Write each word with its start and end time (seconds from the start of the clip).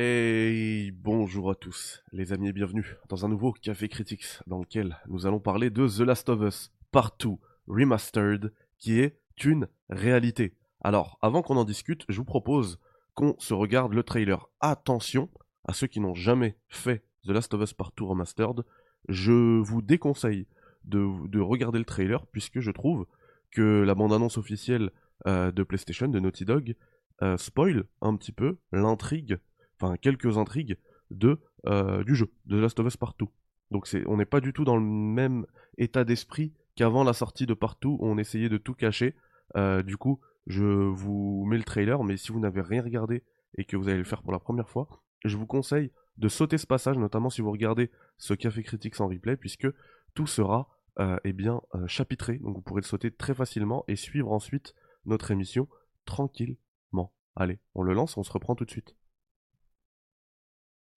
Et 0.00 0.92
bonjour 0.94 1.50
à 1.50 1.56
tous, 1.56 2.04
les 2.12 2.32
amis 2.32 2.50
et 2.50 2.52
bienvenue 2.52 2.94
dans 3.08 3.26
un 3.26 3.28
nouveau 3.28 3.50
Café 3.50 3.88
Critics 3.88 4.38
dans 4.46 4.60
lequel 4.60 4.96
nous 5.08 5.26
allons 5.26 5.40
parler 5.40 5.70
de 5.70 5.88
The 5.88 6.06
Last 6.06 6.28
of 6.28 6.40
Us 6.40 6.70
Part 6.92 7.16
2 7.18 7.30
Remastered 7.66 8.52
qui 8.78 9.00
est 9.00 9.18
une 9.44 9.66
réalité. 9.90 10.54
Alors, 10.82 11.18
avant 11.20 11.42
qu'on 11.42 11.56
en 11.56 11.64
discute, 11.64 12.04
je 12.08 12.16
vous 12.18 12.24
propose 12.24 12.78
qu'on 13.14 13.34
se 13.40 13.54
regarde 13.54 13.92
le 13.92 14.04
trailer. 14.04 14.48
Attention 14.60 15.30
à 15.64 15.72
ceux 15.72 15.88
qui 15.88 15.98
n'ont 15.98 16.14
jamais 16.14 16.56
fait 16.68 17.02
The 17.24 17.30
Last 17.30 17.52
of 17.54 17.62
Us 17.62 17.72
Part 17.72 17.90
2 17.96 18.04
Remastered, 18.04 18.64
je 19.08 19.58
vous 19.58 19.82
déconseille 19.82 20.46
de, 20.84 21.40
regarder 21.40 21.80
le 21.80 21.84
trailer 21.84 22.24
puisque 22.28 22.60
je 22.60 22.70
trouve 22.70 23.04
que 23.50 23.82
la 23.82 23.96
bande-annonce 23.96 24.38
officielle 24.38 24.92
euh, 25.26 25.50
de 25.50 25.64
PlayStation, 25.64 26.06
de 26.06 26.20
Naughty 26.20 26.44
Dog, 26.44 26.76
euh, 27.22 27.36
spoil 27.36 27.82
un 28.00 28.14
petit 28.14 28.30
peu 28.30 28.58
l'intrigue 28.70 29.40
enfin 29.80 29.96
quelques 29.96 30.38
intrigues 30.38 30.76
de 31.10 31.38
euh, 31.66 32.04
du 32.04 32.14
jeu, 32.14 32.30
de 32.46 32.56
Last 32.58 32.78
of 32.80 32.86
Us 32.86 32.96
Partout. 32.96 33.30
Donc 33.70 33.86
c'est, 33.86 34.06
on 34.06 34.16
n'est 34.16 34.24
pas 34.24 34.40
du 34.40 34.52
tout 34.52 34.64
dans 34.64 34.76
le 34.76 34.82
même 34.82 35.46
état 35.76 36.04
d'esprit 36.04 36.52
qu'avant 36.76 37.04
la 37.04 37.12
sortie 37.12 37.46
de 37.46 37.54
Partout 37.54 37.98
où 38.00 38.06
on 38.06 38.18
essayait 38.18 38.48
de 38.48 38.58
tout 38.58 38.74
cacher. 38.74 39.14
Euh, 39.56 39.82
du 39.82 39.96
coup, 39.96 40.20
je 40.46 40.64
vous 40.64 41.44
mets 41.46 41.58
le 41.58 41.64
trailer, 41.64 42.02
mais 42.04 42.16
si 42.16 42.32
vous 42.32 42.40
n'avez 42.40 42.60
rien 42.60 42.82
regardé 42.82 43.24
et 43.56 43.64
que 43.64 43.76
vous 43.76 43.88
allez 43.88 43.98
le 43.98 44.04
faire 44.04 44.22
pour 44.22 44.32
la 44.32 44.38
première 44.38 44.68
fois, 44.68 44.88
je 45.24 45.36
vous 45.36 45.46
conseille 45.46 45.90
de 46.16 46.28
sauter 46.28 46.58
ce 46.58 46.66
passage, 46.66 46.96
notamment 46.96 47.30
si 47.30 47.40
vous 47.40 47.50
regardez 47.50 47.90
ce 48.16 48.34
Café 48.34 48.62
Critics 48.62 49.00
en 49.00 49.08
replay, 49.08 49.36
puisque 49.36 49.68
tout 50.14 50.26
sera 50.26 50.68
euh, 51.00 51.18
eh 51.24 51.32
bien, 51.32 51.60
chapitré, 51.86 52.38
donc 52.38 52.56
vous 52.56 52.62
pourrez 52.62 52.80
le 52.80 52.86
sauter 52.86 53.10
très 53.10 53.34
facilement 53.34 53.84
et 53.88 53.96
suivre 53.96 54.32
ensuite 54.32 54.74
notre 55.06 55.30
émission 55.30 55.68
tranquillement. 56.04 57.12
Allez, 57.36 57.58
on 57.74 57.82
le 57.82 57.94
lance, 57.94 58.16
on 58.16 58.22
se 58.22 58.32
reprend 58.32 58.54
tout 58.54 58.64
de 58.64 58.70
suite. 58.70 58.96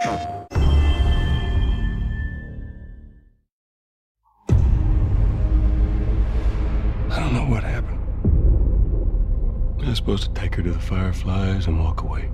I 0.04 0.48
don't 7.10 7.34
know 7.34 7.46
what 7.48 7.64
happened. 7.64 8.00
I 9.84 9.90
was 9.90 9.98
supposed 9.98 10.24
to 10.24 10.30
take 10.34 10.56
her 10.56 10.64
to 10.64 10.72
the 10.72 10.80
Fireflies 10.80 11.68
and 11.68 11.80
walk 11.80 12.02
away. 12.02 12.32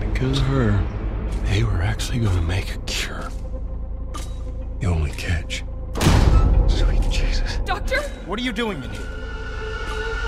Because 0.00 0.38
of 0.38 0.44
her, 0.46 0.86
they 1.44 1.64
were 1.64 1.80
actually 1.80 2.18
going 2.18 2.36
to 2.36 2.42
make 2.42 2.74
a 2.74 2.78
cure. 2.80 3.30
The 4.80 4.86
only 4.86 5.12
catch. 5.12 5.64
Sweet 6.66 7.00
Jesus. 7.10 7.58
Doctor? 7.64 8.02
What 8.26 8.38
are 8.38 8.42
you 8.42 8.52
doing 8.52 8.82
in 8.82 8.90
here? 8.90 9.00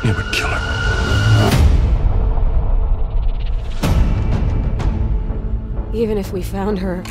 It 0.05 0.17
would 0.17 0.33
kill 0.33 0.49
her. 0.49 1.00
Even 5.93 6.17
if 6.19 6.33
we 6.33 6.41
found 6.41 6.79
her, 6.79 7.03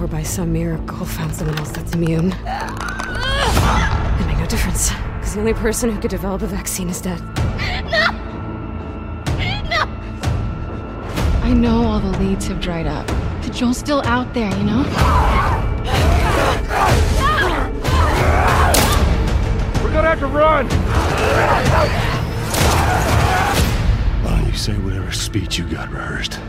or 0.00 0.08
by 0.08 0.24
some 0.24 0.52
miracle 0.52 1.06
found 1.06 1.32
someone 1.34 1.56
else 1.58 1.70
that's 1.70 1.94
immune, 1.94 2.32
it 2.32 4.26
make 4.26 4.38
no 4.38 4.46
difference. 4.48 4.90
Because 4.90 5.34
the 5.34 5.40
only 5.40 5.54
person 5.54 5.88
who 5.88 6.00
could 6.00 6.10
develop 6.10 6.42
a 6.42 6.48
vaccine 6.48 6.88
is 6.88 7.00
dead. 7.00 7.20
No! 7.90 8.10
No! 9.70 9.86
I 11.42 11.52
know 11.54 11.84
all 11.84 12.00
the 12.00 12.18
leads 12.18 12.48
have 12.48 12.60
dried 12.60 12.88
up, 12.88 13.06
but 13.40 13.52
Joel's 13.52 13.78
still 13.78 14.02
out 14.04 14.34
there, 14.34 14.50
you 14.58 14.64
know? 14.64 14.82
We're 19.80 19.92
gonna 19.92 20.08
have 20.08 20.18
to 20.18 20.26
run! 20.26 20.66
Why 24.24 24.38
don't 24.38 24.48
you 24.50 24.58
say 24.58 24.72
whatever 24.72 25.12
speech 25.12 25.56
you 25.56 25.66
got 25.68 25.88
rehearsed? 25.92 26.40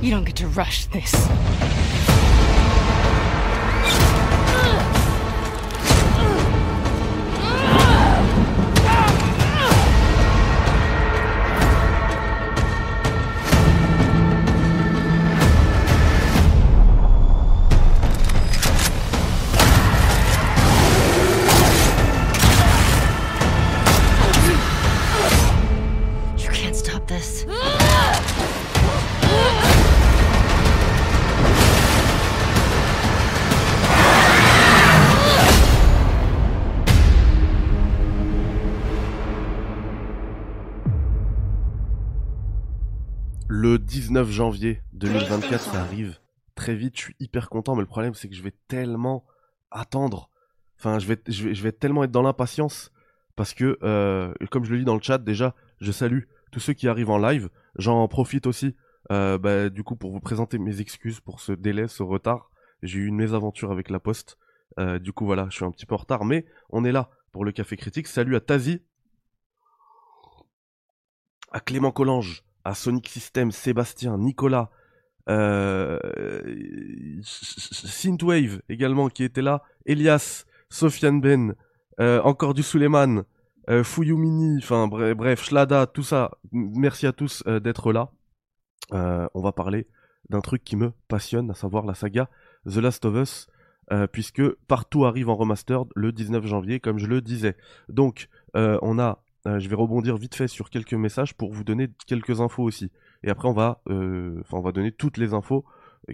You 0.00 0.10
don't 0.10 0.24
get 0.24 0.36
to 0.36 0.48
rush 0.48 0.86
this. 0.86 1.12
19 44.16 44.30
janvier 44.30 44.80
2024, 44.94 45.60
ça 45.60 45.82
arrive 45.82 46.18
très 46.54 46.74
vite. 46.74 46.96
Je 46.96 47.02
suis 47.02 47.16
hyper 47.20 47.50
content, 47.50 47.74
mais 47.74 47.82
le 47.82 47.86
problème, 47.86 48.14
c'est 48.14 48.30
que 48.30 48.34
je 48.34 48.42
vais 48.42 48.54
tellement 48.66 49.26
attendre. 49.70 50.30
Enfin, 50.78 50.98
je 50.98 51.06
vais, 51.06 51.20
je 51.28 51.44
vais, 51.44 51.54
je 51.54 51.62
vais 51.62 51.72
tellement 51.72 52.02
être 52.02 52.12
dans 52.12 52.22
l'impatience 52.22 52.92
parce 53.34 53.52
que, 53.52 53.76
euh, 53.82 54.32
comme 54.50 54.64
je 54.64 54.72
le 54.72 54.78
dis 54.78 54.84
dans 54.86 54.94
le 54.94 55.02
chat, 55.02 55.18
déjà, 55.18 55.54
je 55.82 55.92
salue 55.92 56.20
tous 56.50 56.60
ceux 56.60 56.72
qui 56.72 56.88
arrivent 56.88 57.10
en 57.10 57.18
live. 57.18 57.50
J'en 57.74 58.08
profite 58.08 58.46
aussi, 58.46 58.74
euh, 59.12 59.36
bah, 59.36 59.68
du 59.68 59.84
coup, 59.84 59.96
pour 59.96 60.12
vous 60.12 60.20
présenter 60.20 60.58
mes 60.58 60.80
excuses 60.80 61.20
pour 61.20 61.40
ce 61.40 61.52
délai, 61.52 61.86
ce 61.86 62.02
retard. 62.02 62.50
J'ai 62.82 63.00
eu 63.00 63.06
une 63.08 63.16
mésaventure 63.16 63.70
avec 63.70 63.90
la 63.90 64.00
poste. 64.00 64.38
Euh, 64.78 64.98
du 64.98 65.12
coup, 65.12 65.26
voilà, 65.26 65.46
je 65.50 65.56
suis 65.56 65.64
un 65.66 65.70
petit 65.70 65.84
peu 65.84 65.94
en 65.94 65.98
retard, 65.98 66.24
mais 66.24 66.46
on 66.70 66.86
est 66.86 66.92
là 66.92 67.10
pour 67.32 67.44
le 67.44 67.52
café 67.52 67.76
critique. 67.76 68.06
Salut 68.06 68.34
à 68.34 68.40
Tazi, 68.40 68.80
à 71.52 71.60
Clément 71.60 71.92
Collange, 71.92 72.46
à 72.66 72.74
Sonic 72.74 73.08
System, 73.08 73.52
Sébastien, 73.52 74.18
Nicolas, 74.18 74.70
euh, 75.28 76.00
Synthwave 77.22 78.60
également 78.68 79.08
qui 79.08 79.22
était 79.22 79.42
là, 79.42 79.62
Elias, 79.86 80.44
Sofiane 80.68 81.20
Ben, 81.20 81.54
euh, 82.00 82.20
encore 82.22 82.54
du 82.54 82.64
Suleiman, 82.64 83.22
euh, 83.70 83.84
Fuyumini, 83.84 84.58
enfin 84.58 84.88
bref, 84.88 85.16
bref, 85.16 85.44
Shlada, 85.44 85.86
tout 85.86 86.02
ça. 86.02 86.32
Merci 86.50 87.06
à 87.06 87.12
tous 87.12 87.44
euh, 87.46 87.60
d'être 87.60 87.92
là. 87.92 88.10
On 88.90 89.42
va 89.42 89.52
parler 89.52 89.86
d'un 90.28 90.40
truc 90.40 90.64
qui 90.64 90.74
me 90.74 90.92
passionne, 91.06 91.50
à 91.52 91.54
savoir 91.54 91.86
la 91.86 91.94
saga 91.94 92.28
The 92.68 92.78
Last 92.78 93.04
of 93.04 93.14
Us, 93.14 93.46
puisque 94.12 94.42
partout 94.66 95.04
arrive 95.04 95.28
en 95.28 95.36
remastered 95.36 95.86
le 95.94 96.10
19 96.10 96.44
janvier, 96.46 96.80
comme 96.80 96.98
je 96.98 97.06
le 97.06 97.20
disais. 97.20 97.56
Donc, 97.88 98.28
on 98.54 98.98
a 99.00 99.24
euh, 99.46 99.60
je 99.60 99.68
vais 99.68 99.76
rebondir 99.76 100.16
vite 100.16 100.34
fait 100.34 100.48
sur 100.48 100.70
quelques 100.70 100.94
messages 100.94 101.34
pour 101.34 101.52
vous 101.52 101.62
donner 101.62 101.88
quelques 102.06 102.40
infos 102.40 102.64
aussi. 102.64 102.90
Et 103.22 103.30
après, 103.30 103.48
on 103.48 103.52
va, 103.52 103.80
euh, 103.88 104.42
donner 104.72 104.90
toutes 104.90 105.18
les 105.18 105.34
infos 105.34 105.64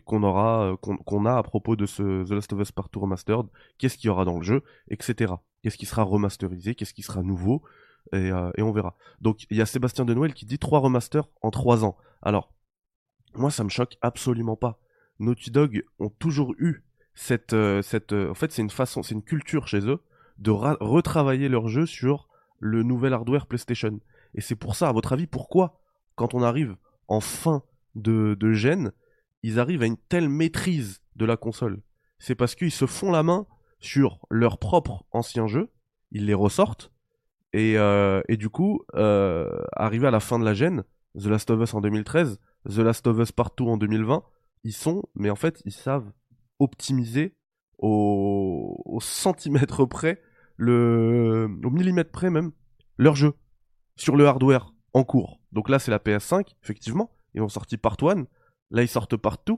qu'on 0.04 0.22
aura, 0.22 0.72
euh, 0.72 0.76
qu'on 0.76 1.24
a 1.24 1.36
à 1.36 1.42
propos 1.42 1.74
de 1.74 1.86
ce 1.86 2.24
The 2.24 2.30
Last 2.30 2.52
of 2.52 2.60
Us 2.60 2.72
Part 2.72 2.88
2 2.92 3.00
Remastered. 3.00 3.46
Qu'est-ce 3.78 3.96
qu'il 3.96 4.08
y 4.08 4.10
aura 4.10 4.26
dans 4.26 4.36
le 4.36 4.42
jeu, 4.42 4.62
etc. 4.88 5.32
Qu'est-ce 5.62 5.78
qui 5.78 5.86
sera 5.86 6.02
remasterisé, 6.02 6.74
qu'est-ce 6.74 6.92
qui 6.92 7.02
sera 7.02 7.22
nouveau, 7.22 7.62
et, 8.12 8.32
on 8.32 8.72
verra. 8.72 8.96
Donc, 9.20 9.46
il 9.48 9.56
y 9.56 9.62
a 9.62 9.66
Sébastien 9.66 10.04
de 10.04 10.12
Noël 10.12 10.34
qui 10.34 10.44
dit 10.44 10.58
trois 10.58 10.80
remasters 10.80 11.28
en 11.40 11.50
trois 11.50 11.84
ans. 11.84 11.96
Alors, 12.20 12.52
moi, 13.34 13.50
ça 13.50 13.64
me 13.64 13.68
choque 13.68 13.96
absolument 14.02 14.56
pas. 14.56 14.80
Naughty 15.20 15.50
Dog 15.50 15.84
ont 16.00 16.10
toujours 16.10 16.52
eu 16.58 16.84
cette, 17.14 17.54
cette, 17.82 18.12
en 18.12 18.34
fait, 18.34 18.50
c'est 18.50 18.62
une 18.62 18.70
façon, 18.70 19.02
c'est 19.02 19.14
une 19.14 19.22
culture 19.22 19.68
chez 19.68 19.86
eux 19.86 20.00
de 20.38 20.50
retravailler 20.50 21.48
leur 21.48 21.68
jeu 21.68 21.86
sur 21.86 22.28
le 22.62 22.84
nouvel 22.84 23.12
hardware 23.12 23.46
PlayStation. 23.46 23.98
Et 24.34 24.40
c'est 24.40 24.54
pour 24.54 24.76
ça, 24.76 24.88
à 24.88 24.92
votre 24.92 25.12
avis, 25.12 25.26
pourquoi, 25.26 25.80
quand 26.14 26.32
on 26.32 26.42
arrive 26.42 26.76
en 27.08 27.20
fin 27.20 27.64
de, 27.96 28.36
gène, 28.52 28.92
ils 29.42 29.58
arrivent 29.58 29.82
à 29.82 29.86
une 29.86 29.96
telle 29.96 30.28
maîtrise 30.28 31.02
de 31.16 31.24
la 31.26 31.36
console? 31.36 31.82
C'est 32.20 32.36
parce 32.36 32.54
qu'ils 32.54 32.70
se 32.70 32.86
font 32.86 33.10
la 33.10 33.24
main 33.24 33.46
sur 33.80 34.20
leurs 34.30 34.58
propres 34.58 35.04
anciens 35.10 35.48
jeux, 35.48 35.70
ils 36.12 36.24
les 36.24 36.34
ressortent, 36.34 36.92
et, 37.52 37.76
euh, 37.76 38.22
du 38.28 38.48
coup, 38.48 38.80
euh, 38.94 39.50
arrivé 39.72 40.06
à 40.06 40.12
la 40.12 40.20
fin 40.20 40.38
de 40.38 40.44
la 40.44 40.54
gène, 40.54 40.84
The 41.18 41.26
Last 41.26 41.50
of 41.50 41.60
Us 41.60 41.74
en 41.74 41.80
2013, 41.80 42.38
The 42.68 42.78
Last 42.78 43.06
of 43.08 43.18
Us 43.18 43.32
Partout 43.32 43.68
en 43.68 43.76
2020, 43.76 44.22
ils 44.62 44.72
sont, 44.72 45.02
mais 45.16 45.30
en 45.30 45.36
fait, 45.36 45.60
ils 45.64 45.72
savent 45.72 46.10
optimiser 46.60 47.34
au 47.78 48.98
centimètre 49.00 49.84
près 49.84 50.22
le, 50.62 51.48
au 51.64 51.70
millimètre 51.70 52.10
près 52.10 52.30
même, 52.30 52.52
leur 52.96 53.16
jeu 53.16 53.34
sur 53.96 54.16
le 54.16 54.26
hardware 54.26 54.72
en 54.92 55.04
cours. 55.04 55.40
Donc 55.52 55.68
là, 55.68 55.78
c'est 55.78 55.90
la 55.90 55.98
PS5, 55.98 56.54
effectivement. 56.62 57.10
Ils 57.34 57.42
ont 57.42 57.48
sorti 57.48 57.76
Part 57.76 57.96
1. 58.00 58.26
Là, 58.70 58.82
ils 58.82 58.88
sortent 58.88 59.16
Part 59.16 59.38
2 59.46 59.54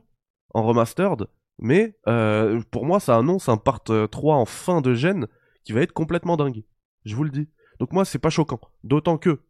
en 0.54 0.62
remastered. 0.62 1.26
Mais 1.58 1.96
euh, 2.08 2.62
pour 2.70 2.84
moi, 2.86 3.00
ça 3.00 3.16
annonce 3.16 3.48
un 3.48 3.56
Part 3.56 3.84
3 3.84 3.94
euh, 3.94 4.38
en 4.38 4.44
fin 4.44 4.80
de 4.80 4.94
gène 4.94 5.26
qui 5.64 5.72
va 5.72 5.82
être 5.82 5.92
complètement 5.92 6.36
dingue. 6.36 6.64
Je 7.04 7.14
vous 7.14 7.24
le 7.24 7.30
dis. 7.30 7.48
Donc 7.78 7.92
moi, 7.92 8.04
c'est 8.04 8.18
pas 8.18 8.30
choquant. 8.30 8.60
D'autant 8.82 9.18
que 9.18 9.40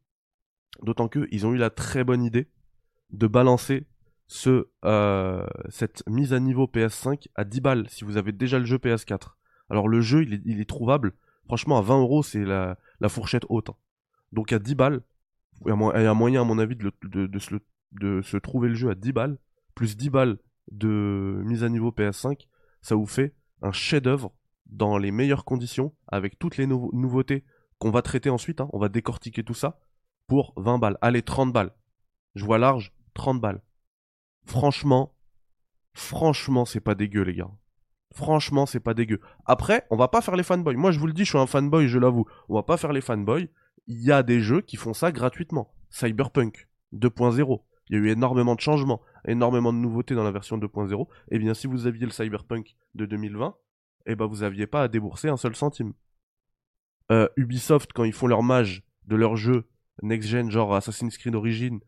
D'autant 0.83 1.07
que 1.07 1.29
ils 1.31 1.47
ont 1.47 1.53
eu 1.53 1.57
la 1.57 1.71
très 1.71 2.03
bonne 2.03 2.25
idée 2.25 2.49
de 3.11 3.29
balancer 3.29 3.87
ce, 4.27 4.69
euh, 4.85 5.47
cette 5.69 6.03
mise 6.09 6.33
à 6.33 6.41
niveau 6.41 6.67
PS5 6.67 7.29
à 7.37 7.45
10 7.45 7.61
balles 7.61 7.87
si 7.89 8.05
vous 8.05 8.17
avez 8.17 8.33
déjà 8.33 8.59
le 8.59 8.65
jeu 8.65 8.79
PS4. 8.79 9.37
Alors 9.71 9.87
le 9.87 10.01
jeu, 10.01 10.25
il 10.25 10.35
est, 10.35 10.43
il 10.45 10.61
est 10.61 10.69
trouvable. 10.69 11.13
Franchement, 11.47 11.79
à 11.79 11.83
20 11.83 12.01
euros, 12.01 12.23
c'est 12.23 12.45
la, 12.45 12.77
fourchette 13.09 13.45
haute. 13.49 13.71
hein. 13.71 13.77
Donc 14.33 14.53
à 14.53 14.59
10 14.59 14.75
balles, 14.75 15.03
il 15.65 15.69
y 15.69 15.73
a 15.73 16.15
moyen, 16.15 16.41
à 16.41 16.45
mon 16.45 16.59
avis, 16.59 16.77
de, 16.77 16.91
se, 18.23 18.37
trouver 18.39 18.69
le 18.69 18.75
jeu 18.75 18.91
à 18.91 18.95
10 18.95 19.13
balles, 19.13 19.39
plus 19.75 19.97
10 19.97 20.11
balles 20.11 20.39
de 20.71 21.43
mise 21.45 21.63
à 21.63 21.69
niveau 21.69 21.91
PS5, 21.91 22.49
ça 22.83 22.95
vous 22.95 23.07
fait 23.07 23.35
un 23.63 23.73
chef-d'œuvre 23.73 24.33
dans 24.67 24.99
les 24.99 25.11
meilleures 25.11 25.45
conditions, 25.45 25.95
avec 26.09 26.39
toutes 26.39 26.57
les 26.57 26.67
nouveau- 26.67 26.91
nouveautés 26.93 27.45
qu'on 27.79 27.91
va 27.91 28.03
traiter 28.03 28.31
ensuite. 28.31 28.61
hein. 28.61 28.69
On 28.73 28.79
va 28.79 28.89
décortiquer 28.89 29.45
tout 29.45 29.55
ça 29.55 29.79
pour 30.27 30.53
20 30.57 30.79
balles. 30.79 30.99
Allez, 31.03 31.23
30 31.23 31.53
balles. 31.53 31.75
Je 32.35 32.45
vois 32.45 32.59
large, 32.59 32.93
30 33.15 33.41
balles. 33.41 33.63
Franchement, 34.47 35.15
franchement, 35.93 36.65
c'est 36.65 36.81
pas 36.81 36.95
dégueu, 36.95 37.23
les 37.23 37.35
gars. 37.35 37.51
Franchement, 38.15 38.65
c'est 38.65 38.81
pas 38.81 38.95
dégueu. 38.95 39.21
Après, 39.45 39.87
on 39.91 39.97
va 39.97 40.09
pas 40.09 40.21
faire 40.21 40.37
les 40.37 40.45
fanboys. 40.45 40.77
Moi, 40.77 40.93
je 40.93 40.99
vous 40.99 41.07
le 41.07 41.13
dis, 41.13 41.25
je 41.25 41.31
suis 41.31 41.39
un 41.39 41.47
fanboy, 41.47 41.89
je 41.89 41.99
l'avoue. 41.99 42.27
On 42.49 42.55
va 42.55 42.63
pas 42.63 42.77
faire 42.77 42.93
les 42.93 43.01
fanboys. 43.01 43.49
Il 43.87 44.03
y 44.03 44.13
a 44.13 44.23
des 44.23 44.41
jeux 44.41 44.61
qui 44.61 44.77
font 44.77 44.95
ça 44.95 45.13
gratuitement. 45.13 45.75
Cyberpunk 45.91 46.69
2.0. 46.95 47.61
Il 47.91 47.97
y 47.97 47.99
a 47.99 48.03
eu 48.03 48.09
énormément 48.11 48.55
de 48.55 48.61
changements, 48.61 49.03
énormément 49.27 49.73
de 49.73 49.79
nouveautés 49.79 50.15
dans 50.15 50.23
la 50.25 50.31
version 50.31 50.59
2.0. 50.59 51.07
Et 51.31 51.39
bien, 51.39 51.55
si 51.55 51.67
vous 51.67 51.87
aviez 51.87 52.07
le 52.07 52.13
Cyberpunk 52.13 52.77
de 52.95 53.05
2020, 53.05 53.57
eh 54.07 54.15
ben, 54.15 54.27
vous 54.27 54.43
aviez 54.43 54.67
pas 54.67 54.83
à 54.83 54.89
débourser 54.89 55.29
un 55.29 55.37
seul 55.37 55.55
centime. 55.55 55.93
Euh, 57.13 57.29
Ubisoft, 57.37 57.93
quand 57.93 58.05
ils 58.05 58.13
font 58.13 58.27
leur 58.27 58.43
mage 58.43 58.85
de 59.07 59.17
leur 59.17 59.37
jeu 59.37 59.69
next-gen, 60.03 60.51
genre 60.51 60.75
Assassin's 60.75 61.19
Creed 61.19 61.35
Origins, 61.35 61.81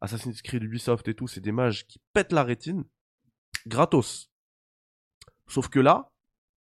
Assassin's 0.00 0.40
Creed 0.42 0.62
Ubisoft 0.62 1.06
et 1.08 1.14
tout, 1.14 1.28
c'est 1.28 1.40
des 1.40 1.52
mages 1.52 1.86
qui 1.86 2.00
pètent 2.12 2.32
la 2.32 2.44
rétine. 2.44 2.84
Gratos. 3.66 4.31
Sauf 5.52 5.68
que 5.68 5.80
là, 5.80 6.10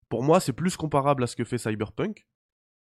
pour 0.08 0.22
moi, 0.22 0.40
c'est 0.40 0.54
plus 0.54 0.78
comparable 0.78 1.22
à 1.22 1.26
ce 1.26 1.36
que 1.36 1.44
fait 1.44 1.58
Cyberpunk. 1.58 2.26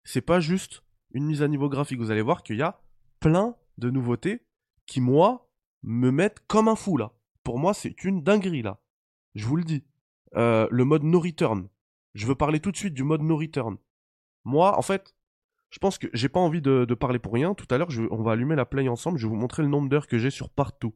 C'est 0.04 0.22
pas 0.22 0.40
juste 0.40 0.84
une 1.12 1.26
mise 1.26 1.42
à 1.42 1.48
niveau 1.48 1.68
graphique. 1.68 1.98
Vous 1.98 2.10
allez 2.10 2.22
voir 2.22 2.42
qu'il 2.42 2.56
y 2.56 2.62
a 2.62 2.80
plein 3.20 3.56
de 3.76 3.90
nouveautés 3.90 4.46
qui, 4.86 5.02
moi, 5.02 5.50
me 5.82 6.10
mettent 6.10 6.40
comme 6.46 6.68
un 6.68 6.76
fou 6.76 6.96
là. 6.96 7.12
Pour 7.42 7.58
moi, 7.58 7.74
c'est 7.74 8.04
une 8.04 8.22
dinguerie 8.22 8.62
là. 8.62 8.80
Je 9.34 9.44
vous 9.44 9.56
le 9.56 9.64
dis. 9.64 9.84
Euh, 10.34 10.66
le 10.70 10.86
mode 10.86 11.02
no 11.02 11.20
return. 11.20 11.68
Je 12.14 12.26
veux 12.26 12.36
parler 12.36 12.60
tout 12.60 12.72
de 12.72 12.76
suite 12.78 12.94
du 12.94 13.04
mode 13.04 13.20
no 13.20 13.36
return. 13.36 13.76
Moi, 14.44 14.78
en 14.78 14.82
fait, 14.82 15.14
je 15.68 15.78
pense 15.78 15.98
que 15.98 16.06
j'ai 16.14 16.30
pas 16.30 16.40
envie 16.40 16.62
de, 16.62 16.86
parler 16.94 17.18
pour 17.18 17.34
rien. 17.34 17.52
Tout 17.52 17.66
à 17.68 17.76
l'heure, 17.76 17.90
on 18.10 18.22
va 18.22 18.32
allumer 18.32 18.56
la 18.56 18.64
play 18.64 18.88
ensemble. 18.88 19.18
Je 19.18 19.26
vais 19.26 19.30
vous 19.30 19.38
montrer 19.38 19.62
le 19.62 19.68
nombre 19.68 19.90
d'heures 19.90 20.06
que 20.06 20.16
j'ai 20.16 20.30
sur 20.30 20.48
partout. 20.48 20.94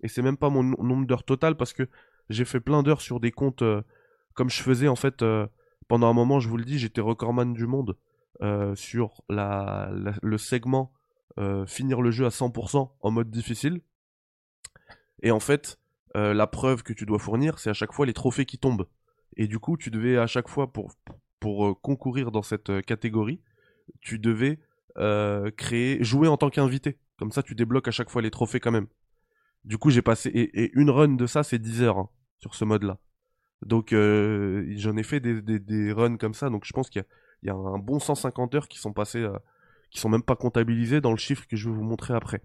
Et 0.00 0.08
c'est 0.08 0.22
même 0.22 0.38
pas 0.38 0.48
mon 0.48 0.62
no- 0.62 0.82
nombre 0.82 1.06
d'heures 1.06 1.24
total 1.24 1.54
parce 1.54 1.74
que 1.74 1.86
j'ai 2.30 2.46
fait 2.46 2.60
plein 2.60 2.82
d'heures 2.82 3.02
sur 3.02 3.20
des 3.20 3.30
comptes 3.30 3.60
euh, 3.60 3.82
comme 4.38 4.50
je 4.50 4.62
faisais 4.62 4.86
en 4.86 4.94
fait 4.94 5.22
euh, 5.22 5.48
pendant 5.88 6.08
un 6.08 6.12
moment. 6.12 6.38
Je 6.38 6.48
vous 6.48 6.56
le 6.56 6.64
dis, 6.64 6.78
j'étais 6.78 7.00
recordman 7.00 7.54
du 7.54 7.66
monde 7.66 7.96
euh, 8.40 8.76
sur 8.76 9.20
le 9.28 10.38
segment 10.38 10.92
euh, 11.38 11.66
finir 11.66 12.00
le 12.00 12.12
jeu 12.12 12.24
à 12.24 12.28
100% 12.28 12.88
en 13.00 13.10
mode 13.10 13.30
difficile. 13.30 13.80
Et 15.24 15.32
en 15.32 15.40
fait, 15.40 15.80
la 16.14 16.46
preuve 16.46 16.84
que 16.84 16.92
tu 16.92 17.04
dois 17.04 17.18
fournir, 17.18 17.58
c'est 17.58 17.70
à 17.70 17.72
chaque 17.72 17.92
fois 17.92 18.06
les 18.06 18.12
trophées 18.12 18.44
qui 18.44 18.58
tombent. 18.58 18.86
Et 19.36 19.48
du 19.48 19.58
coup, 19.58 19.76
tu 19.76 19.90
devais 19.90 20.16
à 20.16 20.28
chaque 20.28 20.48
fois 20.48 20.72
pour 20.72 21.80
concourir 21.82 22.30
dans 22.30 22.42
cette 22.42 22.82
catégorie, 22.82 23.40
tu 24.00 24.20
devais 24.20 24.60
créer 25.56 26.02
jouer 26.04 26.28
en 26.28 26.36
tant 26.36 26.50
qu'invité. 26.50 26.98
Comme 27.18 27.32
ça, 27.32 27.42
tu 27.42 27.56
débloques 27.56 27.88
à 27.88 27.92
chaque 27.92 28.10
fois 28.10 28.22
les 28.22 28.30
trophées 28.30 28.60
quand 28.60 28.70
même. 28.70 28.86
Du 29.64 29.78
coup, 29.78 29.90
j'ai 29.90 30.02
passé 30.02 30.28
et, 30.28 30.62
et 30.62 30.70
une 30.74 30.90
run 30.90 31.14
de 31.14 31.26
ça, 31.26 31.42
c'est 31.42 31.58
10 31.58 31.82
heures 31.82 31.98
hein, 31.98 32.08
sur 32.38 32.54
ce 32.54 32.64
mode-là. 32.64 32.98
Donc, 33.62 33.92
euh, 33.92 34.64
j'en 34.76 34.96
ai 34.96 35.02
fait 35.02 35.20
des, 35.20 35.92
runs 35.92 36.16
comme 36.16 36.34
ça. 36.34 36.50
Donc, 36.50 36.64
je 36.64 36.72
pense 36.72 36.90
qu'il 36.90 37.04
y 37.42 37.50
a, 37.50 37.54
un 37.54 37.78
bon 37.78 37.98
150 37.98 38.54
heures 38.54 38.68
qui 38.68 38.78
sont 38.78 38.92
passées, 38.92 39.22
euh, 39.22 39.36
qui 39.90 40.00
sont 40.00 40.08
même 40.08 40.22
pas 40.22 40.36
comptabilisées 40.36 41.00
dans 41.00 41.10
le 41.10 41.16
chiffre 41.16 41.46
que 41.46 41.56
je 41.56 41.68
vais 41.68 41.74
vous 41.74 41.82
montrer 41.82 42.14
après. 42.14 42.42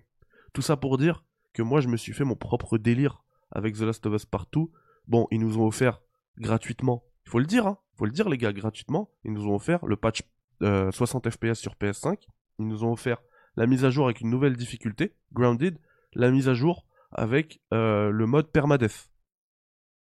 Tout 0.54 0.62
ça 0.62 0.78
pour 0.78 0.98
dire 0.98 1.24
que 1.54 1.62
moi, 1.62 1.82
je 1.82 1.88
me 1.88 1.98
suis 1.98 2.14
fait 2.14 2.24
mon 2.24 2.36
propre 2.36 2.78
délire 2.78 3.24
avec 3.52 3.76
The 3.76 3.82
Last 3.82 4.06
of 4.06 4.14
Us 4.14 4.26
Partout. 4.26 4.72
Bon, 5.08 5.28
ils 5.32 5.40
nous 5.40 5.60
ont 5.60 5.66
offert 5.66 6.02
gratuitement, 6.38 7.04
il 7.26 7.30
faut 7.30 7.40
le 7.40 7.46
dire, 7.46 7.68
hein, 7.68 7.78
faut 7.96 8.06
le 8.06 8.12
dire 8.12 8.30
les 8.30 8.38
gars, 8.38 8.54
gratuitement, 8.54 9.12
ils 9.24 9.32
nous 9.32 9.48
ont 9.48 9.56
offert 9.56 9.86
le 9.86 9.96
patch 9.96 10.24
euh, 10.62 10.92
60 10.92 11.30
FPS 11.30 11.56
sur 11.56 11.76
PS5. 11.76 12.18
Ils 12.60 12.68
nous 12.68 12.84
ont 12.84 12.92
offert 12.92 13.22
la 13.56 13.68
mise 13.68 13.86
à 13.86 13.90
jour 13.90 14.06
avec 14.06 14.22
une 14.22 14.30
nouvelle 14.30 14.56
difficulté, 14.56 15.14
Grounded, 15.32 15.78
la 16.14 16.32
mise 16.32 16.50
à 16.50 16.54
jour 16.54 16.86
avec 17.12 17.62
euh, 17.74 18.10
le 18.10 18.26
mode 18.26 18.52
permadeath. 18.52 19.10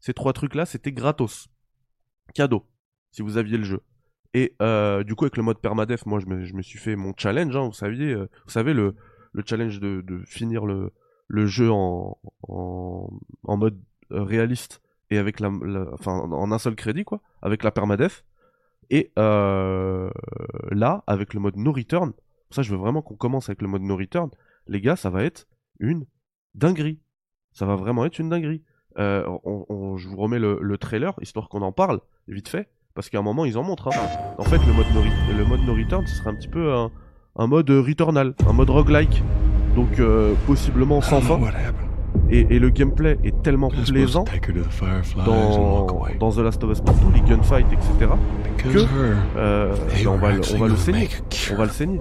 Ces 0.06 0.14
trois 0.14 0.32
trucs-là, 0.32 0.66
c'était 0.66 0.92
gratos. 0.92 1.48
Cadeau, 2.32 2.64
si 3.10 3.22
vous 3.22 3.38
aviez 3.38 3.58
le 3.58 3.64
jeu. 3.64 3.80
Et 4.34 4.54
euh, 4.62 5.02
du 5.02 5.16
coup, 5.16 5.24
avec 5.24 5.36
le 5.36 5.42
mode 5.42 5.58
permadeath, 5.58 6.06
moi, 6.06 6.20
je 6.20 6.26
me, 6.26 6.62
suis 6.62 6.78
fait 6.78 6.94
mon 6.94 7.12
challenge, 7.16 7.56
hein, 7.56 7.64
vous 7.64 7.72
saviez, 7.72 8.12
euh, 8.12 8.30
vous 8.44 8.52
savez, 8.52 8.72
le, 8.72 8.94
le 9.32 9.42
challenge 9.44 9.80
de, 9.80 10.22
finir 10.24 10.64
le, 10.64 10.92
jeu 11.46 11.72
en, 11.72 12.20
mode 13.48 13.82
euh, 14.12 14.22
réaliste 14.22 14.80
et 15.10 15.18
avec 15.18 15.40
la, 15.40 15.50
enfin, 15.94 16.12
en 16.12 16.52
un 16.52 16.58
seul 16.58 16.76
crédit, 16.76 17.02
quoi, 17.02 17.20
avec 17.42 17.64
la 17.64 17.72
permadeath. 17.72 18.24
Et 18.90 19.10
là, 19.16 21.02
avec 21.08 21.34
le 21.34 21.40
mode 21.40 21.56
no 21.56 21.72
return, 21.72 22.12
ça, 22.50 22.62
je 22.62 22.70
veux 22.70 22.78
vraiment 22.78 23.02
qu'on 23.02 23.16
commence 23.16 23.48
avec 23.48 23.60
le 23.60 23.66
mode 23.66 23.82
no 23.82 23.96
return. 23.96 24.30
Les 24.68 24.80
gars, 24.80 24.94
ça 24.94 25.10
va 25.10 25.24
être 25.24 25.48
une 25.80 26.06
dinguerie. 26.54 27.00
Ça 27.50 27.66
va 27.66 27.74
vraiment 27.74 28.04
être 28.04 28.20
une 28.20 28.28
dinguerie. 28.28 28.62
Euh, 28.98 29.24
on, 29.44 29.66
on- 29.68 29.96
je 29.96 30.08
vous 30.08 30.16
remets 30.16 30.38
le, 30.38 30.58
le 30.60 30.78
trailer, 30.78 31.12
histoire 31.20 31.48
qu'on 31.48 31.62
en 31.62 31.72
parle, 31.72 32.00
vite 32.28 32.48
fait, 32.48 32.68
parce 32.94 33.08
qu'à 33.10 33.18
un 33.18 33.22
moment, 33.22 33.44
ils 33.44 33.58
en 33.58 33.62
montrent. 33.62 33.88
hein. 33.88 34.06
En 34.38 34.44
fait, 34.44 34.58
le 34.66 34.72
mode 34.72 34.86
no, 34.94 35.02
le 35.36 35.44
mode 35.44 35.60
no 35.66 35.74
return, 35.74 36.06
ce 36.06 36.16
serait 36.16 36.30
un 36.30 36.34
petit 36.34 36.48
peu 36.48 36.72
un, 36.72 36.90
un 37.36 37.46
mode 37.46 37.68
returnal, 37.70 38.34
un 38.48 38.52
mode 38.52 38.70
roguelike. 38.70 39.22
Donc, 39.74 39.98
euh, 40.00 40.32
possiblement 40.46 41.00
sans 41.02 41.20
fin. 41.20 41.36
Et, 42.30 42.46
et 42.56 42.58
le 42.58 42.70
gameplay 42.70 43.18
est 43.24 43.42
tellement 43.42 43.68
plaisant 43.92 44.24
dans, 45.26 45.86
dans 46.18 46.30
The 46.32 46.38
Last 46.38 46.64
of 46.64 46.70
Us 46.72 46.80
Partout, 46.80 47.10
les 47.14 47.20
gunfights, 47.20 47.70
etc. 47.72 48.10
Que- 48.56 48.68
Euh, 49.36 49.74
on, 50.08 50.16
va, 50.16 50.28
on 50.54 50.58
va 50.58 50.66
le 50.68 50.76
saigner. 50.76 51.08
On 51.52 51.56
va 51.56 51.64
le 51.64 51.70
saigner. 51.70 52.00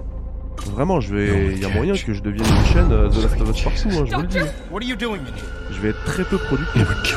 Vraiment, 0.64 1.00
je 1.00 1.14
vais. 1.14 1.52
Il 1.54 1.60
y 1.60 1.64
a 1.64 1.68
moyen 1.68 1.94
que 1.94 2.12
je 2.12 2.20
devienne 2.22 2.46
une 2.46 2.64
chaîne 2.66 2.92
euh, 2.92 3.08
The 3.08 3.22
Last 3.22 3.40
of 3.40 3.50
Us 3.50 3.62
Partout, 3.62 3.88
hein, 3.88 4.04
je 4.06 4.14
vous 4.14 4.22
le 4.22 4.26
dis. 4.28 4.38
What 4.70 4.80
are 4.80 4.82
you 4.82 4.96
doing 4.96 5.20
in 5.20 5.26
here? 5.36 5.46
Je 5.70 5.80
vais 5.80 5.88
être 5.90 6.04
très 6.04 6.24
peu 6.24 6.38
productif 6.38 7.16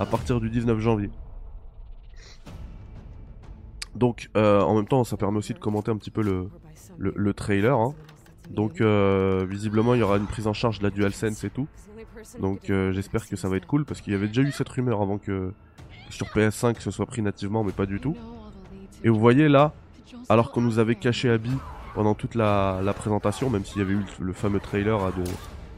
à 0.00 0.06
partir 0.06 0.40
du 0.40 0.50
19 0.50 0.78
janvier. 0.80 1.10
Donc, 3.94 4.30
euh, 4.36 4.60
en 4.60 4.76
même 4.76 4.86
temps, 4.86 5.02
ça 5.04 5.16
permet 5.16 5.38
aussi 5.38 5.54
de 5.54 5.58
commenter 5.58 5.90
un 5.90 5.96
petit 5.96 6.10
peu 6.10 6.22
le, 6.22 6.48
le, 6.98 7.12
le 7.16 7.34
trailer. 7.34 7.76
hein. 7.76 7.94
Donc, 8.50 8.80
euh, 8.80 9.44
visiblement, 9.48 9.94
il 9.94 10.00
y 10.00 10.02
aura 10.02 10.16
une 10.16 10.26
prise 10.26 10.46
en 10.46 10.52
charge 10.52 10.78
de 10.78 10.84
la 10.84 10.90
DualSense 10.90 11.42
et 11.44 11.50
tout. 11.50 11.66
Donc, 12.40 12.70
euh, 12.70 12.92
j'espère 12.92 13.26
que 13.26 13.36
ça 13.36 13.48
va 13.48 13.56
être 13.56 13.66
cool 13.66 13.84
parce 13.84 14.00
qu'il 14.00 14.12
y 14.12 14.16
avait 14.16 14.28
déjà 14.28 14.42
eu 14.42 14.52
cette 14.52 14.68
rumeur 14.68 15.02
avant 15.02 15.18
que 15.18 15.52
sur 16.10 16.26
PS5 16.28 16.76
ce 16.80 16.90
soit 16.90 17.06
pris 17.06 17.22
nativement, 17.22 17.64
mais 17.64 17.72
pas 17.72 17.86
du 17.86 18.00
tout. 18.00 18.16
Et 19.04 19.08
vous 19.08 19.18
voyez 19.18 19.48
là, 19.48 19.72
alors 20.28 20.50
qu'on 20.52 20.60
nous 20.60 20.78
avait 20.78 20.94
caché 20.94 21.28
Abby 21.30 21.52
pendant 21.98 22.14
toute 22.14 22.36
la, 22.36 22.94
présentation, 22.96 23.50
même 23.50 23.64
s'il 23.64 23.78
y 23.78 23.80
avait 23.80 23.94
eu 23.94 24.04
le, 24.20 24.32
fameux 24.32 24.60
trailer 24.60 25.02
hein, 25.02 25.12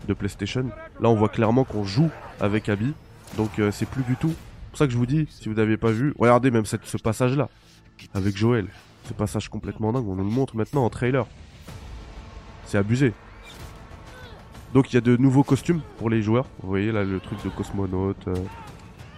de, 0.07 0.13
PlayStation, 0.13 0.67
là 1.01 1.09
on 1.09 1.15
voit 1.15 1.31
clairement 1.31 1.65
qu'on 1.65 1.85
joue 1.85 2.11
avec 2.41 2.69
Abby. 2.69 2.93
Donc 3.39 3.59
euh, 3.59 3.71
c'est 3.71 3.89
plus 3.89 4.03
du 4.03 4.17
tout. 4.17 4.29
C'est 4.29 4.69
pour 4.69 4.79
ça 4.81 4.87
que 4.87 4.93
je 4.93 4.99
vous 4.99 5.07
dis, 5.07 5.27
si 5.31 5.49
vous 5.49 5.55
n'avez 5.55 5.79
pas 5.79 5.93
vu, 5.93 6.13
regardez 6.19 6.51
même 6.51 6.67
ce 6.67 6.99
passage 6.99 7.39
là, 7.39 7.49
avec 8.13 8.37
Joël. 8.37 8.67
Ce 9.05 9.15
passage 9.15 9.49
complètement 9.49 9.95
dingue, 9.95 10.07
on 10.07 10.15
nous 10.15 10.25
le 10.25 10.31
montre 10.31 10.57
maintenant 10.57 10.85
en 10.85 10.91
trailer. 10.91 11.27
C'est 12.67 12.77
abusé. 12.77 13.15
Donc 14.75 14.93
il 14.93 14.97
y 14.97 14.99
a 14.99 15.01
de 15.01 15.17
nouveaux 15.17 15.43
costumes 15.43 15.81
pour 15.97 16.11
les 16.11 16.21
joueurs. 16.21 16.45
Vous 16.63 16.69
voyez 16.69 16.93
là 16.93 17.03
le 17.03 17.19
truc 17.21 17.43
de 17.43 17.49
cosmonaute, 17.49 18.29
euh, 18.29 18.35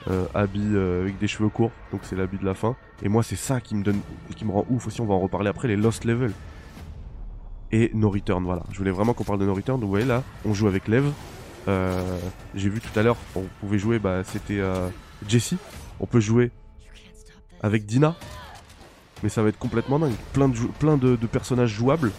euh, 0.09 0.27
habit 0.35 0.71
euh, 0.73 1.03
avec 1.03 1.19
des 1.19 1.27
cheveux 1.27 1.49
courts, 1.49 1.73
donc 1.91 2.03
c'est 2.05 2.15
l'habit 2.15 2.39
de 2.39 2.45
la 2.45 2.55
fin. 2.55 2.77
Et 3.03 3.09
moi 3.09 3.25
c'est 3.25 3.35
ça 3.35 3.61
qui 3.61 3.75
me 3.75 3.83
donne, 3.83 3.99
qui 4.37 4.45
me 4.45 4.53
rend 4.53 4.65
ouf 4.71 4.87
aussi. 4.87 5.01
On 5.01 5.07
va 5.07 5.15
en 5.15 5.21
reparler 5.21 5.49
après 5.49 5.67
les 5.67 5.75
Lost 5.77 6.05
Level 6.05 6.31
et 7.73 7.91
No 7.95 8.11
Return. 8.11 8.45
Voilà, 8.45 8.63
je 8.71 8.79
voulais 8.79 8.91
vraiment 8.91 9.15
qu'on 9.15 9.25
parle 9.25 9.41
de 9.41 9.47
No 9.47 9.55
Return. 9.55 9.81
Vous 9.81 9.89
voyez 9.89 10.07
là, 10.07 10.23
on 10.45 10.55
joue 10.55 10.69
avec 10.69 10.89
Lev. 10.89 11.11
Euh, 11.69 12.19
J'ai 12.55 12.69
vu 12.69 12.81
tout 12.81 12.99
à 12.99 13.03
l'heure, 13.03 13.17
on 13.35 13.45
pouvait 13.61 13.79
jouer, 13.79 13.99
bah 13.99 14.23
c'était 14.25 14.61
euh, 14.61 14.89
Jessie. 15.29 15.59
On 16.01 16.07
peut 16.07 16.21
jouer 16.21 16.51
avec 17.63 17.87
Dina. 17.87 18.15
Mais 19.23 19.29
ça 19.29 19.43
va 19.43 19.51
être 19.51 19.59
complètement 19.59 19.99
dingue. 19.99 20.15
Plein 20.33 20.49
de, 20.49 20.57
plein 20.79 20.97
de 20.97 21.17
personnages 21.27 21.71
jouables. 21.71 22.11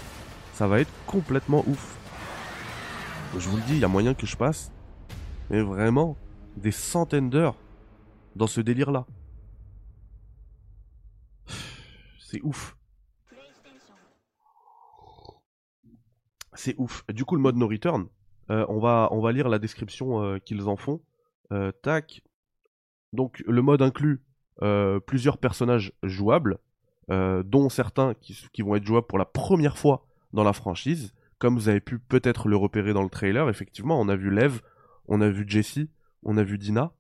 Ça 0.53 0.67
va 0.67 0.79
être 0.79 0.91
complètement 1.05 1.63
ouf. 1.67 1.97
Je 3.37 3.49
vous 3.49 3.57
le 3.57 3.63
dis, 3.63 3.73
il 3.73 3.79
y 3.79 3.83
a 3.83 3.87
moyen 3.87 4.13
que 4.13 4.25
je 4.25 4.37
passe. 4.37 4.71
Mais 5.49 5.61
vraiment, 5.61 6.15
des 6.55 6.71
centaines 6.71 7.29
d'heures 7.29 7.57
dans 8.35 8.47
ce 8.47 8.61
délire-là. 8.61 9.05
C'est 12.19 12.41
ouf. 12.43 12.75
C'est 16.55 16.75
ouf. 16.77 17.03
Du 17.09 17.25
coup, 17.25 17.35
le 17.35 17.41
mode 17.41 17.55
no 17.55 17.67
return, 17.67 18.07
euh, 18.49 18.65
on, 18.67 18.79
va, 18.79 19.31
lire 19.31 19.49
la 19.49 19.59
description 19.59 20.21
euh, 20.21 20.39
qu'ils 20.39 20.67
en 20.67 20.75
font. 20.75 21.01
Euh, 21.51 21.71
tac. 21.71 22.21
Donc, 23.11 23.43
le 23.47 23.61
mode 23.61 23.81
inclut 23.81 24.23
plusieurs 25.05 25.39
personnages 25.39 25.91
jouables, 26.03 26.57
dont 27.09 27.67
certains 27.69 28.13
qui, 28.13 28.61
vont 28.61 28.75
être 28.75 28.85
jouables 28.85 29.07
pour 29.07 29.17
la 29.17 29.25
première 29.25 29.77
fois 29.77 30.05
dans 30.31 30.43
la 30.43 30.53
franchise. 30.53 31.13
Comme 31.37 31.55
vous 31.55 31.67
avez 31.67 31.81
pu 31.81 31.99
peut-être 31.99 32.47
le 32.47 32.55
repérer 32.55 32.93
dans 32.93 33.03
le 33.03 33.09
trailer, 33.09 33.49
effectivement, 33.49 33.99
on 33.99 34.07
a 34.07 34.15
vu 34.15 34.29
Lev, 34.29 34.61
on 35.07 35.19
a 35.19 35.29
vu 35.29 35.43
Jessie, 35.45 35.89
on 36.23 36.37
a 36.37 36.43
vu 36.43 36.57
Dina. 36.57 36.93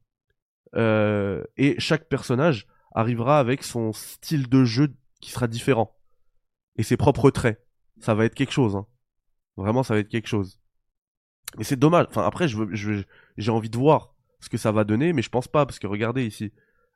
Et 0.75 1.75
chaque 1.77 2.09
personnage 2.09 2.67
arrivera 2.93 3.39
avec 3.39 3.63
son 3.63 3.93
style 3.93 4.49
de 4.49 4.65
jeu 4.65 4.93
qui 5.21 5.31
sera 5.31 5.47
différent. 5.47 5.95
Et 6.75 6.83
ses 6.83 6.97
propres 6.97 7.31
traits. 7.31 7.65
Ça 8.01 8.13
va 8.13 8.25
être 8.25 8.35
quelque 8.35 8.51
chose. 8.51 8.75
Hein. 8.75 8.85
Vraiment, 9.57 9.83
ça 9.83 9.93
va 9.93 9.99
être 9.99 10.09
quelque 10.09 10.27
chose. 10.27 10.59
Mais 11.57 11.63
c'est 11.63 11.75
dommage. 11.77 12.07
Enfin, 12.09 12.23
après, 12.25 12.47
je 12.47 13.03
j'ai 13.37 13.51
envie 13.51 13.69
de 13.69 13.77
voir 13.77 14.13
ce 14.39 14.49
que 14.49 14.57
ça 14.57 14.71
va 14.71 14.83
donner, 14.83 15.13
mais 15.13 15.21
je 15.21 15.29
pense 15.29 15.47
pas, 15.47 15.65
parce 15.65 15.79
que 15.79 15.87
regardez 15.87 16.25
ici. 16.25 16.51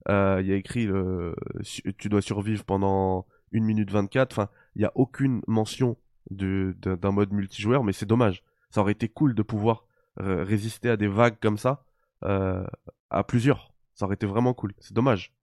Euh, 0.10 0.40
Il 0.42 0.48
y 0.48 0.54
a 0.54 0.56
écrit 0.56 0.88
su- 1.62 1.94
tu 1.98 2.10
dois 2.10 2.22
survivre 2.22 2.64
pendant 2.64 3.26
1 3.54 3.64
minute 3.64 3.92
24. 3.92 4.32
Enfin, 4.34 4.50
il 4.76 4.82
y 4.82 4.86
a 4.86 4.92
aucune 4.96 5.42
mention 5.48 5.98
d'un 6.32 7.12
mode 7.12 7.32
multijoueur, 7.32 7.84
mais 7.84 7.94
c'est 7.94 8.06
dommage. 8.06 8.44
Ça 8.72 8.82
aurait 8.82 8.92
été 8.94 9.08
cool 9.10 9.34
de 9.36 9.44
pouvoir 9.44 9.86
euh, 10.20 10.44
résister 10.44 10.90
à 10.90 10.98
des 10.98 11.08
vagues 11.08 11.38
comme 11.42 11.58
ça, 11.58 11.86
euh, 12.24 12.66
à 13.10 13.24
plusieurs. 13.24 13.74
Ça 13.96 14.06
aurait 14.06 14.16
été 14.16 14.26
vraiment 14.26 14.54
cool. 14.54 14.74
C'est 14.80 14.94
dommage. 14.94 15.34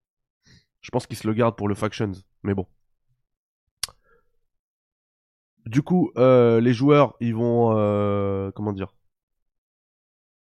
Je 0.81 0.91
pense 0.91 1.07
qu'ils 1.07 1.17
se 1.17 1.27
le 1.27 1.35
gardent 1.35 1.57
pour 1.57 1.69
le 1.69 1.75
Factions, 1.75 2.13
mais 2.43 2.55
bon. 2.55 2.67
Du 5.67 5.83
coup, 5.83 6.11
euh, 6.19 6.61
les 6.61 6.75
joueurs, 6.75 7.15
ils 7.21 7.35
vont, 7.35 7.77
euh, 7.77 8.51
comment 8.53 8.73
dire? 8.73 8.95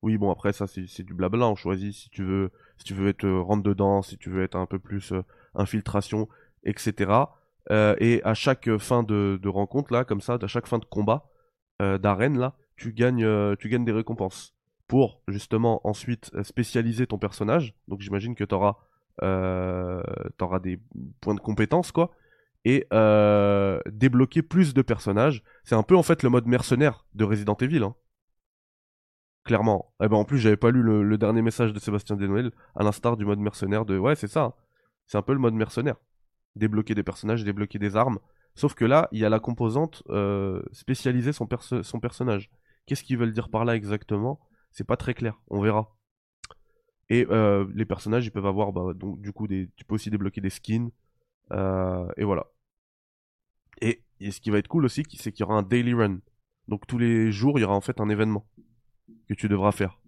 Oui, 0.02 0.16
bon 0.16 0.30
après 0.30 0.54
ça 0.54 0.66
c'est 0.66 1.02
du 1.02 1.12
blabla. 1.12 1.46
On 1.46 1.56
choisit 1.56 1.92
si 1.92 2.08
tu 2.08 2.24
veux, 2.24 2.50
si 2.78 2.84
tu 2.84 2.94
veux 2.94 3.08
être 3.08 3.24
euh, 3.24 3.56
dedans, 3.62 4.00
si 4.00 4.16
tu 4.16 4.30
veux 4.30 4.42
être 4.42 4.56
un 4.56 4.64
peu 4.64 4.78
plus 4.78 5.12
infiltration, 5.54 6.28
etc. 6.64 7.26
Et 7.70 8.20
à 8.24 8.34
chaque 8.34 8.76
fin 8.78 9.02
de, 9.02 9.38
rencontre 9.48 9.92
là, 9.92 10.04
comme 10.04 10.20
ça, 10.20 10.38
à 10.40 10.46
chaque 10.46 10.66
fin 10.66 10.78
de 10.78 10.84
combat 10.84 11.28
d'arène 11.80 12.38
là, 12.38 12.56
tu 12.76 12.92
gagnes, 12.92 13.54
des 13.84 13.92
récompenses 13.92 14.54
pour 14.86 15.22
justement 15.28 15.86
ensuite 15.86 16.30
spécialiser 16.42 17.06
ton 17.06 17.18
personnage. 17.18 17.74
Donc 17.88 18.00
j'imagine 18.00 18.34
que 18.34 18.44
tu 18.44 18.54
auras, 18.54 18.76
des 20.60 20.80
points 21.20 21.34
de 21.34 21.40
compétence 21.40 21.92
quoi 21.92 22.10
et 22.64 22.86
euh, 22.92 23.80
débloquer 23.90 24.42
plus 24.42 24.74
de 24.74 24.82
personnages. 24.82 25.42
C'est 25.64 25.74
un 25.74 25.82
peu 25.82 25.96
en 25.96 26.02
fait 26.02 26.22
le 26.22 26.30
mode 26.30 26.46
mercenaire 26.46 27.06
de 27.14 27.24
Resident 27.24 27.56
Evil. 27.60 27.82
Hein. 27.82 27.94
Clairement. 29.44 29.94
Eh 30.02 30.08
ben, 30.08 30.16
en 30.16 30.24
plus, 30.24 30.38
j'avais 30.38 30.56
pas 30.56 30.70
lu 30.70 30.82
le, 30.82 31.18
dernier 31.18 31.42
message 31.42 31.72
de 31.72 31.78
Sébastien 31.78 32.16
Desnoël, 32.16 32.52
à 32.76 32.84
l'instar 32.84 33.16
du 33.16 33.24
mode 33.24 33.38
mercenaire 33.38 33.84
de. 33.84 33.98
Ouais, 33.98 34.14
c'est 34.14 34.28
ça. 34.28 34.42
hein. 34.44 34.54
C'est 35.06 35.18
un 35.18 35.22
peu 35.22 35.32
le 35.32 35.38
mode 35.38 35.54
mercenaire. 35.54 35.96
Débloquer 36.56 36.94
des 36.94 37.02
personnages, 37.02 37.42
débloquer 37.44 37.78
des 37.78 37.96
armes. 37.96 38.18
Sauf 38.54 38.74
que 38.74 38.84
là, 38.84 39.08
il 39.12 39.18
y 39.18 39.24
a 39.24 39.28
la 39.28 39.40
composante 39.40 40.02
euh, 40.10 40.62
spécialiser 40.72 41.32
son, 41.32 41.46
perso- 41.46 41.82
son 41.82 42.00
personnage. 42.00 42.50
Qu'est-ce 42.86 43.02
qu'ils 43.02 43.16
veulent 43.18 43.32
dire 43.32 43.48
par 43.48 43.64
là 43.64 43.76
exactement? 43.76 44.40
C'est 44.70 44.86
pas 44.86 44.96
très 44.96 45.14
clair. 45.14 45.40
On 45.48 45.60
verra. 45.60 45.96
Et 47.08 47.26
euh, 47.30 47.66
les 47.74 47.84
personnages, 47.84 48.26
ils 48.26 48.30
peuvent 48.30 48.46
avoir, 48.46 48.72
bah, 48.72 48.92
du 48.94 49.32
coup, 49.32 49.48
des, 49.48 49.70
tu 49.76 49.84
peux 49.84 49.94
aussi 49.94 50.10
débloquer 50.10 50.40
des 50.40 50.50
skins. 50.50 50.90
Euh, 51.52 52.08
et 52.16 52.24
voilà. 52.24 52.46
Et, 53.80 54.02
ce 54.30 54.40
qui 54.40 54.50
va 54.50 54.58
être 54.58 54.68
cool 54.68 54.84
aussi, 54.84 55.04
c'est 55.18 55.32
qu'il 55.32 55.40
y 55.40 55.44
aura 55.44 55.56
un 55.56 55.62
daily 55.62 55.94
run. 55.94 56.18
Donc 56.68 56.86
tous 56.86 56.98
les 56.98 57.32
jours, 57.32 57.58
il 57.58 57.62
y 57.62 57.64
aura 57.64 57.74
en 57.74 57.80
fait 57.80 58.00
un 58.00 58.08
événement 58.08 58.46
que 59.28 59.34
tu 59.34 59.48
devras 59.48 59.72
faire. 59.72 60.00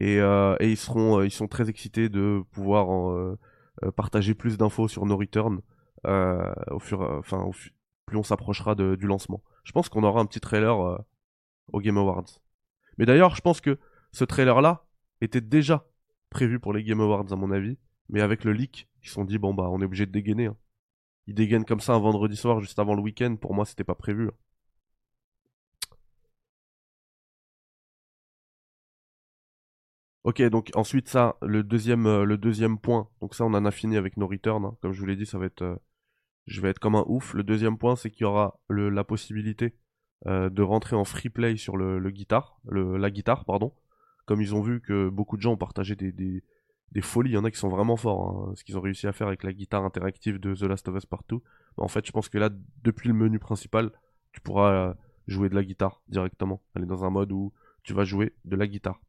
Et, 0.00 0.18
euh, 0.20 0.56
ils 0.60 0.76
seront, 0.76 1.20
euh, 1.20 1.26
ils 1.26 1.30
sont 1.30 1.48
très 1.48 1.68
excités 1.68 2.08
de 2.08 2.42
pouvoir 2.50 3.36
partager 3.96 4.34
plus 4.34 4.56
d'infos 4.56 4.88
sur 4.88 5.04
No 5.04 5.16
Return 5.16 5.60
euh, 6.06 6.52
au 6.70 6.78
fur, 6.78 7.00
enfin, 7.02 7.50
plus 8.06 8.16
on 8.16 8.22
s'approchera 8.22 8.74
du 8.74 9.06
lancement. 9.06 9.42
Je 9.64 9.72
pense 9.72 9.88
qu'on 9.88 10.02
aura 10.02 10.20
un 10.20 10.26
petit 10.26 10.40
trailer 10.40 11.04
au 11.72 11.80
Game 11.80 11.98
Awards. 11.98 12.40
Mais 12.98 13.06
d'ailleurs, 13.06 13.34
je 13.34 13.42
pense 13.42 13.60
que 13.60 13.78
ce 14.12 14.24
trailer-là 14.24 14.86
était 15.20 15.40
déjà 15.40 15.86
prévu 16.30 16.60
pour 16.60 16.72
les 16.72 16.82
Game 16.82 17.00
Awards 17.00 17.30
à 17.30 17.36
mon 17.36 17.50
avis, 17.50 17.78
mais 18.08 18.20
avec 18.22 18.44
le 18.44 18.52
leak, 18.52 18.88
ils 19.02 19.08
se 19.08 19.14
sont 19.14 19.24
dit 19.24 19.38
bon 19.38 19.54
bah 19.54 19.68
on 19.70 19.80
est 19.80 19.84
obligé 19.84 20.06
de 20.06 20.12
dégainer. 20.12 20.46
hein. 20.46 20.56
Ils 21.28 21.34
dégainent 21.34 21.64
comme 21.66 21.80
ça 21.80 21.94
un 21.94 22.00
vendredi 22.00 22.36
soir 22.36 22.60
juste 22.60 22.78
avant 22.80 22.94
le 22.94 23.02
week-end. 23.02 23.36
Pour 23.36 23.54
moi, 23.54 23.64
c'était 23.66 23.84
pas 23.84 23.94
prévu. 23.96 24.28
hein. 24.28 24.32
Ok, 30.24 30.42
donc 30.42 30.70
ensuite 30.74 31.08
ça, 31.08 31.36
le 31.40 31.62
deuxième, 31.62 32.06
euh, 32.06 32.24
le 32.24 32.36
deuxième 32.36 32.78
point. 32.78 33.08
Donc 33.20 33.34
ça, 33.34 33.44
on 33.44 33.54
en 33.54 33.64
a 33.64 33.70
fini 33.70 33.96
avec 33.96 34.16
nos 34.16 34.26
returns. 34.26 34.64
hein. 34.64 34.76
Comme 34.82 34.92
je 34.92 35.00
vous 35.00 35.06
l'ai 35.06 35.16
dit, 35.16 35.26
ça 35.26 35.38
va 35.38 35.46
être, 35.46 35.62
euh, 35.62 35.76
je 36.46 36.60
vais 36.62 36.70
être 36.70 36.80
comme 36.80 36.96
un 36.96 37.04
ouf. 37.08 37.34
Le 37.34 37.44
deuxième 37.44 37.78
point, 37.78 37.96
c'est 37.96 38.10
qu'il 38.10 38.22
y 38.22 38.26
aura 38.26 38.60
la 38.70 39.04
possibilité 39.04 39.76
euh, 40.26 40.50
de 40.50 40.62
rentrer 40.62 40.96
en 40.96 41.04
free 41.04 41.30
play 41.30 41.56
sur 41.56 41.76
le, 41.76 41.98
le 42.00 42.12
le, 42.66 42.96
la 42.98 43.10
guitare, 43.10 43.44
pardon. 43.46 43.74
Comme 44.26 44.42
ils 44.42 44.54
ont 44.54 44.62
vu 44.62 44.80
que 44.82 45.08
beaucoup 45.10 45.36
de 45.36 45.42
gens 45.42 45.52
ont 45.54 45.58
partagé 45.58 45.96
des, 45.96 46.12
des 46.92 47.02
folies, 47.02 47.30
il 47.30 47.34
y 47.34 47.36
en 47.36 47.44
a 47.44 47.50
qui 47.50 47.58
sont 47.58 47.68
vraiment 47.68 47.96
forts. 47.96 48.48
hein, 48.48 48.52
ce 48.54 48.64
qu'ils 48.64 48.78
ont 48.78 48.80
réussi 48.80 49.06
à 49.06 49.12
faire 49.12 49.26
avec 49.26 49.42
la 49.42 49.52
guitare 49.52 49.84
interactive 49.84 50.38
de 50.38 50.54
The 50.54 50.62
Last 50.62 50.88
of 50.88 50.96
Us 50.96 51.06
Partout. 51.06 51.42
en 51.76 51.88
fait, 51.88 52.06
je 52.06 52.12
pense 52.12 52.28
que 52.28 52.38
là, 52.38 52.50
depuis 52.82 53.08
le 53.08 53.14
menu 53.14 53.38
principal, 53.38 53.90
tu 54.32 54.40
pourras 54.40 54.72
euh, 54.72 54.94
jouer 55.26 55.48
de 55.48 55.54
la 55.54 55.64
guitare 55.64 56.02
directement. 56.08 56.62
Aller 56.74 56.86
dans 56.86 57.04
un 57.04 57.10
mode 57.10 57.32
où 57.32 57.52
tu 57.82 57.92
vas 57.92 58.04
jouer 58.04 58.34
de 58.44 58.56
la 58.56 58.66
guitare. 58.66 59.00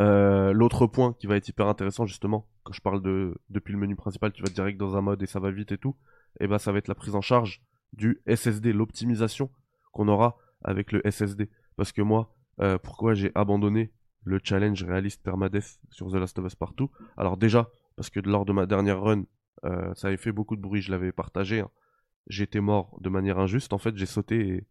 Euh, 0.00 0.52
L'autre 0.52 0.86
point 0.86 1.14
qui 1.14 1.26
va 1.26 1.36
être 1.36 1.48
hyper 1.48 1.68
intéressant 1.68 2.04
justement, 2.04 2.48
quand 2.64 2.72
je 2.72 2.80
parle 2.80 3.00
de 3.00 3.34
depuis 3.50 3.72
le 3.72 3.78
menu 3.78 3.94
principal, 3.94 4.32
tu 4.32 4.42
vas 4.42 4.50
direct 4.50 4.78
dans 4.78 4.96
un 4.96 5.00
mode 5.00 5.22
et 5.22 5.26
ça 5.26 5.38
va 5.38 5.50
vite 5.50 5.70
et 5.70 5.78
tout, 5.78 5.94
et 6.40 6.48
ben 6.48 6.58
ça 6.58 6.72
va 6.72 6.78
être 6.78 6.88
la 6.88 6.96
prise 6.96 7.14
en 7.14 7.20
charge 7.20 7.62
du 7.92 8.20
SSD, 8.26 8.72
l'optimisation 8.72 9.50
qu'on 9.92 10.08
aura 10.08 10.36
avec 10.64 10.90
le 10.90 11.00
SSD. 11.08 11.48
Parce 11.76 11.92
que 11.92 12.02
moi, 12.02 12.34
euh, 12.60 12.78
pourquoi 12.78 13.14
j'ai 13.14 13.30
abandonné 13.34 13.92
le 14.24 14.40
challenge 14.42 14.82
réaliste 14.84 15.22
permadeath 15.22 15.78
sur 15.90 16.10
The 16.10 16.14
Last 16.14 16.38
of 16.38 16.46
Us 16.46 16.54
Partout 16.54 16.90
Alors 17.16 17.36
déjà, 17.36 17.70
parce 17.96 18.10
que 18.10 18.20
lors 18.20 18.44
de 18.44 18.52
ma 18.52 18.66
dernière 18.66 19.00
run, 19.02 19.24
euh, 19.64 19.94
ça 19.94 20.08
avait 20.08 20.16
fait 20.16 20.32
beaucoup 20.32 20.56
de 20.56 20.60
bruit, 20.60 20.82
je 20.82 20.90
l'avais 20.90 21.12
partagé. 21.12 21.60
hein. 21.60 21.70
J'étais 22.26 22.60
mort 22.60 22.96
de 23.00 23.08
manière 23.10 23.38
injuste, 23.38 23.72
en 23.72 23.78
fait 23.78 23.96
j'ai 23.96 24.06
sauté 24.06 24.48
et 24.48 24.66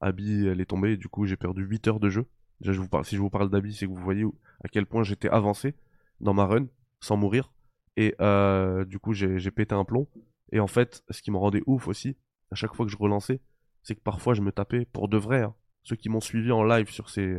Abby 0.00 0.46
elle 0.46 0.60
est 0.60 0.66
tombée, 0.66 0.96
du 0.96 1.08
coup 1.08 1.26
j'ai 1.26 1.36
perdu 1.36 1.64
8 1.64 1.88
heures 1.88 2.00
de 2.00 2.10
jeu. 2.10 2.26
Si 2.60 3.16
je 3.16 3.20
vous 3.20 3.30
parle 3.30 3.50
d'Abby, 3.50 3.72
c'est 3.72 3.86
que 3.86 3.90
vous 3.92 4.02
voyez 4.02 4.24
à 4.64 4.68
quel 4.68 4.84
point 4.84 5.04
j'étais 5.04 5.28
avancé 5.28 5.74
dans 6.20 6.34
ma 6.34 6.44
run, 6.44 6.66
sans 7.00 7.16
mourir. 7.16 7.52
Et 7.96 8.14
euh, 8.20 8.84
du 8.84 8.98
coup, 8.98 9.12
j'ai 9.12 9.38
j'ai 9.38 9.52
pété 9.52 9.74
un 9.76 9.84
plomb. 9.84 10.08
Et 10.50 10.58
en 10.58 10.66
fait, 10.66 11.04
ce 11.10 11.22
qui 11.22 11.30
me 11.30 11.36
rendait 11.36 11.62
ouf 11.66 11.86
aussi, 11.86 12.16
à 12.50 12.56
chaque 12.56 12.74
fois 12.74 12.84
que 12.84 12.90
je 12.90 12.96
relançais, 12.96 13.40
c'est 13.84 13.94
que 13.94 14.00
parfois 14.00 14.34
je 14.34 14.42
me 14.42 14.50
tapais 14.50 14.86
pour 14.86 15.08
de 15.08 15.16
vrai. 15.16 15.42
hein. 15.42 15.54
Ceux 15.84 15.94
qui 15.96 16.08
m'ont 16.08 16.20
suivi 16.20 16.50
en 16.50 16.64
live 16.64 16.90
sur, 16.90 17.10
ces, 17.10 17.38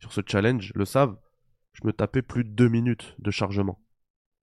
sur 0.00 0.12
ce 0.12 0.20
challenge 0.26 0.72
le 0.74 0.84
savent. 0.84 1.16
Je 1.72 1.86
me 1.86 1.92
tapais 1.92 2.22
plus 2.22 2.42
de 2.44 2.50
2 2.50 2.68
minutes 2.68 3.14
de 3.18 3.30
chargement. 3.30 3.80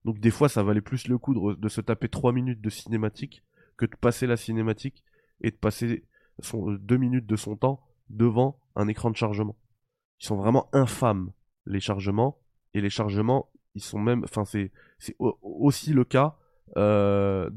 Donc 0.06 0.20
des 0.20 0.32
fois, 0.32 0.48
ça 0.48 0.64
valait 0.64 0.82
plus 0.82 1.08
le 1.08 1.18
coup 1.18 1.56
de, 1.56 1.68
se 1.68 1.82
taper 1.82 2.08
3 2.08 2.32
minutes 2.32 2.62
de 2.62 2.70
cinématique 2.70 3.44
que 3.76 3.86
de 3.86 3.96
passer 3.96 4.26
la 4.26 4.38
cinématique 4.38 5.04
et 5.42 5.52
de 5.52 5.56
passer 5.56 6.06
son, 6.40 6.72
2 6.72 6.98
minutes 6.98 7.26
de 7.26 7.36
son 7.36 7.58
temps 7.58 7.84
devant 8.10 8.60
un 8.76 8.88
écran 8.88 9.12
de 9.12 9.18
chargement. 9.18 9.58
Ils 10.22 10.28
sont 10.28 10.38
vraiment 10.38 10.70
infâmes, 10.74 11.32
les 11.66 11.80
chargements. 11.80 12.40
Et 12.74 12.82
les 12.82 12.90
chargements, 12.90 13.50
ils 13.76 13.82
sont 13.82 14.00
même... 14.00 14.24
Enfin, 14.24 14.46
c'est 14.46 14.72
c'est 15.00 15.16
au- 15.20 15.38
aussi 15.42 15.94
le 15.94 16.06
cas 16.06 16.38
euh, 16.78 17.50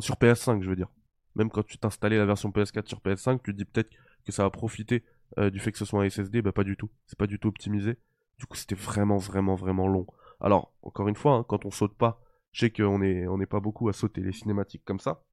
sur 0.00 0.16
PS5, 0.16 0.62
je 0.62 0.70
veux 0.70 0.76
dire. 0.76 0.88
Même 1.34 1.50
quand 1.50 1.64
tu 1.64 1.78
t'installais 1.78 2.18
la 2.18 2.26
version 2.26 2.50
PS4 2.50 2.86
sur 2.86 3.00
PS5, 3.00 3.40
tu 3.42 3.52
te 3.52 3.56
dis 3.56 3.64
peut-être 3.64 3.90
que 4.24 4.32
ça 4.32 4.42
va 4.42 4.50
profiter 4.50 5.02
euh, 5.38 5.50
du 5.50 5.60
fait 5.60 5.72
que 5.72 5.78
ce 5.78 5.84
soit 5.84 6.02
un 6.02 6.08
SSD, 6.08 6.42
bah 6.42 6.52
pas 6.52 6.64
du 6.64 6.76
tout. 6.76 6.90
C'est 7.06 7.18
pas 7.18 7.26
du 7.26 7.38
tout 7.38 7.48
optimisé. 7.48 7.98
Du 8.38 8.46
coup, 8.46 8.56
c'était 8.56 8.74
vraiment, 8.74 9.18
vraiment, 9.18 9.54
vraiment 9.54 9.86
long. 9.86 10.06
Alors, 10.40 10.72
encore 10.82 11.08
une 11.08 11.16
fois, 11.16 11.34
hein, 11.34 11.44
quand 11.48 11.64
on 11.64 11.70
saute 11.70 11.94
pas, 11.94 12.20
je 12.52 12.60
sais 12.60 12.70
qu'on 12.70 13.02
est, 13.02 13.26
on 13.26 13.38
n'est 13.38 13.46
pas 13.46 13.60
beaucoup 13.60 13.88
à 13.88 13.92
sauter 13.92 14.20
les 14.20 14.32
cinématiques 14.32 14.84
comme 14.84 15.00
ça. 15.00 15.24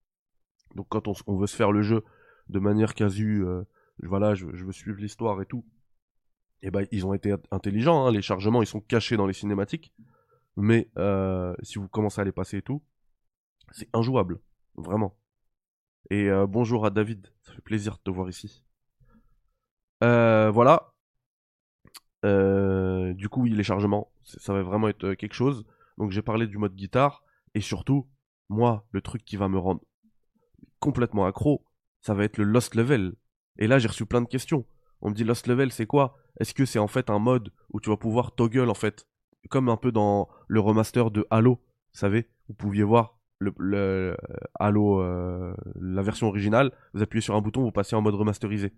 Donc, 0.76 0.88
quand 0.90 1.08
on, 1.08 1.38
veut 1.38 1.48
se 1.48 1.56
faire 1.56 1.72
le 1.72 1.82
jeu 1.82 2.04
de 2.48 2.60
manière 2.60 2.94
casu, 2.94 3.44
euh, 3.44 3.64
voilà, 4.04 4.36
je, 4.36 4.46
veux 4.46 4.72
suivre 4.72 5.00
l'histoire 5.00 5.42
et 5.42 5.46
tout, 5.46 5.66
et 6.62 6.72
ben 6.72 6.86
ils 6.92 7.06
ont 7.06 7.14
été 7.14 7.32
int- 7.32 7.42
intelligents. 7.52 8.06
hein, 8.06 8.12
les 8.12 8.22
chargements, 8.22 8.62
ils 8.62 8.68
sont 8.68 8.82
cachés 8.82 9.18
dans 9.18 9.26
les 9.26 9.34
cinématiques. 9.34 9.94
Mais 10.58 10.90
euh, 10.98 11.56
si 11.64 11.80
vous 11.80 11.88
commencez 11.88 12.22
à 12.22 12.24
les 12.24 12.32
passer 12.32 12.58
et 12.58 12.62
tout, 12.62 12.84
c'est 13.72 13.90
injouable, 13.94 14.40
vraiment. 14.76 15.18
Et 16.12 16.30
bonjour 16.48 16.86
à 16.86 16.90
David, 16.90 17.28
ça 17.44 17.54
fait 17.54 17.62
plaisir 17.62 17.98
de 17.98 18.00
te 18.00 18.10
voir 18.10 18.30
ici. 18.30 18.64
Euh, 20.04 20.50
voilà. 20.52 20.94
Euh, 22.26 23.14
du 23.14 23.30
coup, 23.30 23.42
oui, 23.44 23.52
les 23.52 23.64
chargements, 23.64 24.12
ça 24.24 24.54
va 24.54 24.62
vraiment 24.62 24.90
être 24.90 25.06
euh, 25.06 25.16
quelque 25.16 25.34
chose. 25.34 25.66
Donc 25.98 26.12
j'ai 26.12 26.22
parlé 26.22 26.48
du 26.48 26.58
mode 26.58 26.76
guitare 26.76 27.24
et 27.56 27.62
surtout, 27.62 28.08
moi, 28.50 28.86
le 28.92 29.02
truc 29.02 29.24
qui 29.24 29.38
va 29.38 29.48
me 29.48 29.58
rendre 29.58 29.82
complètement 30.80 31.26
accro, 31.26 31.66
ça 32.02 32.14
va 32.14 32.24
être 32.24 32.38
le 32.38 32.46
Lost 32.46 32.76
Level. 32.76 33.14
Et 33.58 33.68
là, 33.68 33.80
j'ai 33.80 33.88
reçu 33.88 34.06
plein 34.06 34.22
de 34.22 34.28
questions. 34.28 34.66
On 35.02 35.10
me 35.10 35.16
dit 35.16 35.24
Lost 35.24 35.48
Level, 35.48 35.72
c'est 35.72 35.86
quoi? 35.86 36.18
Est-ce 36.40 36.54
que 36.54 36.66
c'est 36.66 36.80
en 36.80 36.88
fait 36.88 37.10
un 37.10 37.20
mode 37.20 37.52
où 37.72 37.80
tu 37.80 37.90
vas 37.90 37.98
pouvoir 37.98 38.34
toggle 38.34 38.70
en 38.70 38.74
fait, 38.74 39.06
comme 39.50 39.70
un 39.70 39.78
peu 39.78 39.92
dans 39.92 40.30
le 40.48 40.60
remaster 40.60 41.12
de 41.12 41.26
Halo, 41.30 41.56
vous 41.56 42.00
savez, 42.00 42.30
vous 42.48 42.54
pouviez 42.54 42.84
voir 42.84 43.18
le, 43.40 44.16
Halo, 44.56 45.02
la 45.76 46.02
version 46.02 46.28
originale, 46.28 46.72
vous 46.94 47.02
appuyez 47.02 47.22
sur 47.22 47.36
un 47.36 47.42
bouton, 47.42 47.62
vous 47.62 47.72
passez 47.72 47.96
en 47.96 48.02
mode 48.02 48.16
remasterisé 48.16 48.74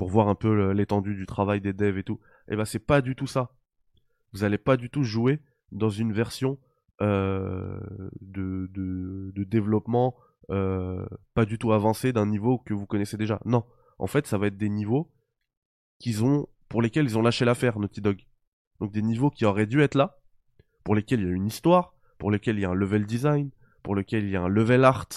pour 0.00 0.08
voir 0.08 0.28
un 0.28 0.34
peu 0.34 0.72
l'étendue 0.72 1.14
du 1.14 1.26
travail 1.26 1.60
des 1.60 1.74
devs 1.74 1.98
et 1.98 2.02
tout. 2.02 2.20
Et 2.48 2.56
ben 2.56 2.64
c'est 2.64 2.78
pas 2.78 3.02
du 3.02 3.14
tout 3.14 3.26
ça. 3.26 3.52
Vous 4.32 4.44
allez 4.44 4.56
pas 4.56 4.78
du 4.78 4.88
tout 4.88 5.02
jouer 5.02 5.42
dans 5.72 5.90
une 5.90 6.14
version 6.14 6.58
euh, 7.02 7.78
de 8.22 9.44
développement 9.44 10.16
euh, 10.48 11.04
pas 11.34 11.44
du 11.44 11.58
tout 11.58 11.72
avancé 11.72 12.14
d'un 12.14 12.24
niveau 12.24 12.56
que 12.56 12.72
vous 12.72 12.86
connaissez 12.86 13.18
déjà. 13.18 13.42
Non, 13.44 13.66
en 13.98 14.06
fait, 14.06 14.26
ça 14.26 14.38
va 14.38 14.46
être 14.46 14.56
des 14.56 14.70
niveaux 14.70 15.12
qu'ils 15.98 16.24
ont, 16.24 16.48
pour 16.70 16.80
lesquels 16.80 17.04
ils 17.04 17.18
ont 17.18 17.22
lâché 17.22 17.44
l'affaire, 17.44 17.78
Naughty 17.78 18.00
Dog. 18.00 18.24
Donc 18.80 18.92
des 18.92 19.02
niveaux 19.02 19.28
qui 19.28 19.44
auraient 19.44 19.66
dû 19.66 19.82
être 19.82 19.96
là, 19.96 20.18
pour 20.82 20.94
lesquels 20.94 21.20
il 21.20 21.26
y 21.26 21.30
a 21.30 21.34
une 21.34 21.46
histoire, 21.46 21.92
pour 22.16 22.30
lesquels 22.30 22.56
il 22.56 22.62
y 22.62 22.64
a 22.64 22.70
un 22.70 22.74
level 22.74 23.04
design, 23.04 23.50
pour 23.82 23.94
lesquels 23.94 24.24
il 24.24 24.30
y 24.30 24.36
a 24.36 24.40
un 24.40 24.48
level 24.48 24.82
art, 24.82 25.08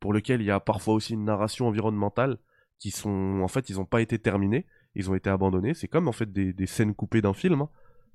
pour 0.00 0.12
lesquels 0.12 0.40
il 0.40 0.46
y 0.46 0.50
a 0.50 0.58
parfois 0.58 0.94
aussi 0.94 1.14
une 1.14 1.24
narration 1.24 1.68
environnementale, 1.68 2.38
qui 2.78 2.90
sont, 2.90 3.40
en 3.42 3.48
fait, 3.48 3.70
ils 3.70 3.76
n'ont 3.76 3.84
pas 3.86 4.00
été 4.00 4.18
terminés, 4.18 4.66
ils 4.94 5.10
ont 5.10 5.14
été 5.14 5.30
abandonnés. 5.30 5.74
C'est 5.74 5.88
comme 5.88 6.08
en 6.08 6.12
fait 6.12 6.32
des, 6.32 6.66
scènes 6.66 6.94
coupées 6.94 7.22
d'un 7.22 7.34
film. 7.34 7.62
hein. 7.62 7.70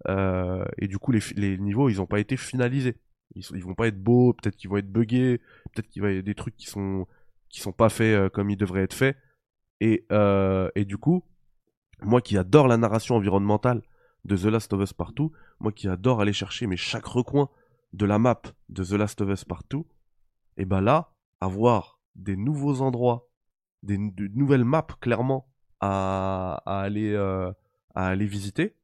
Euh, 0.07 0.65
et 0.77 0.87
du 0.87 0.97
coup, 0.97 1.11
les, 1.11 1.57
niveaux, 1.57 1.89
ils 1.89 1.97
n'ont 1.97 2.07
pas 2.07 2.19
été 2.19 2.37
finalisés. 2.37 2.97
Ils, 3.35 3.43
sont- 3.43 3.55
ils 3.55 3.63
vont 3.63 3.75
pas 3.75 3.87
être 3.87 4.01
beaux, 4.01 4.33
peut-être 4.33 4.55
qu'ils 4.55 4.69
vont 4.69 4.77
être 4.77 4.91
buggés, 4.91 5.39
peut-être 5.73 5.87
qu'il 5.87 6.01
va 6.01 6.09
y 6.09 6.11
avoir 6.11 6.23
des 6.23 6.35
trucs 6.35 6.55
qui 6.57 6.67
sont 6.67 7.07
qui 7.49 7.59
sont 7.59 7.73
pas 7.73 7.89
faits 7.89 8.15
euh, 8.15 8.29
comme 8.29 8.49
ils 8.49 8.57
devraient 8.57 8.83
être 8.83 8.93
faits. 8.93 9.17
Et, 9.81 10.05
euh, 10.11 10.69
et 10.75 10.85
du 10.85 10.97
coup, 10.97 11.23
moi 12.01 12.21
qui 12.21 12.37
adore 12.37 12.67
la 12.67 12.77
narration 12.77 13.15
environnementale 13.15 13.81
de 14.25 14.37
The 14.37 14.45
Last 14.45 14.73
of 14.73 14.81
Us 14.81 14.93
Partout, 14.93 15.31
moi 15.59 15.71
qui 15.71 15.87
adore 15.87 16.21
aller 16.21 16.33
chercher 16.33 16.67
mais 16.67 16.77
chaque 16.77 17.05
recoin 17.05 17.49
de 17.93 18.05
la 18.05 18.19
map 18.19 18.41
de 18.69 18.83
The 18.83 18.91
Last 18.93 19.21
of 19.21 19.29
Us 19.29 19.43
Partout, 19.43 19.85
et 20.57 20.65
ben 20.65 20.81
là, 20.81 21.13
avoir 21.41 21.99
des 22.15 22.37
nouveaux 22.37 22.81
endroits, 22.81 23.29
des, 23.83 23.97
de 23.97 24.27
nouvelles 24.33 24.65
maps 24.65 24.87
clairement 24.99 25.47
à, 25.79 26.61
euh, 26.67 27.51
aller 27.95 28.25
visiter, 28.25 28.75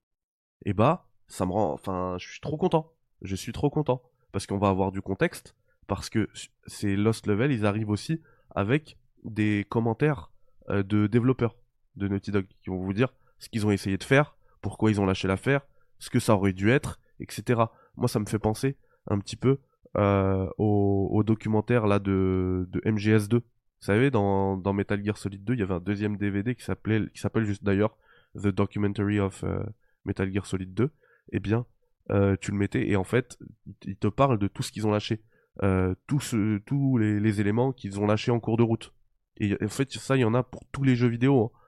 et 0.66 0.74
bah 0.74 1.08
ça 1.28 1.46
me 1.46 1.52
rend, 1.52 1.74
enfin, 1.74 2.16
je 2.20 2.28
suis 2.28 2.40
trop 2.40 2.58
content. 2.58 2.94
Je 3.22 3.36
suis 3.36 3.52
trop 3.52 3.70
content 3.70 4.02
parce 4.32 4.46
qu'on 4.46 4.58
va 4.58 4.70
avoir 4.70 4.92
du 4.92 5.02
contexte, 5.02 5.56
parce 5.88 6.10
que 6.10 6.30
ces 6.66 6.96
Lost 6.96 7.28
Level, 7.28 7.52
ils 7.52 7.66
arrivent 7.66 7.90
aussi 7.90 8.22
avec 8.56 8.98
des 9.24 9.66
commentaires 9.70 10.32
euh, 10.70 10.84
de 10.84 11.08
développeurs 11.08 11.56
de 11.96 12.08
Naughty 12.08 12.32
Dog 12.32 12.46
qui 12.62 12.70
vont 12.70 12.80
vous 12.80 12.94
dire 12.94 13.14
ce 13.40 13.50
qu'ils 13.50 13.66
ont 13.66 13.72
essayé 13.72 13.98
de 13.98 14.04
faire, 14.04 14.36
pourquoi 14.62 14.92
ils 14.92 15.02
ont 15.02 15.06
lâché 15.06 15.28
l'affaire, 15.28 15.62
ce 16.00 16.10
que 16.10 16.20
ça 16.20 16.36
aurait 16.36 16.54
dû 16.54 16.70
être, 16.70 17.00
etc. 17.20 17.62
Moi, 17.96 18.08
ça 18.08 18.20
me 18.20 18.26
fait 18.26 18.40
penser 18.40 18.78
un 19.10 19.20
petit 19.20 19.36
peu 19.36 19.60
euh, 19.98 20.48
au, 20.58 21.24
documentaire 21.24 21.88
là 21.88 22.00
de, 22.00 22.68
de 22.70 22.80
MGS2. 22.82 23.42
Vous 23.80 23.86
savez, 23.86 24.10
dans, 24.10 24.74
Metal 24.74 25.04
Gear 25.04 25.18
Solid 25.18 25.44
2, 25.44 25.54
il 25.54 25.60
y 25.60 25.64
avait 25.64 25.76
un 25.76 25.80
deuxième 25.80 26.18
DVD 26.18 26.56
qui 26.56 26.64
s'appelait, 26.64 27.08
qui 27.14 27.20
s'appelle 27.20 27.46
juste 27.46 27.64
d'ailleurs 27.64 27.96
The 28.36 28.48
Documentary 28.48 29.20
of 29.20 29.44
euh, 29.44 29.64
Metal 30.06 30.32
Gear 30.32 30.46
Solid 30.46 30.74
2. 30.74 30.90
Eh 31.34 31.40
bien, 31.40 31.66
euh, 32.10 32.36
tu 32.42 32.52
le 32.52 32.58
mettais 32.58 32.90
et 32.90 32.96
en 32.96 33.04
fait, 33.04 33.38
il 33.86 33.96
te 33.96 34.08
parle 34.08 34.40
de 34.40 34.48
tout 34.48 34.64
ce 34.64 34.72
qu'ils 34.72 34.88
ont 34.88 34.92
lâché, 34.92 35.22
euh, 35.62 35.94
tous 36.08 36.98
les, 36.98 37.42
éléments 37.42 37.72
qu'ils 37.72 38.00
ont 38.00 38.08
lâchés 38.08 38.32
en 38.32 38.40
cours 38.40 38.58
de 38.58 38.64
route. 38.64 38.94
Et 39.40 39.56
en 39.64 39.70
fait, 39.70 39.92
ça, 39.94 40.18
il 40.18 40.22
y 40.22 40.26
en 40.26 40.34
a 40.34 40.42
pour 40.42 40.64
tous 40.72 40.84
les 40.84 40.96
jeux 40.96 41.10
vidéo. 41.10 41.44
hein. 41.44 41.60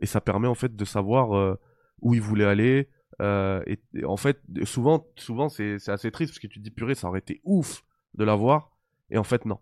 Et 0.00 0.06
ça 0.06 0.20
permet 0.20 0.48
en 0.48 0.54
fait 0.54 0.74
de 0.74 0.84
savoir 0.84 1.58
où 2.00 2.14
ils 2.14 2.22
voulaient 2.22 2.44
aller. 2.44 2.88
et, 3.20 3.78
et 3.94 4.04
en 4.04 4.16
fait, 4.16 4.40
souvent, 4.62 5.06
souvent 5.16 5.48
c'est 5.48 5.88
assez 5.88 6.10
triste 6.12 6.32
parce 6.32 6.38
que 6.38 6.46
tu 6.46 6.60
te 6.60 6.64
dis 6.64 6.70
purée, 6.70 6.94
ça 6.94 7.08
aurait 7.08 7.18
été 7.18 7.40
ouf 7.44 7.82
de 8.14 8.24
l'avoir. 8.24 8.70
Et 9.10 9.18
en 9.18 9.24
fait, 9.24 9.44
non. 9.44 9.58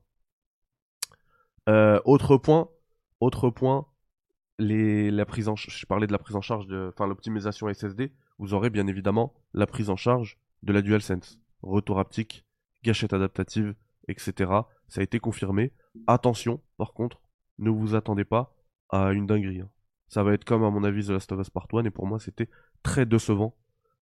Euh, 1.68 2.00
autre 2.05 2.37
point, 2.37 2.68
autre 3.20 3.50
point, 3.50 3.87
la 4.59 5.26
prise 5.26 5.48
en, 5.48 5.57
je 5.57 5.87
parlais 5.87 6.07
de 6.07 6.12
la 6.12 6.18
prise 6.18 6.37
en 6.37 6.40
charge 6.40 6.66
de, 6.66 6.90
enfin 6.92 7.07
l'optimisation 7.07 7.68
SSD. 7.72 8.12
Vous 8.38 8.55
aurez 8.55 8.70
bien 8.70 8.87
évidemment 8.87 9.35
la 9.55 9.66
prise 9.66 9.90
en 9.90 9.96
charge 9.96 10.38
de 10.62 10.72
la 10.72 10.83
DualSense, 10.83 11.40
retour 11.62 11.98
haptique, 11.98 12.44
gâchette 12.83 13.12
adaptative, 13.12 13.74
etc. 14.09 14.50
Ça 14.88 15.00
a 15.00 15.05
été 15.05 15.18
confirmé. 15.18 15.72
Attention, 16.07 16.61
par 16.76 16.92
contre, 16.92 17.20
ne 17.59 17.70
vous 17.70 17.94
attendez 17.94 18.24
pas 18.24 18.55
à 18.90 19.12
une 19.12 19.26
dinguerie. 19.26 19.61
hein. 19.61 19.70
Ça 20.09 20.22
va 20.22 20.35
être 20.35 20.44
comme 20.44 20.62
à 20.62 20.70
mon 20.70 20.85
avis 20.85 21.07
The 21.07 21.11
Last 21.11 21.33
of 21.33 21.40
Us 21.40 21.50
Part 21.50 21.66
1 21.72 21.85
et 21.85 21.90
pour 21.90 22.07
moi 22.07 22.20
c'était 22.20 22.48
très 22.83 23.07
décevant, 23.07 23.57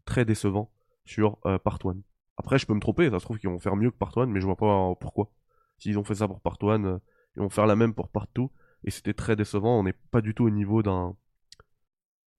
très 0.04 0.24
décevant 0.24 0.72
sur 1.04 1.38
euh, 1.46 1.58
Part 1.58 1.78
1. 1.84 1.96
Après 2.36 2.58
je 2.58 2.66
peux 2.66 2.74
me 2.74 2.80
tromper, 2.80 3.08
ça 3.10 3.20
se 3.20 3.24
trouve 3.24 3.38
qu'ils 3.38 3.50
vont 3.50 3.60
faire 3.60 3.76
mieux 3.76 3.90
que 3.90 3.96
Part 3.96 4.16
1 4.18 4.26
mais 4.26 4.40
je 4.40 4.46
vois 4.46 4.56
pas 4.56 4.94
pourquoi. 5.00 5.30
S'ils 5.78 5.98
ont 5.98 6.04
fait 6.04 6.16
ça 6.16 6.26
pour 6.26 6.40
Part 6.40 6.58
1, 6.60 6.84
euh, 6.84 6.98
ils 7.36 7.42
vont 7.42 7.50
faire 7.50 7.66
la 7.66 7.76
même 7.76 7.94
pour 7.94 8.08
Part 8.08 8.28
2 8.34 8.42
et 8.84 8.90
c'était 8.90 9.14
très 9.14 9.36
décevant, 9.36 9.78
on 9.78 9.84
n'est 9.84 9.94
pas 10.10 10.20
du 10.20 10.34
tout 10.34 10.44
au 10.44 10.50
niveau 10.50 10.82
d'un 10.82 11.16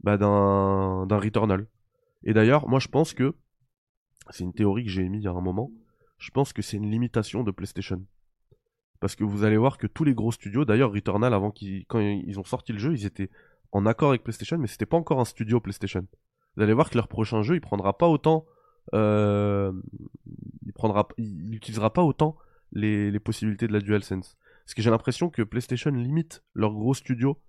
bah, 0.01 0.17
d'un 0.17 1.05
d'un 1.07 1.19
Returnal. 1.19 1.67
Et 2.23 2.33
d'ailleurs, 2.33 2.67
moi 2.67 2.79
je 2.79 2.87
pense 2.87 3.13
que 3.13 3.35
c'est 4.29 4.43
une 4.43 4.53
théorie 4.53 4.85
que 4.85 4.89
j'ai 4.89 5.03
émise 5.03 5.21
il 5.21 5.25
y 5.25 5.27
a 5.27 5.31
un 5.31 5.41
moment, 5.41 5.71
je 6.17 6.31
pense 6.31 6.53
que 6.53 6.61
c'est 6.61 6.77
une 6.77 6.89
limitation 6.89 7.43
de 7.43 7.51
PlayStation. 7.51 8.05
Parce 8.99 9.15
que 9.15 9.25
vous 9.25 9.43
allez 9.43 9.57
voir 9.57 9.77
que 9.77 9.87
tous 9.87 10.05
les 10.05 10.13
gros 10.13 10.31
studios, 10.31 10.63
d'ailleurs 10.63 10.93
Returnal, 10.93 11.33
avant 11.33 11.51
qu'ils, 11.51 11.85
quand 11.87 11.99
ils 11.99 12.39
ont 12.39 12.45
sorti 12.45 12.71
le 12.71 12.79
jeu, 12.79 12.93
ils 12.93 13.05
étaient 13.05 13.29
en 13.73 13.85
accord 13.85 14.09
avec 14.09 14.23
PlayStation, 14.23 14.57
mais 14.57 14.67
c'était 14.67 14.85
pas 14.85 14.95
encore 14.95 15.19
un 15.19 15.25
studio 15.25 15.59
PlayStation. 15.59 16.07
Vous 16.55 16.63
allez 16.63 16.73
voir 16.73 16.89
que 16.89 16.95
leur 16.95 17.09
prochain 17.09 17.41
jeu, 17.41 17.55
il 17.55 17.61
prendra 17.61 17.97
pas 17.97 18.07
autant, 18.07 18.45
euh, 18.93 19.73
il 20.65 20.71
prendra, 20.71 21.07
il 21.17 21.49
il 21.49 21.55
utilisera 21.55 21.91
pas 21.91 22.03
autant 22.03 22.37
les, 22.71 23.11
les 23.11 23.19
possibilités 23.19 23.67
de 23.67 23.73
la 23.73 23.81
DualSense. 23.81 24.37
Parce 24.65 24.73
que 24.73 24.81
j'ai 24.81 24.89
l'impression 24.89 25.29
que 25.29 25.41
PlayStation 25.41 25.91
limite 25.91 26.43
leur 26.53 26.71
gros 26.71 26.93
studio 26.93 27.41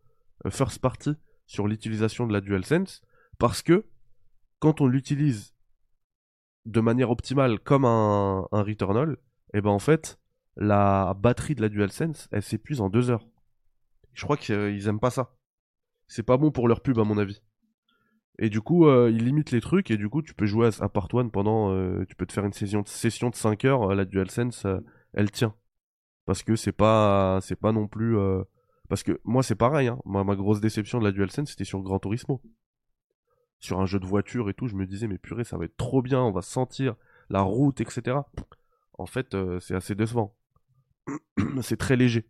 euh, 0.46 0.50
first 0.50 0.80
party 0.80 1.12
sur 1.46 1.68
l'utilisation 1.68 2.26
de 2.26 2.32
la 2.32 2.40
DualSense, 2.40 3.02
parce 3.38 3.62
que 3.62 3.86
quand 4.58 4.80
on 4.80 4.86
l'utilise 4.86 5.54
de 6.64 6.80
manière 6.80 7.10
optimale 7.10 7.60
comme 7.60 7.84
un, 7.84 8.46
Returnal, 8.50 9.18
et 9.52 9.60
ben 9.60 9.70
en 9.70 9.78
fait, 9.78 10.18
la 10.56 11.14
batterie 11.18 11.54
de 11.54 11.60
la 11.60 11.68
DualSense, 11.68 12.28
elle 12.32 12.42
s'épuise 12.42 12.80
en 12.80 12.88
deux 12.88 13.10
heures. 13.10 13.26
Je 14.14 14.24
crois 14.24 14.36
qu'ils 14.36 14.88
aiment 14.88 15.00
pas 15.00 15.10
ça. 15.10 15.36
C'est 16.08 16.22
pas 16.22 16.36
bon 16.36 16.50
pour 16.50 16.68
leur 16.68 16.80
pub 16.80 16.98
à 16.98 17.04
mon 17.04 17.18
avis. 17.18 17.42
Et 18.38 18.50
du 18.50 18.60
coup, 18.60 18.86
euh, 18.86 19.10
ils 19.12 19.24
limitent 19.24 19.52
les 19.52 19.60
trucs 19.60 19.90
et 19.90 19.96
du 19.96 20.08
coup, 20.08 20.22
tu 20.22 20.34
peux 20.34 20.46
jouer 20.46 20.70
à, 20.80 20.88
Part 20.88 21.08
1 21.12 21.28
pendant... 21.28 21.72
euh, 21.72 22.04
tu 22.08 22.16
peux 22.16 22.26
te 22.26 22.32
faire 22.32 22.44
une 22.44 22.52
session, 22.52 22.82
de 22.82 23.34
5 23.34 23.64
heures, 23.64 23.90
euh, 23.90 23.94
la 23.94 24.04
DualSense, 24.04 24.64
euh, 24.64 24.80
elle 25.12 25.30
tient. 25.30 25.54
Parce 26.26 26.42
que 26.42 26.56
c'est 26.56 26.72
pas, 26.72 27.38
c'est 27.42 27.56
pas 27.56 27.72
non 27.72 27.86
plus... 27.86 28.16
euh, 28.18 28.42
Parce 28.88 29.02
que 29.02 29.20
moi, 29.24 29.42
c'est 29.42 29.54
pareil. 29.54 29.88
Hein. 29.88 29.98
Ma, 30.04 30.24
ma 30.24 30.36
grosse 30.36 30.60
déception 30.60 30.98
de 30.98 31.04
la 31.04 31.12
DualSense, 31.12 31.50
c'était 31.50 31.64
sur 31.64 31.80
Gran 31.82 31.98
Turismo. 31.98 32.40
Sur 33.60 33.80
un 33.80 33.86
jeu 33.86 33.98
de 33.98 34.06
voiture 34.06 34.48
et 34.50 34.54
tout, 34.54 34.66
je 34.68 34.74
me 34.76 34.86
disais, 34.86 35.06
mais 35.06 35.18
purée, 35.18 35.44
ça 35.44 35.56
va 35.56 35.64
être 35.64 35.76
trop 35.76 36.02
bien, 36.02 36.20
on 36.22 36.32
va 36.32 36.42
sentir 36.42 36.96
la 37.30 37.40
route, 37.42 37.80
etc. 37.80 38.18
En 38.98 39.06
fait, 39.06 39.34
euh, 39.34 39.58
c'est 39.60 39.74
assez 39.74 39.94
décevant. 39.94 40.34
c'est 41.62 41.76
très 41.78 41.96
léger. 41.96 42.26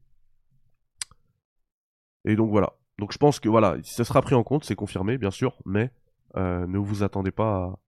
Et 2.24 2.36
donc 2.36 2.50
voilà. 2.50 2.72
Donc 2.98 3.12
je 3.12 3.18
pense 3.18 3.40
que 3.40 3.48
voilà, 3.48 3.76
ça 3.82 4.04
sera 4.04 4.22
pris 4.22 4.34
en 4.34 4.44
compte, 4.44 4.64
c'est 4.64 4.76
confirmé, 4.76 5.18
bien 5.18 5.30
sûr, 5.32 5.58
mais 5.64 5.90
euh, 6.36 6.66
ne 6.66 6.78
vous 6.78 7.02
attendez 7.02 7.32
pas 7.32 7.78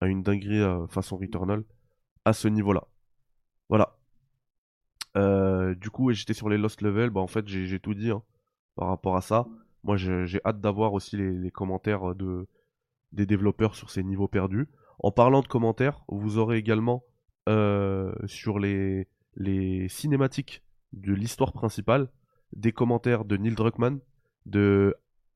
à, 0.00 0.06
à 0.06 0.06
une 0.06 0.22
dinguerie 0.22 0.60
euh, 0.60 0.86
façon 0.86 1.16
Returnal 1.16 1.64
à 2.24 2.32
ce 2.32 2.46
niveau-là. 2.48 2.86
Voilà. 3.68 3.96
Euh, 5.16 5.74
du 5.74 5.90
coup, 5.90 6.10
et 6.10 6.14
j'étais 6.14 6.34
sur 6.34 6.48
les 6.48 6.58
Lost 6.58 6.82
Level, 6.82 7.10
bah 7.10 7.20
en 7.20 7.26
fait 7.26 7.46
j'ai 7.46 7.78
tout 7.78 7.94
dit 7.94 8.10
hein, 8.10 8.22
par 8.76 8.88
rapport 8.88 9.16
à 9.16 9.20
ça. 9.20 9.46
Moi 9.84 9.96
j'ai 9.96 10.40
hâte 10.44 10.60
d'avoir 10.60 10.92
aussi 10.92 11.16
les, 11.16 11.50
commentaires 11.50 12.14
de, 12.14 12.48
des 13.12 13.26
développeurs 13.26 13.74
sur 13.74 13.90
ces 13.90 14.02
niveaux 14.02 14.28
perdus. 14.28 14.68
En 14.98 15.12
parlant 15.12 15.42
de 15.42 15.46
commentaires, 15.46 16.02
vous 16.08 16.38
aurez 16.38 16.56
également 16.56 17.04
euh, 17.48 18.12
sur 18.26 18.58
les, 18.58 19.06
les 19.36 19.88
cinématiques 19.88 20.62
de 20.92 21.12
l'histoire 21.12 21.52
principale 21.52 22.08
des 22.54 22.72
commentaires 22.72 23.24
de 23.24 23.36
Neil 23.36 23.54
Druckmann, 23.54 23.98
de 24.46 24.94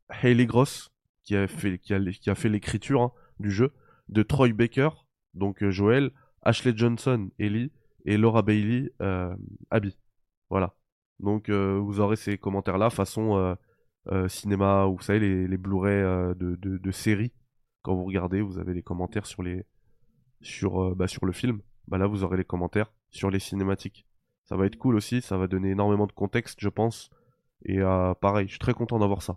Hayley 0.08 0.46
Gross, 0.46 0.90
qui 1.24 1.36
a 1.36 1.46
fait, 1.46 1.78
qui 1.78 1.92
a, 1.92 2.00
qui 2.00 2.30
a 2.30 2.34
fait 2.34 2.48
l'écriture 2.48 3.02
hein, 3.02 3.12
du 3.40 3.50
jeu, 3.50 3.72
de 4.08 4.22
Troy 4.22 4.52
Baker, 4.52 4.90
donc 5.34 5.62
euh, 5.62 5.70
Joel, 5.70 6.10
Ashley 6.42 6.72
Johnson, 6.74 7.30
Ellie, 7.38 7.72
et 8.08 8.16
Laura 8.16 8.40
Bailey, 8.40 8.90
euh, 9.02 9.36
Abby. 9.70 9.98
Voilà. 10.48 10.74
Donc 11.20 11.50
euh, 11.50 11.78
vous 11.78 12.00
aurez 12.00 12.16
ces 12.16 12.38
commentaires-là, 12.38 12.88
façon 12.88 13.56
euh, 14.10 14.28
cinéma, 14.28 14.86
ou 14.86 14.96
vous 14.96 15.02
savez, 15.02 15.20
les, 15.20 15.46
les 15.46 15.56
Blu-ray 15.58 16.02
de, 16.34 16.56
de, 16.56 16.78
de 16.78 16.90
séries. 16.90 17.32
Quand 17.82 17.94
vous 17.94 18.04
regardez, 18.04 18.40
vous 18.40 18.58
avez 18.58 18.72
les 18.72 18.82
commentaires 18.82 19.26
sur, 19.26 19.42
les, 19.42 19.66
sur, 20.40 20.96
bah, 20.96 21.06
sur 21.06 21.26
le 21.26 21.32
film. 21.32 21.60
Bah 21.86 21.98
là, 21.98 22.06
vous 22.06 22.24
aurez 22.24 22.38
les 22.38 22.44
commentaires 22.44 22.90
sur 23.10 23.30
les 23.30 23.38
cinématiques. 23.38 24.06
Ça 24.46 24.56
va 24.56 24.64
être 24.64 24.76
cool 24.76 24.96
aussi, 24.96 25.20
ça 25.20 25.36
va 25.36 25.46
donner 25.46 25.70
énormément 25.70 26.06
de 26.06 26.12
contexte, 26.12 26.60
je 26.60 26.70
pense, 26.70 27.10
Et 27.66 27.80
pareil, 28.20 28.46
je 28.46 28.52
suis 28.52 28.58
très 28.58 28.72
content 28.72 28.98
d'avoir 28.98 29.20
ça. 29.20 29.36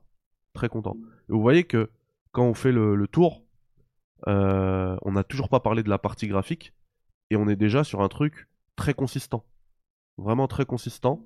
Très 0.53 0.69
content. 0.69 0.95
Et 1.27 1.33
vous 1.33 1.41
voyez 1.41 1.65
que 1.65 1.89
quand 2.31 2.45
on 2.45 2.53
fait 2.53 2.71
le, 2.71 3.07
tour, 3.07 3.43
on 4.25 5.11
n'a 5.11 5.23
toujours 5.25 5.49
pas 5.49 5.59
parlé 5.59 5.83
de 5.83 5.89
la 5.89 5.97
partie 5.97 6.27
graphique. 6.29 6.73
Et 7.29 7.35
on 7.35 7.49
est 7.49 7.57
déjà 7.57 7.83
sur 7.83 8.01
un 8.01 8.07
truc 8.07 8.47
très 8.75 8.93
consistant. 8.93 9.45
Vraiment 10.17 10.47
très 10.47 10.65
consistant. 10.65 11.25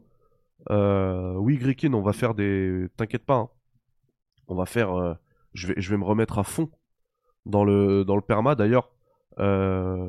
Euh, 0.70 1.34
oui, 1.36 1.58
Grikin, 1.58 1.94
on 1.94 2.02
va 2.02 2.14
faire 2.14 2.34
des. 2.34 2.88
T'inquiète 2.98 3.26
pas. 3.26 3.36
hein. 3.36 3.50
On 4.48 4.56
va 4.56 4.66
faire. 4.66 4.92
euh, 4.98 5.14
Je, 5.54 5.68
vais, 5.68 5.76
je 5.78 5.90
vais 5.90 5.98
me 5.98 6.06
remettre 6.06 6.38
à 6.40 6.44
fond 6.44 6.70
dans 7.46 7.64
le, 7.64 8.04
dans 8.06 8.16
le 8.16 8.22
perma. 8.22 8.56
D'ailleurs, 8.56 8.92
euh, 9.40 10.08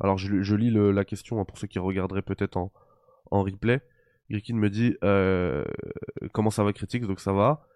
alors 0.00 0.18
je, 0.18 0.54
lis 0.54 0.70
la 0.70 1.04
question 1.04 1.40
hein, 1.40 1.44
pour 1.44 1.58
ceux 1.58 1.66
qui 1.66 1.78
regarderaient 1.78 2.22
peut-être 2.22 2.56
en, 2.56 2.72
en 3.30 3.42
replay. 3.42 3.80
Grikin 4.30 4.54
me 4.56 4.70
dit 4.70 4.96
Comment 6.32 6.50
ça 6.50 6.64
va, 6.64 6.72
Critique 6.72 7.06
Donc 7.06 7.20
ça 7.20 7.32
va. 7.32 7.66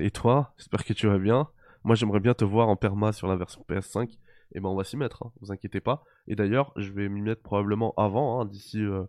Et 0.00 0.10
toi? 0.10 0.52
J'espère 0.58 0.84
que 0.84 0.92
tu 0.92 1.06
vas 1.06 1.18
bien. 1.18 1.48
Moi, 1.84 1.94
j'aimerais 1.96 2.20
bien 2.20 2.34
te 2.34 2.44
voir 2.44 2.68
en 2.68 2.76
perma 2.76 3.12
sur 3.12 3.28
la 3.28 3.36
version 3.36 3.64
PS5. 3.68 4.18
Et 4.54 4.60
ben, 4.60 4.68
on 4.68 4.76
va 4.76 4.84
s'y 4.84 4.96
mettre, 4.96 5.24
hein, 5.24 5.32
vous 5.40 5.52
inquiétez 5.52 5.80
pas. 5.80 6.04
Et 6.26 6.36
d'ailleurs, 6.36 6.72
je 6.76 6.90
vais 6.92 7.08
m'y 7.08 7.20
mettre 7.20 7.42
probablement 7.42 7.94
avant, 7.96 8.40
hein, 8.40 8.44
d'ici 8.46 8.82
euh, 8.82 9.04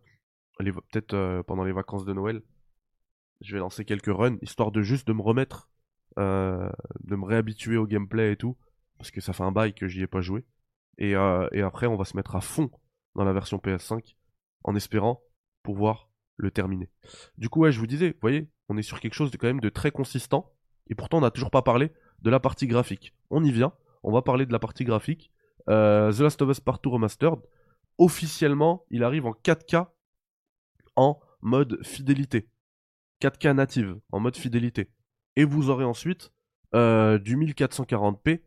peut-être 0.57 1.13
euh, 1.13 1.43
pendant 1.43 1.63
les 1.63 1.71
vacances 1.71 2.05
de 2.05 2.13
Noël. 2.13 2.41
Je 3.41 3.53
vais 3.53 3.59
lancer 3.59 3.85
quelques 3.85 4.13
runs, 4.13 4.37
histoire 4.41 4.71
de 4.71 4.81
juste 4.81 5.07
de 5.07 5.13
me 5.13 5.21
remettre, 5.21 5.69
euh, 6.17 6.69
de 7.01 7.15
me 7.15 7.25
réhabituer 7.25 7.77
au 7.77 7.87
gameplay 7.87 8.33
et 8.33 8.35
tout, 8.35 8.57
parce 8.97 9.11
que 9.11 9.21
ça 9.21 9.31
fait 9.31 9.43
un 9.43 9.51
bail 9.51 9.73
que 9.73 9.87
j'y 9.87 10.01
ai 10.01 10.07
pas 10.07 10.21
joué. 10.21 10.45
Et, 10.97 11.11
et 11.11 11.61
après, 11.61 11.87
on 11.87 11.95
va 11.95 12.03
se 12.03 12.17
mettre 12.17 12.35
à 12.35 12.41
fond 12.41 12.69
dans 13.15 13.23
la 13.23 13.31
version 13.31 13.57
PS5, 13.57 14.15
en 14.65 14.75
espérant 14.75 15.21
pouvoir 15.63 16.09
le 16.35 16.51
terminer. 16.51 16.89
Du 17.37 17.47
coup, 17.47 17.61
ouais, 17.61 17.71
je 17.71 17.79
vous 17.79 17.87
disais, 17.87 18.09
vous 18.09 18.19
voyez, 18.21 18.49
on 18.67 18.77
est 18.77 18.81
sur 18.81 18.99
quelque 18.99 19.13
chose 19.13 19.31
de 19.31 19.37
quand 19.37 19.47
même 19.47 19.59
de 19.59 19.69
très 19.69 19.91
consistant, 19.91 20.53
et 20.87 20.95
pourtant 20.95 21.19
on 21.19 21.21
n'a 21.21 21.31
toujours 21.31 21.51
pas 21.51 21.61
parlé 21.61 21.91
de 22.21 22.29
la 22.29 22.39
partie 22.39 22.67
graphique. 22.67 23.13
On 23.29 23.43
y 23.43 23.51
vient, 23.51 23.73
on 24.03 24.11
va 24.11 24.21
parler 24.21 24.45
de 24.45 24.51
la 24.51 24.59
partie 24.59 24.83
graphique. 24.83 25.31
Euh, 25.69 26.11
The 26.11 26.19
Last 26.19 26.41
of 26.41 26.49
Us 26.49 26.59
Part 26.59 26.79
2 26.81 26.89
Remastered, 26.89 27.39
officiellement, 27.97 28.85
il 28.89 29.03
arrive 29.03 29.25
en 29.25 29.31
4K 29.31 29.87
en 30.95 31.19
mode 31.41 31.79
fidélité. 31.83 32.49
4K 33.21 33.53
native, 33.53 33.99
en 34.11 34.19
mode 34.19 34.37
fidélité. 34.37 34.91
Et 35.35 35.43
vous 35.43 35.69
aurez 35.69 35.85
ensuite 35.85 36.31
euh, 36.75 37.17
du 37.17 37.37
1440p 37.37 38.41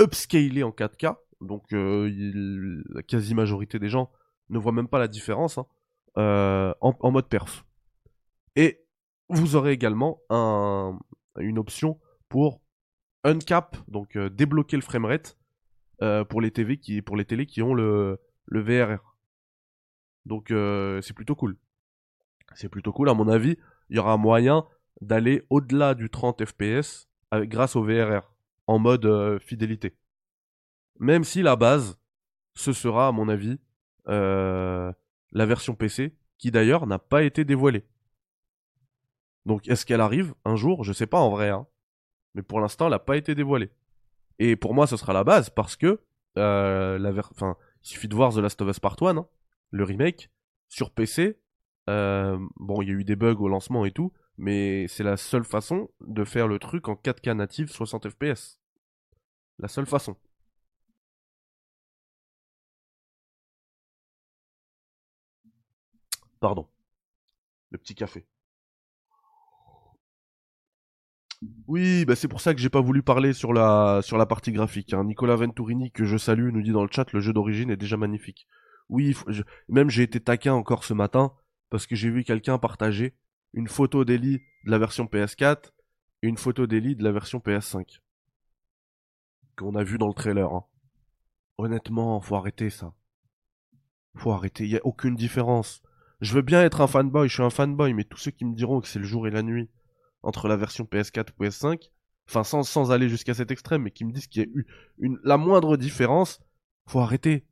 upscalé 0.00 0.62
en 0.62 0.70
4K. 0.70 1.16
Donc 1.40 1.72
euh, 1.72 2.82
la 2.88 3.02
quasi 3.02 3.34
majorité 3.34 3.78
des 3.78 3.88
gens 3.88 4.10
ne 4.48 4.58
voient 4.58 4.72
même 4.72 4.88
pas 4.88 4.98
la 4.98 5.08
différence 5.08 5.58
hein, 5.58 5.66
en, 6.80 7.10
mode 7.10 7.28
perf. 7.28 7.64
Et 8.56 8.84
vous 9.28 9.56
aurez 9.56 9.72
également 9.72 10.20
un- 10.30 10.98
une 11.38 11.58
option 11.58 12.00
pour 12.28 12.60
uncap, 13.24 13.76
donc 13.88 14.16
euh, 14.16 14.28
débloquer 14.28 14.76
le 14.76 14.82
framerate 14.82 15.36
euh, 16.02 16.24
pour 16.24 16.40
les 16.40 16.50
TV 16.50 16.78
qui, 16.78 17.02
télés 17.26 17.46
qui 17.46 17.62
ont 17.62 17.74
le, 17.74 18.20
le 18.46 18.60
VRR. 18.60 19.16
Donc 20.26 20.50
euh, 20.50 21.00
c'est 21.00 21.14
plutôt 21.14 21.34
cool. 21.34 21.56
C'est 22.54 22.68
plutôt 22.68 22.92
cool, 22.92 23.08
à 23.08 23.14
mon 23.14 23.28
avis. 23.28 23.56
Il 23.90 23.96
y 23.96 23.98
aura 23.98 24.16
moyen 24.16 24.64
d'aller 25.00 25.44
au-delà 25.50 25.94
du 25.94 26.10
30 26.10 26.44
FPS 26.44 27.08
grâce 27.32 27.76
au 27.76 27.82
VRR 27.82 28.22
en 28.66 28.78
mode 28.78 29.38
fidélité. 29.40 29.96
Même 30.98 31.24
si 31.24 31.42
la 31.42 31.56
base, 31.56 31.98
ce 32.54 32.72
sera, 32.72 33.08
à 33.08 33.12
mon 33.12 33.28
avis, 33.28 33.60
la 34.06 34.94
version 35.32 35.74
PC, 35.74 36.16
qui 36.38 36.50
d'ailleurs 36.50 36.86
n'a 36.86 36.98
pas 36.98 37.22
été 37.22 37.44
dévoilée. 37.44 37.86
Donc 39.44 39.68
est-ce 39.68 39.84
qu'elle 39.84 40.00
arrive 40.00 40.34
un 40.44 40.56
jour? 40.56 40.84
Je 40.84 40.92
sais 40.92 41.06
pas 41.06 41.20
en 41.20 41.30
vrai, 41.30 41.50
hein. 41.50 41.66
Mais 42.38 42.42
pour 42.44 42.60
l'instant, 42.60 42.86
elle 42.86 42.92
n'a 42.92 43.00
pas 43.00 43.16
été 43.16 43.34
dévoilée. 43.34 43.72
Et 44.38 44.54
pour 44.54 44.72
moi, 44.72 44.86
ce 44.86 44.96
sera 44.96 45.12
la 45.12 45.24
base 45.24 45.50
parce 45.50 45.74
que 45.74 46.00
euh, 46.38 46.96
il 47.00 47.88
suffit 47.88 48.06
de 48.06 48.14
voir 48.14 48.32
The 48.32 48.36
Last 48.38 48.62
of 48.62 48.68
Us 48.70 48.78
Part 48.78 48.96
1, 49.02 49.16
hein, 49.16 49.28
le 49.72 49.82
remake, 49.82 50.30
sur 50.68 50.92
PC. 50.92 51.40
euh, 51.90 52.38
bon, 52.56 52.80
il 52.82 52.88
y 52.88 52.92
a 52.92 52.94
eu 52.94 53.02
des 53.04 53.16
bugs 53.16 53.40
au 53.40 53.48
lancement 53.48 53.84
et 53.84 53.90
tout, 53.90 54.12
mais 54.36 54.86
c'est 54.86 55.02
la 55.02 55.16
seule 55.16 55.42
façon 55.44 55.90
de 56.00 56.24
faire 56.24 56.46
le 56.46 56.60
truc 56.60 56.88
en 56.88 56.94
4K 56.94 57.32
native 57.32 57.70
60 57.72 58.08
FPS. 58.10 58.60
La 59.58 59.66
seule 59.66 59.86
façon. 59.86 60.16
Pardon. 66.40 66.68
Le 67.70 67.78
petit 67.78 67.94
café. 67.94 68.26
Oui, 71.68 72.04
bah 72.04 72.16
c'est 72.16 72.26
pour 72.28 72.40
ça 72.40 72.52
que 72.54 72.60
j'ai 72.60 72.68
pas 72.68 72.80
voulu 72.80 73.02
parler 73.02 73.32
sur 73.32 73.52
la, 73.52 74.00
sur 74.02 74.18
la 74.18 74.26
partie 74.26 74.50
graphique. 74.52 74.92
hein. 74.92 75.04
Nicolas 75.04 75.36
Venturini, 75.36 75.92
que 75.92 76.04
je 76.04 76.16
salue, 76.16 76.50
nous 76.52 76.62
dit 76.62 76.72
dans 76.72 76.82
le 76.82 76.88
chat, 76.90 77.12
le 77.12 77.20
jeu 77.20 77.32
d'origine 77.32 77.70
est 77.70 77.76
déjà 77.76 77.96
magnifique. 77.96 78.46
Oui, 78.88 79.14
même 79.68 79.90
j'ai 79.90 80.02
été 80.02 80.20
taquin 80.20 80.54
encore 80.54 80.84
ce 80.84 80.94
matin, 80.94 81.32
parce 81.70 81.86
que 81.86 81.94
j'ai 81.94 82.10
vu 82.10 82.24
quelqu'un 82.24 82.58
partager 82.58 83.14
une 83.52 83.68
photo 83.68 84.04
d'Ellie 84.04 84.40
de 84.64 84.70
la 84.70 84.78
version 84.78 85.06
PS4 85.06 85.72
et 86.22 86.28
une 86.28 86.38
photo 86.38 86.66
d'Ellie 86.66 86.96
de 86.96 87.04
la 87.04 87.12
version 87.12 87.38
PS5. 87.38 88.00
Qu'on 89.56 89.74
a 89.76 89.84
vu 89.84 89.98
dans 89.98 90.08
le 90.08 90.14
trailer. 90.14 90.52
hein. 90.52 90.64
Honnêtement, 91.58 92.20
faut 92.20 92.36
arrêter 92.36 92.70
ça. 92.70 92.92
Faut 94.16 94.32
arrêter, 94.32 94.66
y 94.66 94.76
a 94.76 94.84
aucune 94.84 95.14
différence. 95.14 95.82
Je 96.20 96.34
veux 96.34 96.42
bien 96.42 96.62
être 96.62 96.80
un 96.80 96.86
fanboy, 96.88 97.28
je 97.28 97.34
suis 97.34 97.42
un 97.42 97.50
fanboy, 97.50 97.94
mais 97.94 98.04
tous 98.04 98.18
ceux 98.18 98.30
qui 98.32 98.44
me 98.44 98.54
diront 98.56 98.80
que 98.80 98.88
c'est 98.88 98.98
le 98.98 99.04
jour 99.06 99.26
et 99.28 99.30
la 99.30 99.42
nuit 99.42 99.70
entre 100.22 100.48
la 100.48 100.56
version 100.56 100.84
PS4 100.84 101.28
et 101.28 101.44
PS5, 101.44 101.90
enfin 102.28 102.44
sans, 102.44 102.92
aller 102.92 103.08
jusqu'à 103.08 103.34
cet 103.34 103.50
extrême, 103.50 103.82
mais 103.82 103.90
qui 103.90 104.04
me 104.04 104.12
disent 104.12 104.26
qu'il 104.26 104.42
y 104.42 104.44
a 104.44 104.48
eu 104.48 104.66
la 105.24 105.36
moindre 105.36 105.76
différence, 105.76 106.40
faut 106.86 107.00
arrêter. 107.00 107.46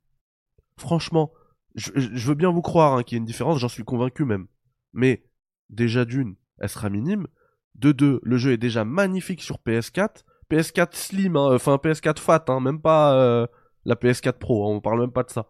Franchement, 0.77 1.31
je, 1.75 2.27
veux 2.27 2.35
bien 2.35 2.51
vous 2.51 2.61
croire 2.61 2.93
hein, 2.93 3.03
qu'il 3.03 3.15
y 3.15 3.19
a 3.19 3.21
une 3.21 3.25
différence, 3.25 3.59
j'en 3.59 3.69
suis 3.69 3.83
convaincu 3.83 4.25
même. 4.25 4.47
Mais 4.93 5.23
déjà 5.69 6.05
d'une, 6.05 6.35
elle 6.59 6.69
sera 6.69 6.89
minime. 6.89 7.27
De 7.75 7.91
deux, 7.91 8.19
le 8.23 8.37
jeu 8.37 8.51
est 8.51 8.57
déjà 8.57 8.83
magnifique 8.83 9.41
sur 9.41 9.57
PS4. 9.57 10.23
PS4 10.49 10.95
Slim, 10.95 11.35
hein, 11.35 11.53
enfin 11.53 11.75
PS4 11.75 12.19
Fat, 12.19 12.45
hein, 12.47 12.59
même 12.59 12.81
pas 12.81 13.15
euh, 13.15 13.47
la 13.85 13.95
PS4 13.95 14.33
Pro, 14.33 14.71
on 14.71 14.81
parle 14.81 15.01
même 15.01 15.11
pas 15.11 15.23
de 15.23 15.29
ça. 15.29 15.49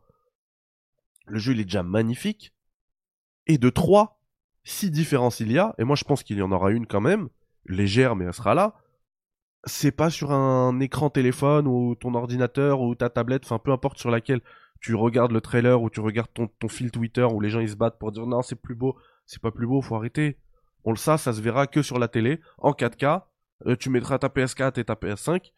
Le 1.25 1.39
jeu 1.39 1.53
il 1.53 1.59
est 1.59 1.65
déjà 1.65 1.83
magnifique. 1.83 2.53
Et 3.45 3.57
de 3.57 3.69
trois, 3.69 4.16
si 4.67 4.91
différence 4.91 5.39
il 5.39 5.51
y 5.51 5.57
a, 5.57 5.73
et 5.77 5.85
moi 5.85 5.95
je 5.95 6.03
pense 6.03 6.23
qu'il 6.23 6.37
y 6.37 6.41
en 6.41 6.51
aura 6.51 6.71
une 6.71 6.87
quand 6.87 6.99
même, 6.99 7.29
légère 7.67 8.17
mais 8.17 8.25
elle 8.25 8.33
sera 8.33 8.53
là, 8.53 8.75
c'est 9.63 9.93
pas 9.93 10.09
sur 10.09 10.31
un 10.33 10.79
écran 10.81 11.09
téléphone 11.09 11.67
ou 11.67 11.95
ton 11.95 12.13
ordinateur 12.15 12.81
ou 12.81 12.93
ta 12.93 13.09
tablette, 13.09 13.45
enfin 13.45 13.59
peu 13.59 13.71
importe 13.71 13.97
sur 13.97 14.11
laquelle 14.11 14.41
tu 14.81 14.93
regardes 14.93 15.31
le 15.31 15.39
trailer 15.39 15.81
ou 15.81 15.89
tu 15.89 16.01
regardes 16.01 16.31
ton, 16.33 16.67
fil 16.67 16.91
Twitter 16.91 17.23
où 17.23 17.39
les 17.39 17.49
gens 17.49 17.61
ils 17.61 17.69
se 17.69 17.75
battent 17.77 17.97
pour 17.97 18.11
dire 18.11 18.27
non 18.27 18.41
c'est 18.41 18.57
plus 18.57 18.75
beau, 18.75 18.97
c'est 19.25 19.41
pas 19.41 19.51
plus 19.51 19.67
beau, 19.67 19.81
faut 19.81 19.95
arrêter. 19.95 20.37
On 20.83 20.91
le 20.91 20.97
sait, 20.97 21.17
ça 21.17 21.31
se 21.31 21.41
verra 21.41 21.65
que 21.65 21.81
sur 21.81 21.97
la 21.97 22.09
télé, 22.09 22.41
en 22.57 22.71
4K, 22.71 23.23
euh, 23.67 23.75
tu 23.77 23.89
mettras 23.89 24.19
ta 24.19 24.27
PS4 24.27 24.79
et 24.79 24.83
ta 24.83 24.95
PS5. 24.95 25.53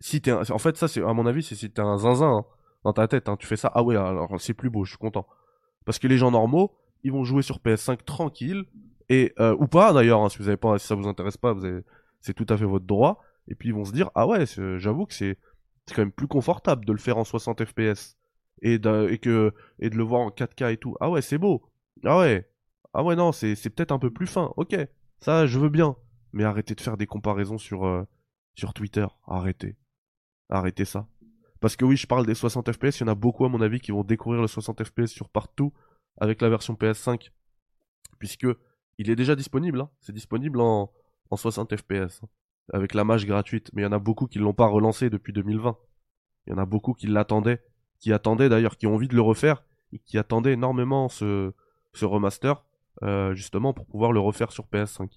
Si 0.00 0.20
t'es 0.20 0.32
En 0.32 0.58
fait 0.58 0.76
ça 0.76 0.86
c'est 0.86 1.02
à 1.02 1.14
mon 1.14 1.24
avis 1.24 1.42
c'est 1.42 1.54
si 1.54 1.70
t'es 1.70 1.80
un 1.80 1.96
zinzin 1.96 2.30
hein, 2.30 2.44
dans 2.84 2.92
ta 2.92 3.08
tête, 3.08 3.30
hein, 3.30 3.38
tu 3.38 3.46
fais 3.46 3.56
ça, 3.56 3.72
ah 3.74 3.82
ouais 3.82 3.96
alors 3.96 4.38
c'est 4.38 4.54
plus 4.54 4.68
beau, 4.68 4.84
je 4.84 4.90
suis 4.90 4.98
content. 4.98 5.26
Parce 5.86 5.98
que 5.98 6.08
les 6.08 6.18
gens 6.18 6.30
normaux, 6.30 6.76
ils 7.02 7.12
vont 7.12 7.24
jouer 7.24 7.42
sur 7.42 7.58
PS5 7.58 8.04
tranquille, 8.04 8.64
et 9.08 9.32
euh, 9.40 9.56
ou 9.58 9.66
pas 9.66 9.92
d'ailleurs, 9.92 10.22
hein, 10.22 10.28
si 10.28 10.38
vous 10.38 10.48
avez 10.48 10.56
pas, 10.56 10.78
si 10.78 10.86
ça 10.86 10.94
vous 10.94 11.08
intéresse 11.08 11.36
pas, 11.36 11.54
c'est 12.20 12.34
tout 12.34 12.46
à 12.48 12.56
fait 12.56 12.64
votre 12.64 12.86
droit. 12.86 13.22
Et 13.48 13.54
puis 13.54 13.70
ils 13.70 13.74
vont 13.74 13.84
se 13.84 13.92
dire 13.92 14.10
ah 14.14 14.26
ouais, 14.26 14.44
j'avoue 14.78 15.06
que 15.06 15.14
c'est 15.14 15.36
c'est 15.86 15.94
quand 15.94 16.02
même 16.02 16.12
plus 16.12 16.28
confortable 16.28 16.84
de 16.84 16.92
le 16.92 16.98
faire 16.98 17.18
en 17.18 17.24
60 17.24 17.64
FPS 17.64 18.16
et 18.62 18.78
de, 18.78 19.16
que 19.16 19.52
et 19.80 19.90
de 19.90 19.96
le 19.96 20.04
voir 20.04 20.20
en 20.20 20.30
4K 20.30 20.74
et 20.74 20.76
tout. 20.76 20.96
Ah 21.00 21.10
ouais, 21.10 21.22
c'est 21.22 21.38
beau. 21.38 21.68
Ah 22.04 22.18
ouais. 22.18 22.48
Ah 22.92 23.02
ouais 23.02 23.16
non, 23.16 23.32
c'est 23.32 23.56
c'est 23.56 23.70
peut-être 23.70 23.92
un 23.92 23.98
peu 23.98 24.10
plus 24.10 24.26
fin. 24.26 24.52
OK. 24.56 24.76
Ça 25.18 25.46
je 25.46 25.58
veux 25.58 25.68
bien, 25.68 25.96
mais 26.32 26.44
arrêtez 26.44 26.74
de 26.76 26.80
faire 26.80 26.96
des 26.96 27.06
comparaisons 27.06 27.58
sur 27.58 27.84
euh, 27.84 28.04
sur 28.54 28.72
Twitter. 28.74 29.06
Arrêtez. 29.26 29.76
Arrêtez 30.48 30.84
ça. 30.84 31.08
Parce 31.60 31.76
que 31.76 31.84
oui, 31.84 31.96
je 31.96 32.06
parle 32.06 32.26
des 32.26 32.34
60 32.34 32.72
FPS, 32.72 33.00
il 33.00 33.00
y 33.00 33.04
en 33.04 33.08
a 33.08 33.14
beaucoup 33.14 33.44
à 33.44 33.48
mon 33.48 33.60
avis 33.60 33.80
qui 33.80 33.90
vont 33.90 34.04
découvrir 34.04 34.40
le 34.40 34.48
60 34.48 34.84
FPS 34.84 35.08
sur 35.08 35.28
partout 35.28 35.72
avec 36.18 36.40
la 36.42 36.48
version 36.48 36.74
PS5 36.74 37.30
puisque 38.18 38.46
il 38.98 39.10
est 39.10 39.16
déjà 39.16 39.34
disponible 39.34 39.80
hein. 39.80 39.90
c'est 40.00 40.12
disponible 40.12 40.60
en 40.60 40.92
en 41.30 41.36
60 41.36 41.76
FPS 41.76 42.22
hein, 42.22 42.28
avec 42.72 42.94
la 42.94 43.04
mage 43.04 43.26
gratuite, 43.26 43.70
mais 43.72 43.82
il 43.82 43.84
y 43.84 43.88
en 43.88 43.92
a 43.92 43.98
beaucoup 43.98 44.26
qui 44.26 44.38
l'ont 44.38 44.52
pas 44.52 44.66
relancé 44.66 45.10
depuis 45.10 45.32
2020. 45.32 45.76
Il 46.46 46.50
y 46.50 46.52
en 46.54 46.58
a 46.58 46.66
beaucoup 46.66 46.92
qui 46.92 47.06
l'attendaient, 47.06 47.62
qui 47.98 48.12
attendaient 48.12 48.48
d'ailleurs, 48.48 48.76
qui 48.76 48.86
ont 48.86 48.94
envie 48.94 49.08
de 49.08 49.14
le 49.14 49.22
refaire 49.22 49.64
et 49.92 49.98
qui 49.98 50.18
attendaient 50.18 50.52
énormément 50.52 51.08
ce 51.08 51.52
ce 51.92 52.04
remaster 52.04 52.64
euh, 53.02 53.34
justement 53.34 53.72
pour 53.72 53.86
pouvoir 53.86 54.12
le 54.12 54.20
refaire 54.20 54.52
sur 54.52 54.66
PS5. 54.66 55.10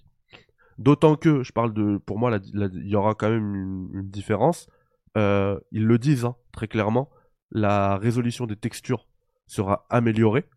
D'autant 0.78 1.14
que 1.14 1.44
je 1.44 1.52
parle 1.52 1.72
de, 1.72 1.98
pour 1.98 2.18
moi, 2.18 2.36
il 2.52 2.88
y 2.88 2.96
aura 2.96 3.14
quand 3.14 3.30
même 3.30 3.54
une, 3.54 3.90
une 3.92 4.10
différence. 4.10 4.68
Euh, 5.16 5.60
ils 5.70 5.86
le 5.86 5.98
disent 5.98 6.24
hein, 6.24 6.34
très 6.52 6.66
clairement, 6.66 7.10
la 7.52 7.96
résolution 7.96 8.46
des 8.46 8.56
textures 8.56 9.06
sera 9.46 9.86
améliorée. 9.88 10.48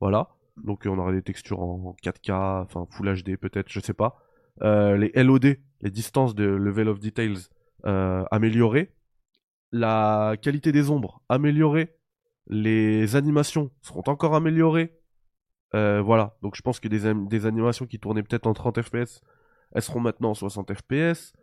Voilà. 0.00 0.28
Donc 0.56 0.82
on 0.86 0.98
aura 0.98 1.12
des 1.12 1.22
textures 1.22 1.60
en 1.60 1.94
4K, 2.02 2.62
enfin 2.62 2.86
Full 2.90 3.22
HD 3.22 3.36
peut-être, 3.36 3.68
je 3.68 3.80
sais 3.80 3.94
pas. 3.94 4.18
Euh, 4.62 4.96
les 4.96 5.12
LOD, 5.14 5.58
les 5.80 5.90
distances 5.90 6.34
de 6.34 6.44
level 6.44 6.88
of 6.88 6.98
details 6.98 7.36
euh, 7.86 8.24
améliorées. 8.30 8.92
La 9.70 10.36
qualité 10.40 10.72
des 10.72 10.90
ombres 10.90 11.22
améliorée. 11.28 11.94
Les 12.48 13.14
animations 13.14 13.70
seront 13.82 14.02
encore 14.06 14.34
améliorées. 14.34 14.98
Euh, 15.74 16.00
voilà, 16.00 16.36
donc 16.42 16.56
je 16.56 16.62
pense 16.62 16.80
que 16.80 16.88
des, 16.88 17.12
des 17.14 17.46
animations 17.46 17.86
qui 17.86 17.98
tournaient 17.98 18.22
peut-être 18.22 18.46
en 18.46 18.54
30 18.54 18.80
FPS, 18.80 19.20
elles 19.72 19.82
seront 19.82 20.00
maintenant 20.00 20.30
en 20.30 20.34
60 20.34 20.72
FPS. 20.72 21.34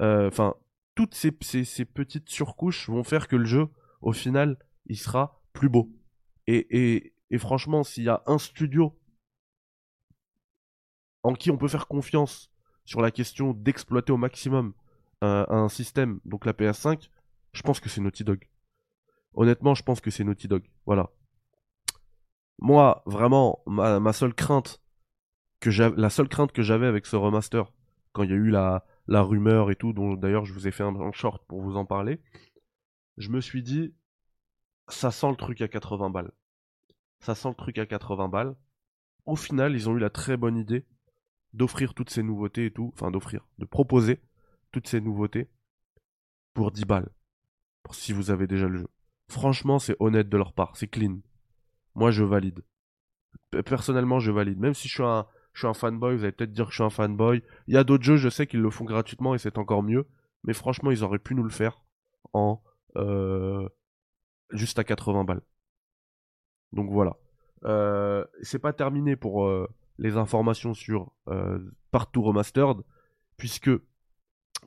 Euh, 0.00 0.28
Enfin, 0.28 0.54
toutes 0.94 1.14
ces, 1.14 1.32
ces, 1.40 1.84
petites 1.84 2.28
surcouches 2.28 2.88
vont 2.90 3.04
faire 3.04 3.28
que 3.28 3.36
le 3.36 3.44
jeu, 3.44 3.68
au 4.02 4.12
final, 4.12 4.58
il 4.86 4.96
sera 4.96 5.40
plus 5.52 5.68
beau. 5.68 5.90
Et, 6.46 7.12
et 7.30 7.38
franchement, 7.38 7.84
s'il 7.84 8.04
y 8.04 8.08
a 8.08 8.22
un 8.26 8.38
studio 8.38 8.96
en 11.22 11.34
qui 11.34 11.50
on 11.50 11.58
peut 11.58 11.68
faire 11.68 11.86
confiance 11.86 12.50
sur 12.84 13.00
la 13.00 13.10
question 13.10 13.52
d'exploiter 13.52 14.12
au 14.12 14.16
maximum 14.16 14.74
un, 15.20 15.46
un 15.48 15.68
système, 15.68 16.20
donc 16.24 16.46
la 16.46 16.52
PS5, 16.52 17.08
je 17.52 17.62
pense 17.62 17.80
que 17.80 17.88
c'est 17.88 18.00
Naughty 18.00 18.24
Dog. 18.24 18.48
Honnêtement, 19.34 19.74
je 19.74 19.82
pense 19.82 20.00
que 20.00 20.10
c'est 20.10 20.24
Naughty 20.24 20.48
Dog. 20.48 20.64
Voilà. 20.86 21.10
Moi, 22.58 23.02
vraiment, 23.06 23.62
ma, 23.66 24.12
seule 24.12 24.34
crainte 24.34 24.82
que 25.60 25.70
la 25.70 26.10
seule 26.10 26.28
crainte 26.28 26.52
que 26.52 26.62
j'avais 26.62 26.86
avec 26.86 27.06
ce 27.06 27.16
remaster, 27.16 27.72
quand 28.12 28.22
il 28.22 28.30
y 28.30 28.34
a 28.34 28.36
eu 28.36 28.50
la, 28.50 28.84
rumeur 29.08 29.70
et 29.70 29.76
tout, 29.76 29.92
dont 29.92 30.14
d'ailleurs 30.14 30.44
je 30.44 30.52
vous 30.52 30.66
ai 30.68 30.70
fait 30.70 30.84
un 30.84 31.12
short 31.12 31.44
pour 31.46 31.62
vous 31.62 31.76
en 31.76 31.84
parler, 31.84 32.20
je 33.16 33.30
me 33.30 33.40
suis 33.40 33.62
dit, 33.62 33.94
ça 34.88 35.10
sent 35.10 35.30
le 35.30 35.36
truc 35.36 35.60
à 35.60 35.68
80 35.68 36.10
balles. 36.10 36.32
Ça 37.20 37.34
sent 37.34 37.48
le 37.48 37.54
truc 37.54 37.78
à 37.78 37.86
80 37.86 38.28
balles. 38.28 38.56
Au 39.26 39.36
final, 39.36 39.74
ils 39.74 39.88
ont 39.88 39.96
eu 39.96 40.00
la 40.00 40.10
très 40.10 40.36
bonne 40.36 40.56
idée 40.56 40.86
d'offrir 41.52 41.94
toutes 41.94 42.10
ces 42.10 42.22
nouveautés 42.22 42.66
et 42.66 42.70
tout, 42.70 42.90
enfin 42.94 43.10
d'offrir, 43.10 43.46
de 43.58 43.64
proposer 43.64 44.20
toutes 44.72 44.88
ces 44.88 45.00
nouveautés 45.00 45.50
pour 46.54 46.70
10 46.70 46.84
balles. 46.84 47.10
Si 47.90 48.12
vous 48.12 48.30
avez 48.30 48.46
déjà 48.46 48.68
le 48.68 48.78
jeu. 48.78 48.88
Franchement, 49.28 49.78
c'est 49.78 49.96
honnête 50.00 50.28
de 50.28 50.36
leur 50.36 50.52
part, 50.52 50.76
c'est 50.76 50.88
clean. 50.88 51.18
Moi, 51.94 52.10
je 52.10 52.24
valide. 52.24 52.62
Personnellement, 53.64 54.20
je 54.20 54.30
valide. 54.30 54.58
Même 54.58 54.74
si 54.74 54.88
je 54.88 54.94
suis 54.94 55.02
un, 55.02 55.26
je 55.52 55.72
fanboy, 55.72 56.16
vous 56.16 56.22
allez 56.22 56.32
peut-être 56.32 56.52
dire 56.52 56.66
que 56.66 56.70
je 56.70 56.76
suis 56.76 56.84
un 56.84 56.90
fanboy. 56.90 57.42
Il 57.66 57.74
y 57.74 57.76
a 57.76 57.84
d'autres 57.84 58.04
jeux, 58.04 58.16
je 58.16 58.28
sais 58.28 58.46
qu'ils 58.46 58.60
le 58.60 58.70
font 58.70 58.84
gratuitement 58.84 59.34
et 59.34 59.38
c'est 59.38 59.58
encore 59.58 59.82
mieux. 59.82 60.06
Mais 60.44 60.52
franchement, 60.52 60.90
ils 60.90 61.04
auraient 61.04 61.18
pu 61.18 61.34
nous 61.34 61.42
le 61.42 61.50
faire 61.50 61.84
en 62.32 62.62
euh, 62.96 63.68
juste 64.50 64.78
à 64.78 64.84
80 64.84 65.24
balles. 65.24 65.42
Donc 66.72 66.90
voilà. 66.90 67.16
Euh, 67.64 68.24
c'est 68.42 68.58
pas 68.58 68.72
terminé 68.72 69.16
pour 69.16 69.44
euh, 69.44 69.68
les 69.98 70.16
informations 70.16 70.74
sur 70.74 71.12
euh, 71.28 71.58
Partout 71.90 72.22
Remastered, 72.22 72.78
puisque 73.36 73.70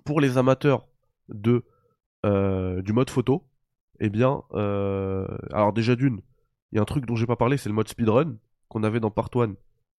pour 0.06 0.22
les 0.22 0.38
amateurs 0.38 0.88
de 1.30 1.64
du 2.24 2.94
mode 2.94 3.10
photo, 3.10 3.46
eh 4.00 4.10
bien, 4.10 4.44
alors 5.52 5.74
déjà 5.74 5.94
d'une, 5.98 6.22
il 6.72 6.78
y 6.78 6.80
a 6.80 6.82
un 6.82 6.86
truc 6.86 7.06
dont 7.06 7.18
j'ai 7.18 7.26
pas 7.26 7.36
parlé, 7.36 7.58
c'est 7.58 7.68
le 7.68 7.76
mode 7.76 7.90
speedrun 7.90 8.38
qu'on 8.70 8.84
avait 8.84 9.02
dans 9.02 9.12
Part 9.12 9.30
1, 9.36 9.56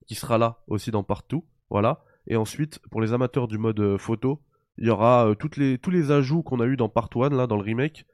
qui 0.07 0.14
sera 0.14 0.38
là 0.38 0.62
aussi 0.67 0.90
dans 0.90 1.03
Part 1.03 1.25
2, 1.29 1.40
voilà. 1.69 2.03
Et 2.27 2.37
ensuite, 2.37 2.79
pour 2.90 3.03
les 3.03 3.12
amateurs 3.12 3.47
du 3.47 3.59
mode 3.59 3.99
photo, 3.99 4.40
il 4.79 4.87
y 4.87 4.90
aura 4.90 5.35
les, 5.59 5.77
tous 5.77 5.90
les 5.90 6.11
ajouts 6.12 6.43
qu'on 6.43 6.61
a 6.61 6.64
eu 6.64 6.79
dans 6.79 6.88
Part 6.88 7.11
1, 7.14 7.29
là, 7.29 7.47
dans 7.47 7.57
le 7.57 7.62
remake, 7.62 8.07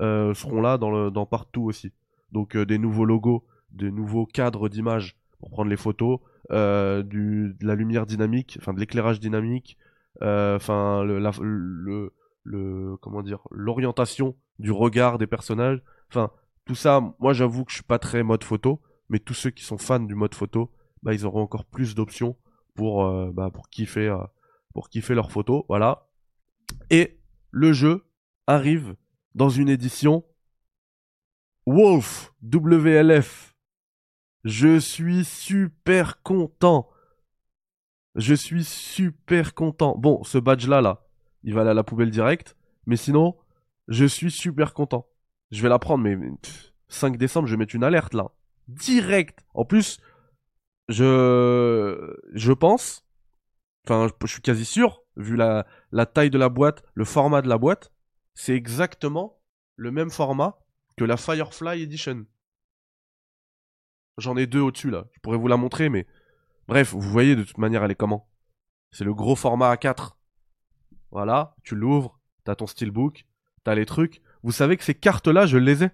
seront 0.00 0.60
là 0.60 0.76
dans, 0.76 0.90
le, 0.90 1.12
dans 1.12 1.24
Part 1.24 1.46
2 1.54 1.60
aussi. 1.60 1.92
Donc 2.32 2.56
euh, 2.56 2.66
des 2.66 2.78
nouveaux 2.78 3.04
logos, 3.04 3.44
des 3.70 3.90
nouveaux 3.90 4.26
cadres 4.26 4.68
d'images 4.68 5.16
pour 5.38 5.50
prendre 5.50 5.70
les 5.70 5.76
photos, 5.76 6.18
euh, 6.50 7.02
du, 7.02 7.54
de 7.60 7.66
la 7.66 7.74
lumière 7.74 8.06
dynamique, 8.06 8.58
enfin 8.60 8.72
de 8.72 8.80
l'éclairage 8.80 9.20
dynamique, 9.20 9.76
euh, 10.22 10.56
enfin 10.56 11.04
le, 11.04 11.18
le, 11.40 12.12
le 12.44 12.96
comment 12.96 13.22
dire, 13.22 13.40
l'orientation 13.50 14.36
du 14.58 14.72
regard 14.72 15.18
des 15.18 15.26
personnages, 15.26 15.82
enfin 16.08 16.30
tout 16.64 16.74
ça. 16.74 17.00
Moi 17.18 17.32
j'avoue 17.32 17.64
que 17.64 17.70
je 17.70 17.76
suis 17.76 17.84
pas 17.84 17.98
très 17.98 18.22
mode 18.22 18.44
photo, 18.44 18.80
mais 19.08 19.18
tous 19.18 19.34
ceux 19.34 19.50
qui 19.50 19.64
sont 19.64 19.78
fans 19.78 20.00
du 20.00 20.14
mode 20.14 20.34
photo, 20.34 20.70
bah 21.02 21.14
ils 21.14 21.26
auront 21.26 21.42
encore 21.42 21.64
plus 21.64 21.94
d'options 21.94 22.36
pour 22.74 23.04
bah, 23.32 23.50
pour 23.52 23.68
kiffer 23.68 24.16
pour 24.72 24.88
kiffer 24.88 25.14
leurs 25.14 25.30
photos, 25.30 25.64
voilà. 25.68 26.08
Et 26.90 27.18
le 27.50 27.72
jeu 27.72 28.04
arrive 28.46 28.96
dans 29.34 29.48
une 29.48 29.68
édition 29.68 30.24
Wolf 31.66 32.34
WLF. 32.42 33.54
Je 34.44 34.78
suis 34.80 35.24
super 35.24 36.22
content. 36.22 36.90
Je 38.16 38.34
suis 38.34 38.64
super 38.64 39.54
content. 39.54 39.96
Bon, 39.96 40.24
ce 40.24 40.38
badge 40.38 40.66
là 40.66 41.06
il 41.44 41.54
va 41.54 41.62
aller 41.62 41.70
à 41.70 41.74
la 41.74 41.84
poubelle 41.84 42.10
direct, 42.10 42.56
mais 42.86 42.96
sinon, 42.96 43.36
je 43.88 44.04
suis 44.04 44.30
super 44.30 44.74
content. 44.74 45.08
Je 45.50 45.62
vais 45.62 45.68
la 45.68 45.78
prendre 45.78 46.04
mais 46.04 46.16
mais, 46.16 46.30
pff, 46.40 46.72
5 46.88 47.16
décembre, 47.16 47.46
je 47.46 47.54
vais 47.54 47.58
mettre 47.58 47.74
une 47.74 47.84
alerte 47.84 48.14
là. 48.14 48.30
Direct. 48.68 49.44
En 49.54 49.64
plus, 49.64 50.00
je 50.88 52.16
je 52.32 52.52
pense 52.52 53.06
enfin 53.84 54.08
je, 54.08 54.26
suis 54.26 54.42
quasi 54.42 54.64
sûr 54.64 55.02
vu 55.16 55.36
la 55.36 55.64
taille 56.06 56.30
de 56.30 56.38
la 56.38 56.48
boîte, 56.48 56.82
le 56.94 57.04
format 57.04 57.42
de 57.42 57.48
la 57.48 57.58
boîte, 57.58 57.92
c'est 58.34 58.54
exactement 58.54 59.40
le 59.76 59.90
même 59.90 60.10
format 60.10 60.58
que 60.96 61.04
la 61.04 61.16
Firefly 61.16 61.82
Edition. 61.82 62.26
J'en 64.18 64.36
ai 64.36 64.46
deux 64.46 64.60
au-dessus 64.60 64.90
là. 64.90 65.06
Je 65.12 65.20
pourrais 65.20 65.38
vous 65.38 65.48
la 65.48 65.56
montrer, 65.56 65.88
mais 65.88 66.06
bref, 66.68 66.92
vous 66.92 67.00
voyez 67.00 67.36
de 67.36 67.44
toute 67.44 67.58
manière 67.58 67.82
elle 67.84 67.90
est 67.90 67.96
comment. 67.96 68.28
C'est 68.90 69.04
le 69.04 69.14
gros 69.14 69.36
format 69.36 69.74
A4. 69.74 70.12
Voilà, 71.10 71.56
tu 71.62 71.74
l'ouvres, 71.74 72.20
t'as 72.44 72.54
ton 72.54 72.66
steelbook, 72.66 73.26
t'as 73.64 73.74
les 73.74 73.86
trucs. 73.86 74.22
Vous 74.42 74.52
savez 74.52 74.76
que 74.76 74.84
ces 74.84 74.94
cartes-là, 74.94 75.46
je 75.46 75.58
les 75.58 75.84
ai. 75.84 75.90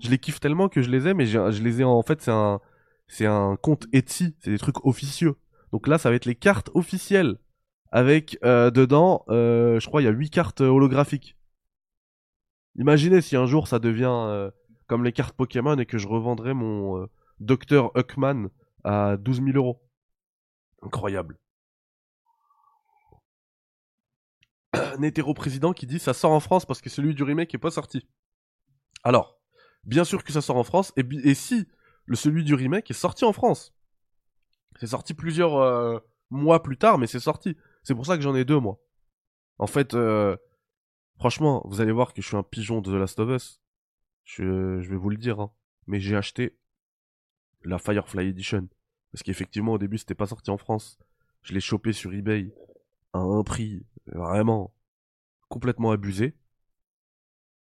Je 0.00 0.10
les 0.10 0.18
kiffe 0.18 0.40
tellement 0.40 0.68
que 0.68 0.82
je 0.82 0.90
les 0.90 1.08
ai, 1.08 1.14
mais 1.14 1.26
je 1.26 1.62
les 1.62 1.80
ai 1.80 1.84
en, 1.84 2.02
fait, 2.02 2.22
c'est 2.22 2.30
un, 2.30 2.60
c'est 3.08 3.26
un 3.26 3.56
compte 3.56 3.86
Etsy, 3.92 4.34
c'est 4.40 4.50
des 4.50 4.58
trucs 4.58 4.84
officieux. 4.86 5.36
Donc 5.70 5.86
là, 5.86 5.98
ça 5.98 6.08
va 6.08 6.16
être 6.16 6.24
les 6.24 6.34
cartes 6.34 6.70
officielles 6.74 7.38
avec 7.90 8.38
euh, 8.42 8.70
dedans, 8.70 9.24
euh, 9.28 9.78
je 9.78 9.86
crois, 9.86 10.00
il 10.00 10.06
y 10.06 10.08
a 10.08 10.12
8 10.12 10.30
cartes 10.30 10.60
holographiques. 10.62 11.36
Imaginez 12.76 13.20
si 13.20 13.36
un 13.36 13.46
jour 13.46 13.68
ça 13.68 13.78
devient 13.78 14.10
euh, 14.10 14.50
comme 14.86 15.04
les 15.04 15.12
cartes 15.12 15.36
Pokémon 15.36 15.76
et 15.78 15.86
que 15.86 15.98
je 15.98 16.08
revendrais 16.08 16.54
mon 16.54 17.02
euh, 17.02 17.06
Dr. 17.40 17.90
Huckman 17.94 18.48
à 18.84 19.16
12 19.16 19.42
000 19.44 19.56
euros. 19.56 19.82
Incroyable. 20.82 21.38
Un 24.72 25.02
hétéro-président 25.02 25.72
qui 25.72 25.86
dit 25.86 25.98
ça 25.98 26.14
sort 26.14 26.32
en 26.32 26.40
France 26.40 26.64
parce 26.64 26.80
que 26.80 26.90
celui 26.90 27.14
du 27.14 27.22
remake 27.22 27.54
est 27.54 27.58
pas 27.58 27.70
sorti. 27.70 28.06
Alors, 29.04 29.38
bien 29.84 30.04
sûr 30.04 30.24
que 30.24 30.32
ça 30.32 30.40
sort 30.40 30.56
en 30.56 30.64
France, 30.64 30.92
et, 30.96 31.34
si 31.34 31.66
le 32.06 32.16
celui 32.16 32.44
du 32.44 32.54
remake 32.54 32.90
est 32.90 32.94
sorti 32.94 33.24
en 33.24 33.32
France 33.32 33.74
C'est 34.78 34.86
sorti 34.88 35.12
plusieurs 35.14 35.56
euh, 35.56 35.98
mois 36.30 36.62
plus 36.62 36.78
tard, 36.78 36.98
mais 36.98 37.06
c'est 37.06 37.20
sorti. 37.20 37.56
C'est 37.82 37.94
pour 37.94 38.06
ça 38.06 38.16
que 38.16 38.22
j'en 38.22 38.34
ai 38.34 38.44
deux, 38.44 38.60
moi. 38.60 38.78
En 39.58 39.66
fait, 39.66 39.94
franchement, 41.22 41.62
vous 41.66 41.80
allez 41.80 41.92
voir 41.92 42.14
que 42.14 42.20
je 42.20 42.26
suis 42.26 42.36
un 42.36 42.42
pigeon 42.42 42.80
de 42.80 42.90
The 42.90 42.94
Last 42.94 43.20
of 43.20 43.30
Us. 43.30 43.62
Je, 44.24 44.42
vais 44.80 44.96
vous 44.96 45.08
le 45.08 45.16
dire, 45.16 45.38
hein. 45.38 45.52
mais 45.86 46.00
j'ai 46.00 46.16
acheté 46.16 46.58
la 47.62 47.78
Firefly 47.78 48.26
Edition. 48.26 48.68
Parce 49.12 49.22
qu'effectivement, 49.22 49.74
au 49.74 49.78
début, 49.78 49.98
c'était 49.98 50.16
pas 50.16 50.26
sorti 50.26 50.50
en 50.50 50.58
France. 50.58 50.98
Je 51.42 51.54
l'ai 51.54 51.60
chopé 51.60 51.92
sur 51.92 52.12
eBay 52.12 52.52
à 53.12 53.20
un 53.20 53.44
prix 53.44 53.86
vraiment 54.06 54.74
complètement 55.48 55.92
abusé. 55.92 56.34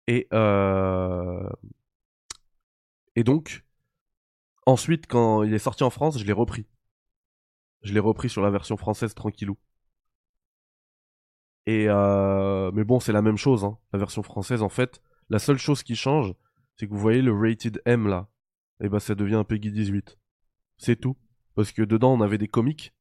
Et, 0.07 0.29
euh... 0.33 1.51
et 3.17 3.25
donc, 3.25 3.65
ensuite, 4.65 5.09
quand 5.09 5.43
il 5.43 5.53
est 5.55 5.59
sorti 5.59 5.83
en 5.83 5.91
France, 5.91 6.21
je 6.21 6.25
l'ai 6.25 6.33
repris. 6.33 6.67
Je 7.83 7.93
l'ai 7.95 8.01
repris 8.01 8.31
sur 8.31 8.43
la 8.43 8.51
version 8.51 8.77
française 8.77 9.13
tranquillou. 9.13 9.59
Et 11.67 11.87
euh... 11.89 12.71
mais 12.73 12.85
bon, 12.85 13.01
c'est 13.01 13.13
la 13.13 13.23
même 13.23 13.37
chose. 13.37 13.65
Hein. 13.65 13.79
La 13.93 13.99
version 13.99 14.23
française, 14.23 14.63
en 14.63 14.69
fait, 14.69 15.03
la 15.29 15.39
seule 15.39 15.59
chose 15.59 15.83
qui 15.83 15.97
change, 15.97 16.35
c'est 16.77 16.87
que 16.87 16.93
vous 16.93 16.99
voyez 16.99 17.23
le 17.23 17.33
rated 17.33 17.81
M 17.85 18.09
là. 18.09 18.29
Et 18.83 18.89
ben, 18.89 18.99
ça 18.99 19.15
devient 19.15 19.35
un 19.35 19.45
Peggy 19.45 19.71
18. 19.71 20.19
C'est 20.79 20.97
tout. 20.97 21.17
Parce 21.55 21.73
que 21.73 21.83
dedans, 21.83 22.15
on 22.15 22.21
avait 22.21 22.39
des 22.39 22.49
comics. 22.49 22.95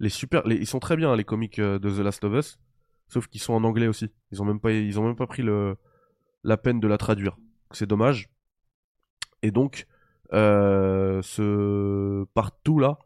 Les 0.00 0.08
super, 0.08 0.42
ils 0.46 0.66
sont 0.66 0.80
très 0.80 0.96
bien 0.96 1.14
les 1.14 1.24
comics 1.24 1.58
euh, 1.58 1.78
de 1.78 1.90
The 1.90 1.98
Last 1.98 2.24
of 2.24 2.32
Us, 2.32 2.58
sauf 3.08 3.28
qu'ils 3.28 3.40
sont 3.40 3.52
en 3.52 3.64
anglais 3.64 3.86
aussi. 3.86 4.10
Ils 4.32 4.40
ont 4.42 4.44
même 4.44 4.58
pas, 4.58 5.26
pris 5.26 5.42
la 6.42 6.56
peine 6.56 6.80
de 6.80 6.88
la 6.88 6.96
traduire. 6.96 7.36
C'est 7.70 7.86
dommage. 7.86 8.30
Et 9.42 9.50
donc, 9.50 9.86
euh, 10.32 11.20
ce 11.22 12.24
partout 12.34 12.78
là, 12.78 12.98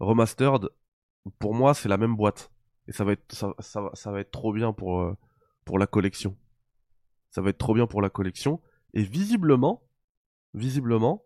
remastered, 0.00 0.68
pour 1.38 1.54
moi, 1.54 1.74
c'est 1.74 1.88
la 1.88 1.96
même 1.96 2.16
boîte. 2.16 2.50
Et 2.90 2.92
ça 2.92 3.04
va 3.04 3.12
être, 3.12 3.32
ça, 3.32 4.10
va- 4.10 4.20
être 4.20 4.30
trop 4.32 4.52
bien 4.52 4.72
pour, 4.72 5.00
euh, 5.00 5.16
pour 5.64 5.78
la 5.78 5.86
collection. 5.86 6.36
Ça 7.30 7.40
va 7.40 7.50
être 7.50 7.58
trop 7.58 7.72
bien 7.74 7.86
pour 7.86 8.02
la 8.02 8.10
collection. 8.10 8.60
Et 8.94 9.02
visiblement, 9.02 9.82
visiblement, 10.54 11.24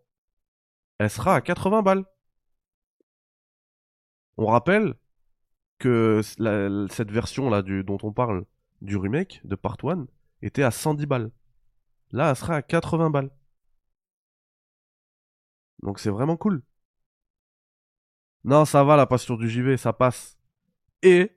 elle 0.99 1.09
sera 1.09 1.35
à 1.35 1.41
80 1.41 1.81
balles. 1.81 2.05
On 4.37 4.45
rappelle 4.45 4.93
que 5.79 6.21
cette 6.23 7.11
version 7.11 7.49
là 7.49 7.61
du, 7.61 7.83
dont 7.83 7.97
on 8.03 8.11
parle 8.13 8.45
du 8.81 8.97
remake 8.97 9.41
de 9.43 9.55
Part 9.55 9.77
1 9.83 10.07
était 10.41 10.63
à 10.63 10.71
110 10.71 11.05
balles. 11.07 11.31
Là, 12.11 12.29
elle 12.29 12.35
sera 12.35 12.55
à 12.57 12.61
80 12.61 13.09
balles. 13.09 13.31
Donc 15.81 15.99
c'est 15.99 16.09
vraiment 16.11 16.37
cool. 16.37 16.61
Non, 18.43 18.65
ça 18.65 18.83
va 18.83 18.95
la 18.95 19.07
passion 19.07 19.35
du 19.35 19.49
JV, 19.49 19.77
ça 19.77 19.91
passe. 19.93 20.37
Et, 21.01 21.34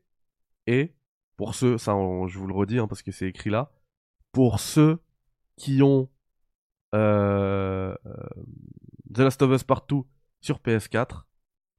et, 0.68 0.94
pour 1.36 1.54
ceux, 1.54 1.78
ça 1.78 1.94
on- 1.96 2.28
je 2.28 2.38
vous 2.38 2.46
le 2.46 2.54
redis 2.54 2.78
hein, 2.78 2.86
parce 2.88 3.02
que 3.02 3.10
c'est 3.12 3.26
écrit 3.28 3.50
là, 3.50 3.72
pour 4.32 4.60
ceux 4.60 5.00
qui 5.56 5.82
ont 5.82 6.10
euh, 6.94 7.96
euh, 8.06 8.14
The 9.14 9.18
Last 9.20 9.42
of 9.42 9.52
Us 9.52 9.64
Partout 9.64 10.06
sur 10.40 10.60
PS4, 10.60 11.26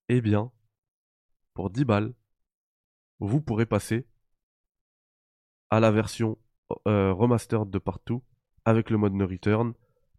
eh 0.09 0.21
bien, 0.21 0.51
pour 1.53 1.69
10 1.69 1.85
balles, 1.85 2.13
vous 3.19 3.41
pourrez 3.41 3.65
passer 3.65 4.07
à 5.69 5.79
la 5.79 5.91
version 5.91 6.37
euh, 6.87 7.13
remastered 7.13 7.69
de 7.69 7.77
Partout 7.79 8.23
avec 8.65 8.89
le 8.89 8.97
mode 8.97 9.13
No 9.13 9.27
Return, 9.27 9.73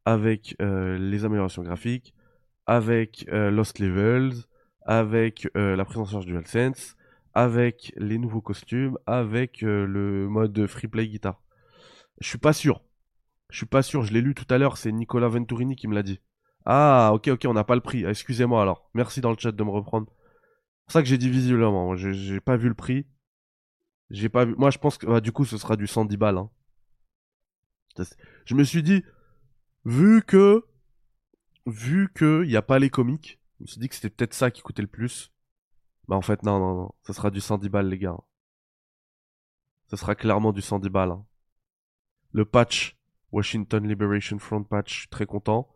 avec 0.05 0.57
euh, 0.61 0.97
les 0.99 1.25
améliorations 1.25 1.63
graphiques, 1.63 2.15
avec 2.67 3.27
Lost 3.29 3.81
Levels, 3.81 4.35
avec 4.83 5.49
la 5.55 5.85
prise 5.85 5.99
en 5.99 6.05
charge 6.05 6.27
du 6.27 6.33
DualSense, 6.33 6.97
avec 7.35 7.93
les 7.97 8.19
nouveaux 8.19 8.41
costumes, 8.41 8.99
avec 9.07 9.63
euh, 9.63 9.87
le 9.87 10.29
mode 10.29 10.67
Free 10.67 10.89
Play 10.89 11.09
Guitar. 11.09 11.43
Je 12.21 12.29
suis 12.29 12.39
pas 12.39 12.53
sûr. 12.53 12.83
Je 13.51 13.57
suis 13.59 13.67
pas 13.67 13.83
sûr, 13.83 14.03
je 14.03 14.13
l'ai 14.13 14.21
lu 14.21 14.35
tout 14.35 14.47
à 14.51 14.59
l'heure, 14.59 14.77
c'est 14.77 14.93
Nicolas 14.93 15.29
Venturini 15.29 15.75
qui 15.77 15.89
me 15.89 15.95
l'a 15.95 16.03
dit. 16.03 16.21
Ah, 16.67 17.11
ok, 17.15 17.29
ok, 17.29 17.45
on 17.47 17.55
n'a 17.55 17.65
pas 17.65 17.75
le 17.75 17.81
prix. 17.81 18.05
Ah, 18.07 18.11
Excusez-moi 18.11 18.61
alors. 18.63 18.91
Merci 18.95 19.21
dans 19.21 19.31
le 19.31 19.37
chat 19.39 19.51
de 19.53 19.65
me 19.65 19.71
reprendre. 19.71 20.13
C'est 20.87 20.95
ça 20.95 21.03
que 21.03 21.09
j'ai 21.09 21.19
dit 21.19 21.31
visiblement. 21.31 21.97
J'ai 21.97 22.41
pas 22.41 22.57
vu 22.57 22.69
le 22.69 22.75
prix. 22.75 23.07
J'ai 24.11 24.29
pas 24.29 24.45
vu. 24.45 24.55
Moi, 24.57 24.71
je 24.71 24.79
pense 24.79 24.99
que 24.99 25.07
bah, 25.07 25.21
du 25.21 25.33
coup, 25.33 25.45
ce 25.45 25.57
sera 25.57 25.77
du 25.77 25.87
110 25.87 26.17
balles. 26.17 26.39
hein. 26.39 26.51
Je 28.45 28.55
me 28.55 28.65
suis 28.65 28.83
dit, 28.83 29.03
vu 29.85 30.23
que, 30.23 30.65
vu 31.67 32.09
que 32.15 32.43
il 32.45 32.51
y 32.51 32.57
a 32.57 32.63
pas 32.63 32.79
les 32.79 32.91
comics, 32.91 33.41
je 33.59 33.65
me 33.65 33.67
suis 33.67 33.81
dit 33.81 33.89
que 33.89 33.95
c'était 33.95 34.11
peut-être 34.11 34.35
ça 34.35 34.51
qui 34.51 34.63
coûtait 34.63 34.83
le 34.83 34.89
plus. 34.89 35.33
Bah 36.11 36.17
en 36.17 36.23
fait, 36.23 36.43
non, 36.43 36.59
non, 36.59 36.75
non. 36.75 36.91
Ça 37.05 37.13
sera 37.13 37.31
du 37.31 37.41
110 37.41 37.69
balles, 37.71 37.89
les 37.89 37.97
gars. 37.97 38.19
Ce 39.87 39.97
sera 39.97 40.17
clairement 40.17 40.53
du 40.53 40.61
110 40.61 40.89
balles. 40.91 41.13
hein. 41.13 41.25
Le 42.33 42.45
patch 42.45 42.97
Washington 43.31 43.87
Liberation 43.87 44.41
Front 44.41 44.65
patch, 44.65 45.09
très 45.11 45.25
content. 45.25 45.69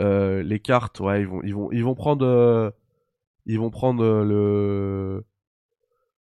Euh, 0.00 0.42
les 0.42 0.58
cartes, 0.58 0.98
ouais, 0.98 1.20
ils 1.22 1.28
vont, 1.28 1.40
ils 1.44 1.54
vont, 1.54 1.70
ils 1.70 1.84
vont 1.84 1.94
prendre, 1.94 2.26
euh, 2.26 2.70
ils 3.46 3.60
vont 3.60 3.70
prendre 3.70 4.02
euh, 4.04 4.24
le, 4.24 5.24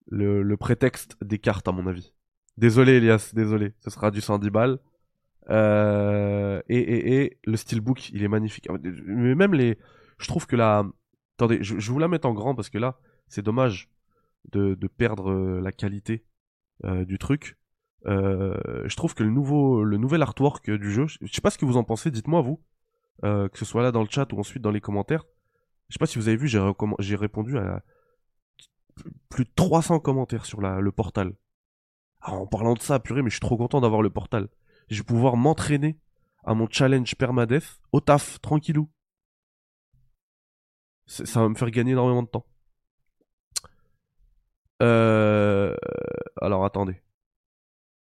le, 0.05 0.43
le 0.43 0.57
prétexte 0.57 1.17
des 1.23 1.39
cartes 1.39 1.67
à 1.67 1.71
mon 1.71 1.87
avis. 1.87 2.13
Désolé 2.57 2.93
Elias, 2.97 3.31
désolé, 3.33 3.73
ce 3.79 3.89
sera 3.89 4.11
du 4.11 4.21
110 4.21 4.51
balles. 4.51 4.77
Et, 5.49 6.77
et, 6.77 7.23
et 7.23 7.39
le 7.45 7.57
steelbook, 7.57 8.09
il 8.11 8.23
est 8.23 8.27
magnifique. 8.27 8.67
Mais 9.05 9.33
même 9.33 9.55
les, 9.55 9.79
je 10.19 10.27
trouve 10.27 10.45
que 10.45 10.55
la, 10.55 10.85
attendez, 11.37 11.63
je, 11.63 11.79
je 11.79 11.91
vous 11.91 11.99
la 11.99 12.07
mettre 12.07 12.27
en 12.27 12.33
grand 12.33 12.53
parce 12.55 12.69
que 12.69 12.77
là, 12.77 12.99
c'est 13.31 13.41
dommage 13.41 13.89
de, 14.51 14.75
perdre 14.87 15.31
euh, 15.31 15.61
la 15.61 15.71
qualité 15.71 16.25
euh, 16.83 17.05
du 17.05 17.17
truc. 17.17 17.57
Euh, 18.05 18.83
je 18.85 18.95
trouve 18.95 19.15
que 19.15 19.23
le 19.23 19.29
nouveau, 19.29 19.83
le 19.83 19.97
nouvel 19.97 20.21
artwork 20.21 20.69
du 20.69 20.91
jeu, 20.91 21.07
je 21.07 21.31
sais 21.31 21.41
pas 21.41 21.49
ce 21.49 21.57
que 21.57 21.65
vous 21.65 21.77
en 21.77 21.83
pensez, 21.83 22.11
dites-moi 22.11 22.41
vous, 22.41 22.61
que 23.21 23.57
ce 23.57 23.65
soit 23.65 23.83
là 23.83 23.91
dans 23.91 24.01
le 24.01 24.09
chat 24.09 24.31
ou 24.33 24.39
ensuite 24.39 24.61
dans 24.61 24.71
les 24.71 24.81
commentaires. 24.81 25.25
Je 25.87 25.93
sais 25.93 25.99
pas 25.99 26.07
si 26.07 26.17
vous 26.17 26.27
avez 26.27 26.37
vu, 26.37 26.47
j'ai 26.47 27.15
répondu 27.15 27.57
à 27.57 27.83
plus 29.29 29.45
de 29.45 29.51
300 29.55 29.99
commentaires 29.99 30.45
sur 30.45 30.61
le 30.61 30.91
portal. 30.91 31.33
Ah, 32.21 32.33
en 32.33 32.47
parlant 32.47 32.73
de 32.73 32.81
ça, 32.81 32.99
purée, 32.99 33.21
mais 33.21 33.29
je 33.29 33.35
suis 33.35 33.41
trop 33.41 33.57
content 33.57 33.79
d'avoir 33.79 34.01
le 34.01 34.09
portal. 34.09 34.49
Je 34.89 34.97
vais 34.97 35.03
pouvoir 35.03 35.37
m'entraîner 35.37 35.99
à 36.43 36.53
mon 36.53 36.67
challenge 36.69 37.15
permadeath 37.15 37.79
au 37.91 38.01
taf, 38.01 38.41
tranquillou. 38.41 38.89
Ça 41.05 41.41
va 41.41 41.49
me 41.49 41.55
faire 41.55 41.69
gagner 41.69 41.91
énormément 41.91 42.23
de 42.23 42.27
temps. 42.27 42.45
Euh... 44.81 45.75
Alors 46.41 46.65
attendez. 46.65 47.01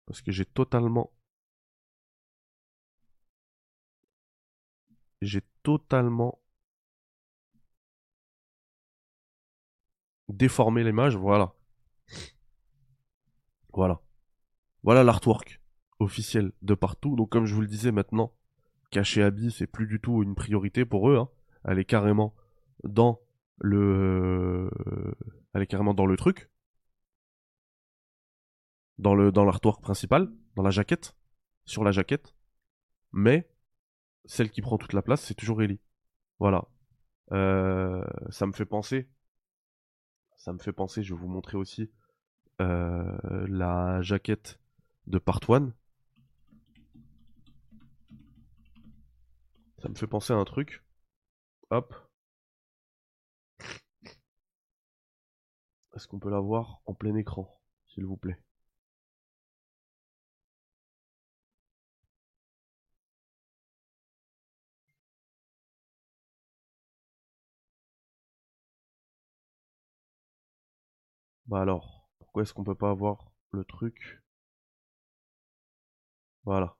Parce 0.06 0.22
que 0.22 0.32
j'ai 0.32 0.46
totalement... 0.46 1.12
J'ai 5.22 5.42
totalement 5.64 6.40
déformé 10.28 10.84
l'image, 10.84 11.16
voilà. 11.16 11.56
Voilà. 13.74 14.02
Voilà 14.84 15.04
l'artwork 15.04 15.62
officiel 16.00 16.52
de 16.62 16.76
partout. 16.76 17.16
Donc 17.16 17.32
comme 17.32 17.46
je 17.46 17.56
vous 17.56 17.62
le 17.62 17.68
disais 17.68 17.92
maintenant, 17.92 18.34
cacher 18.92 19.24
Abby, 19.24 19.52
c'est 19.52 19.68
plus 19.68 19.88
du 19.88 20.00
tout 20.00 20.22
une 20.22 20.36
priorité 20.36 20.86
pour 20.86 21.10
eux. 21.10 21.18
Hein. 21.18 21.30
Elle 21.64 21.80
est 21.80 21.86
carrément 21.86 22.36
dans 22.84 23.22
le... 23.58 24.70
Elle 25.54 25.64
est 25.64 25.68
carrément 25.68 25.94
dans 25.94 26.06
le 26.06 26.18
truc. 26.18 26.50
Dans 28.98 29.16
le 29.16 29.32
dans 29.32 29.46
l'artwork 29.46 29.82
principal, 29.82 30.32
dans 30.56 30.64
la 30.64 30.72
jaquette, 30.72 31.16
sur 31.66 31.84
la 31.84 31.92
jaquette. 31.92 32.34
Mais 33.12 33.50
celle 34.26 34.50
qui 34.52 34.62
prend 34.62 34.78
toute 34.78 34.94
la 34.94 35.02
place, 35.02 35.22
c'est 35.22 35.34
toujours 35.34 35.62
Ellie. 35.62 35.80
Voilà. 36.40 36.66
Euh, 37.32 38.04
ça 38.30 38.46
me 38.46 38.54
fait 38.54 38.66
penser. 38.66 39.10
Ça 40.38 40.54
me 40.54 40.60
fait 40.60 40.74
penser, 40.74 41.04
je 41.04 41.14
vais 41.14 41.20
vous 41.20 41.28
montrer 41.28 41.58
aussi 41.58 41.92
euh, 42.62 43.18
la 43.48 44.02
jaquette 44.02 44.60
de 45.08 45.18
Part 45.18 45.42
1. 45.50 45.74
Ça 49.82 49.90
me 49.90 49.96
fait 49.96 50.08
penser 50.08 50.34
à 50.34 50.38
un 50.38 50.46
truc. 50.46 50.84
Hop. 51.70 51.94
Est-ce 55.96 56.08
qu'on 56.08 56.20
peut 56.20 56.30
la 56.30 56.40
voir 56.40 56.82
en 56.86 56.94
plein 56.94 57.16
écran, 57.16 57.50
s'il 57.88 58.06
vous 58.06 58.18
plaît? 58.18 58.38
Bah 71.48 71.62
alors, 71.62 72.08
pourquoi 72.20 72.44
est-ce 72.44 72.54
qu'on 72.54 72.64
peut 72.64 72.76
pas 72.76 72.92
avoir 72.92 73.32
le 73.52 73.66
truc? 73.66 74.22
Voilà. 76.46 76.78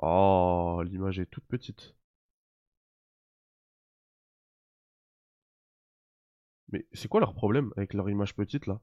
Oh, 0.00 0.82
l'image 0.86 1.18
est 1.18 1.26
toute 1.26 1.46
petite. 1.48 1.96
Mais 6.70 6.84
c'est 6.92 7.08
quoi 7.08 7.20
leur 7.20 7.32
problème 7.32 7.72
avec 7.78 7.94
leur 7.94 8.10
image 8.10 8.34
petite 8.34 8.66
là? 8.66 8.74
En 8.74 8.80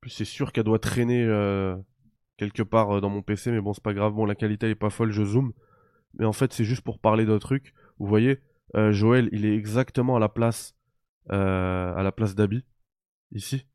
plus, 0.00 0.10
c'est 0.10 0.24
sûr 0.24 0.52
qu'elle 0.52 0.62
doit 0.64 0.78
traîner 0.78 1.22
euh, 1.24 1.74
quelque 2.38 2.62
part 2.62 2.96
euh, 2.98 3.00
dans 3.00 3.08
mon 3.10 3.22
PC, 3.22 3.50
mais 3.52 3.60
bon, 3.62 3.72
c'est 3.74 3.82
pas 3.84 3.94
grave. 3.94 4.12
Bon, 4.14 4.24
la 4.26 4.34
qualité 4.36 4.68
est 4.70 4.74
pas 4.74 4.90
folle, 4.90 5.12
je 5.12 5.24
zoome. 5.24 5.52
Mais 6.18 6.24
en 6.24 6.32
fait, 6.32 6.52
c'est 6.52 6.64
juste 6.64 6.82
pour 6.82 6.98
parler 6.98 7.26
d'un 7.26 7.38
truc. 7.38 7.74
Vous 7.98 8.06
voyez, 8.06 8.40
euh, 8.76 8.92
Joël, 8.92 9.28
il 9.32 9.44
est 9.44 9.54
exactement 9.54 10.16
à 10.16 10.20
la 10.20 10.28
place, 10.28 10.76
euh, 11.30 11.94
à 11.94 12.02
la 12.02 12.12
place 12.12 12.34
d'Abby, 12.34 12.64
ici. 13.32 13.66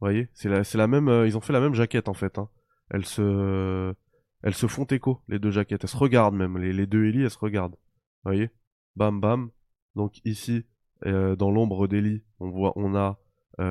Vous 0.00 0.06
voyez, 0.06 0.28
c'est 0.34 0.48
la, 0.48 0.62
la 0.74 0.86
même, 0.86 1.08
euh, 1.08 1.26
ils 1.26 1.36
ont 1.36 1.40
fait 1.40 1.52
la 1.52 1.60
même 1.60 1.74
jaquette 1.74 2.08
en 2.08 2.14
fait. 2.14 2.38
Hein. 2.38 2.48
Elles 2.90 3.04
se, 3.04 3.94
elles 4.42 4.54
se 4.54 4.66
font 4.66 4.84
écho 4.84 5.20
les 5.28 5.38
deux 5.38 5.50
jaquettes. 5.50 5.84
Elles 5.84 5.90
se 5.90 5.96
regardent 5.96 6.36
même. 6.36 6.58
Les, 6.58 6.72
les 6.72 6.86
deux 6.86 7.06
Ellie, 7.06 7.22
elles 7.22 7.30
se 7.30 7.38
regardent. 7.38 7.76
Vous 8.24 8.30
voyez, 8.30 8.50
bam 8.96 9.20
bam. 9.20 9.50
Donc 9.94 10.20
ici, 10.24 10.64
dans 11.04 11.50
l'ombre 11.50 11.86
d'Ellie, 11.86 12.22
on 12.38 12.50
voit, 12.50 12.72
on 12.76 12.94
a 12.94 13.18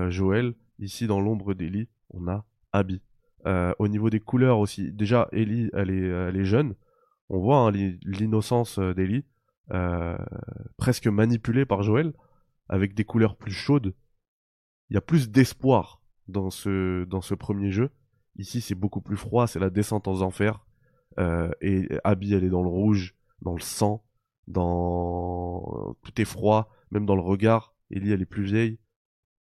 Joël. 0.09 0.53
Ici, 0.77 1.07
dans 1.07 1.19
l'ombre 1.19 1.53
d'Ellie, 1.53 1.89
on 2.11 2.27
a 2.27 2.45
Abby. 2.71 3.01
Au 3.45 3.87
niveau 3.87 4.09
des 4.09 4.19
couleurs 4.19 4.59
aussi, 4.59 4.91
déjà 4.91 5.27
Ellie, 5.31 5.69
elle 5.73 5.89
est, 5.89 6.07
elle 6.07 6.37
est 6.37 6.45
jeune. 6.45 6.75
On 7.29 7.39
voit 7.39 7.57
hein, 7.59 7.71
l'i- 7.71 7.99
l'innocence 8.03 8.79
euh, 8.79 8.93
d'Ellie, 8.93 9.25
euh, 9.71 10.17
presque 10.77 11.07
manipulée 11.07 11.65
par 11.65 11.83
Joël, 11.83 12.13
avec 12.67 12.93
des 12.93 13.05
couleurs 13.05 13.35
plus 13.35 13.51
chaudes. 13.51 13.93
Il 14.89 14.95
y 14.95 14.97
a 14.97 15.01
plus 15.01 15.29
d'espoir 15.29 16.01
dans 16.27 16.49
ce, 16.49 17.03
dans 17.05 17.21
ce 17.21 17.35
premier 17.35 17.71
jeu. 17.71 17.91
Ici, 18.37 18.61
c'est 18.61 18.75
beaucoup 18.75 19.01
plus 19.01 19.17
froid, 19.17 19.47
c'est 19.47 19.59
la 19.59 19.69
descente 19.69 20.07
aux 20.07 20.21
enfers. 20.21 20.65
Euh, 21.19 21.51
et 21.61 21.87
Abby, 22.03 22.33
elle 22.33 22.43
est 22.43 22.49
dans 22.49 22.63
le 22.63 22.69
rouge, 22.69 23.15
dans 23.41 23.53
le 23.53 23.61
sang, 23.61 24.03
dans 24.47 25.95
tout 26.03 26.21
est 26.21 26.25
froid, 26.25 26.71
même 26.91 27.05
dans 27.05 27.15
le 27.15 27.21
regard. 27.21 27.73
Ellie, 27.91 28.11
elle 28.11 28.21
est 28.21 28.25
plus 28.25 28.43
vieille, 28.43 28.79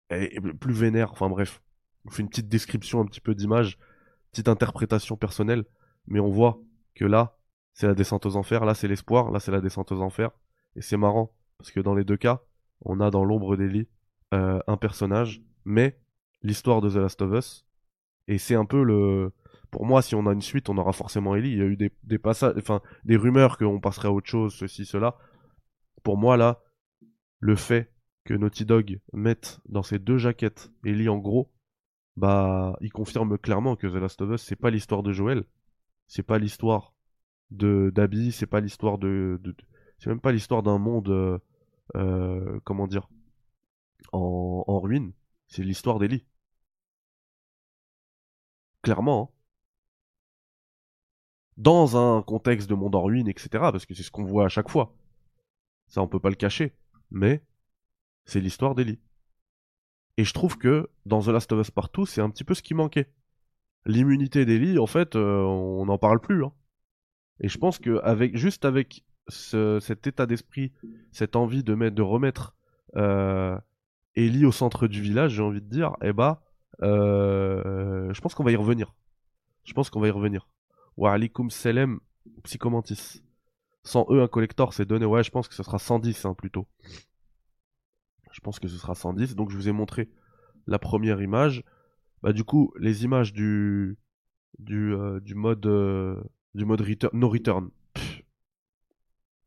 elle 0.08 0.24
est 0.24 0.40
plus 0.54 0.74
vénère. 0.74 1.12
Enfin 1.12 1.28
bref, 1.28 1.62
on 2.04 2.10
fait 2.10 2.22
une 2.22 2.28
petite 2.28 2.48
description 2.48 3.00
un 3.00 3.06
petit 3.06 3.20
peu 3.20 3.34
d'image. 3.34 3.78
petite 4.32 4.48
interprétation 4.48 5.16
personnelle, 5.16 5.64
mais 6.06 6.20
on 6.20 6.30
voit 6.30 6.60
que 6.94 7.04
là, 7.04 7.38
c'est 7.74 7.86
la 7.86 7.94
descente 7.94 8.24
aux 8.24 8.36
enfers, 8.36 8.64
là 8.64 8.74
c'est 8.74 8.88
l'espoir, 8.88 9.30
là 9.30 9.40
c'est 9.40 9.52
la 9.52 9.60
descente 9.60 9.92
aux 9.92 10.00
enfers, 10.00 10.30
et 10.76 10.80
c'est 10.80 10.96
marrant, 10.96 11.34
parce 11.58 11.70
que 11.70 11.80
dans 11.80 11.94
les 11.94 12.04
deux 12.04 12.16
cas, 12.16 12.40
on 12.80 13.00
a 13.00 13.10
dans 13.10 13.24
l'ombre 13.24 13.56
d'Ellie 13.56 13.88
euh, 14.32 14.60
un 14.66 14.76
personnage, 14.76 15.42
mais 15.64 16.00
l'histoire 16.42 16.80
de 16.80 16.90
The 16.90 16.96
Last 16.96 17.22
of 17.22 17.32
Us, 17.32 17.66
et 18.28 18.38
c'est 18.38 18.54
un 18.54 18.64
peu 18.64 18.82
le... 18.82 19.32
Pour 19.70 19.86
moi, 19.86 20.02
si 20.02 20.14
on 20.14 20.26
a 20.26 20.32
une 20.32 20.42
suite, 20.42 20.68
on 20.68 20.78
aura 20.78 20.92
forcément 20.92 21.34
Ellie. 21.34 21.50
Il 21.50 21.58
y 21.58 21.62
a 21.62 21.66
eu 21.66 21.76
des, 21.76 22.18
passages, 22.18 22.54
enfin, 22.56 22.80
des 23.04 23.16
rumeurs 23.16 23.58
qu'on 23.58 23.80
passerait 23.80 24.08
à 24.08 24.12
autre 24.12 24.28
chose, 24.28 24.54
ceci, 24.54 24.86
cela. 24.86 25.16
Pour 26.04 26.16
moi, 26.16 26.36
là, 26.36 26.62
le 27.40 27.56
fait 27.56 27.92
que 28.24 28.34
Naughty 28.34 28.64
Dog 28.64 29.00
mette 29.12 29.60
dans 29.68 29.82
ces 29.82 29.98
deux 29.98 30.16
jaquettes 30.16 30.70
Ellie 30.84 31.08
en 31.08 31.18
gros, 31.18 31.52
bah, 32.16 32.76
il 32.80 32.92
confirme 32.92 33.36
clairement 33.36 33.74
que 33.74 33.88
The 33.88 33.94
Last 33.94 34.22
of 34.22 34.30
Us, 34.30 34.42
c'est 34.42 34.56
pas 34.56 34.70
l'histoire 34.70 35.02
de 35.02 35.12
Joel, 35.12 35.44
c'est 36.06 36.22
pas 36.22 36.38
l'histoire 36.38 36.93
de 37.56 37.90
d'Abby, 37.94 38.32
c'est 38.32 38.46
pas 38.46 38.60
l'histoire 38.60 38.98
de, 38.98 39.40
c'est 39.98 40.10
même 40.10 40.20
pas 40.20 40.32
l'histoire 40.32 40.62
d'un 40.62 40.78
monde, 40.78 41.08
euh, 41.08 41.38
euh, 41.96 42.60
comment 42.64 42.86
dire, 42.86 43.08
en, 44.12 44.80
ruine, 44.80 45.12
c'est 45.48 45.62
l'histoire 45.64 45.98
d'Ellie. 45.98 46.24
Clairement, 48.82 49.30
hein. 49.32 49.34
Dans 51.56 51.96
un 51.96 52.22
contexte 52.22 52.68
de 52.68 52.74
monde 52.74 52.94
en 52.96 53.02
ruine, 53.02 53.28
etc., 53.28 53.48
parce 53.72 53.86
que 53.86 53.94
c'est 53.94 54.02
ce 54.02 54.10
qu'on 54.10 54.24
voit 54.24 54.44
à 54.44 54.48
chaque 54.48 54.68
fois. 54.68 54.94
Ça, 55.88 56.02
on 56.02 56.08
peut 56.08 56.20
pas 56.20 56.30
le 56.30 56.34
cacher. 56.36 56.74
Mais, 57.10 57.42
c'est 58.26 58.40
l'histoire 58.40 58.74
d'Ellie. 58.74 59.00
Et 60.16 60.24
je 60.24 60.32
trouve 60.32 60.58
que 60.58 60.90
dans 61.06 61.22
The 61.22 61.28
Last 61.28 61.52
of 61.52 61.60
Us 61.60 61.70
Partout, 61.70 62.06
c'est 62.06 62.20
un 62.20 62.30
petit 62.30 62.44
peu 62.44 62.54
ce 62.54 62.62
qui 62.62 62.74
manquait. 62.74 63.10
L'immunité 63.86 64.44
d'Ellie, 64.44 64.78
en 64.78 64.86
fait, 64.86 65.16
euh, 65.16 65.42
on 65.42 65.86
n'en 65.86 65.98
parle 65.98 66.20
plus. 66.20 66.44
hein. 66.44 66.52
Et 67.40 67.48
je 67.48 67.58
pense 67.58 67.78
que 67.78 68.00
avec, 68.02 68.36
juste 68.36 68.64
avec 68.64 69.04
ce- 69.28 69.78
cet 69.80 70.06
état 70.06 70.26
d'esprit, 70.26 70.72
cette 71.12 71.36
envie 71.36 71.64
de, 71.64 71.74
mettre, 71.74 71.96
de 71.96 72.02
remettre 72.02 72.54
euh, 72.96 73.58
Ellie 74.16 74.44
au 74.46 74.52
centre 74.52 74.86
du 74.88 75.02
village, 75.02 75.32
j'ai 75.32 75.42
envie 75.42 75.60
de 75.62 75.68
dire, 75.68 75.96
eh 76.02 76.12
bah, 76.12 76.42
euh, 76.82 78.12
je 78.12 78.20
pense 78.20 78.34
qu'on 78.34 78.44
va 78.44 78.52
y 78.52 78.56
revenir. 78.56 78.94
Je 79.64 79.72
pense 79.72 79.90
qu'on 79.90 80.00
va 80.00 80.08
y 80.08 80.12
revenir. 80.12 80.48
Wa 80.96 81.12
alaikum 81.14 81.50
salam, 81.50 82.00
psychomantis. 82.44 83.22
Sans 83.84 84.06
eux, 84.10 84.22
un 84.22 84.28
collector, 84.28 84.74
c'est 84.74 84.86
donné. 84.86 85.06
Ouais, 85.06 85.24
je 85.24 85.30
pense 85.30 85.48
que 85.48 85.54
ce 85.54 85.62
sera 85.62 85.78
110 85.78 86.24
hein, 86.24 86.34
plutôt. 86.34 86.66
Je 88.32 88.40
pense 88.40 88.58
que 88.58 88.68
ce 88.68 88.76
sera 88.76 88.94
110. 88.94 89.34
Donc 89.36 89.50
je 89.50 89.56
vous 89.56 89.68
ai 89.68 89.72
montré 89.72 90.08
la 90.66 90.78
première 90.78 91.20
image. 91.22 91.64
Bah 92.22 92.32
du 92.32 92.44
coup, 92.44 92.72
les 92.78 93.04
images 93.04 93.32
du 93.32 93.98
du, 94.58 94.94
euh, 94.94 95.20
du 95.20 95.34
mode 95.34 95.66
du 96.54 96.64
mode 96.64 96.84
no 97.12 97.28
return. 97.28 97.70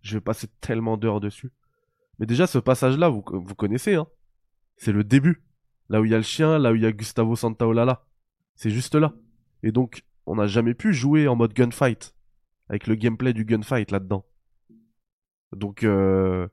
Je 0.02 0.18
vais 0.18 0.22
passer 0.22 0.48
tellement 0.62 0.98
d'heures 0.98 1.20
dessus. 1.20 1.52
Mais 2.20 2.26
déjà 2.26 2.48
ce 2.48 2.58
passage-là, 2.58 3.10
vous 3.10 3.24
vous 3.32 3.56
connaissez 3.56 3.96
hein. 3.96 4.08
C'est 4.78 4.92
le 4.92 5.04
début. 5.04 5.44
Là 5.90 6.02
où 6.02 6.06
il 6.06 6.12
y 6.12 6.14
a 6.14 6.18
le 6.18 6.24
chien, 6.24 6.60
là 6.60 6.72
où 6.72 6.76
il 6.76 6.82
y 6.82 6.86
a 6.86 6.92
Gustavo 6.92 7.36
Santaolalla. 7.36 8.06
C'est 8.56 8.70
juste 8.70 8.96
là. 8.96 9.14
Et 9.64 9.72
donc 9.72 10.04
on 10.26 10.36
n'a 10.36 10.48
jamais 10.48 10.74
pu 10.74 10.94
jouer 10.94 11.28
en 11.28 11.36
mode 11.36 11.54
gunfight 11.54 12.14
avec 12.70 12.88
le 12.88 12.96
gameplay 12.96 13.34
du 13.34 13.46
gunfight 13.46 13.92
là-dedans. 13.92 14.26
Donc 15.54 15.84
euh, 15.84 16.48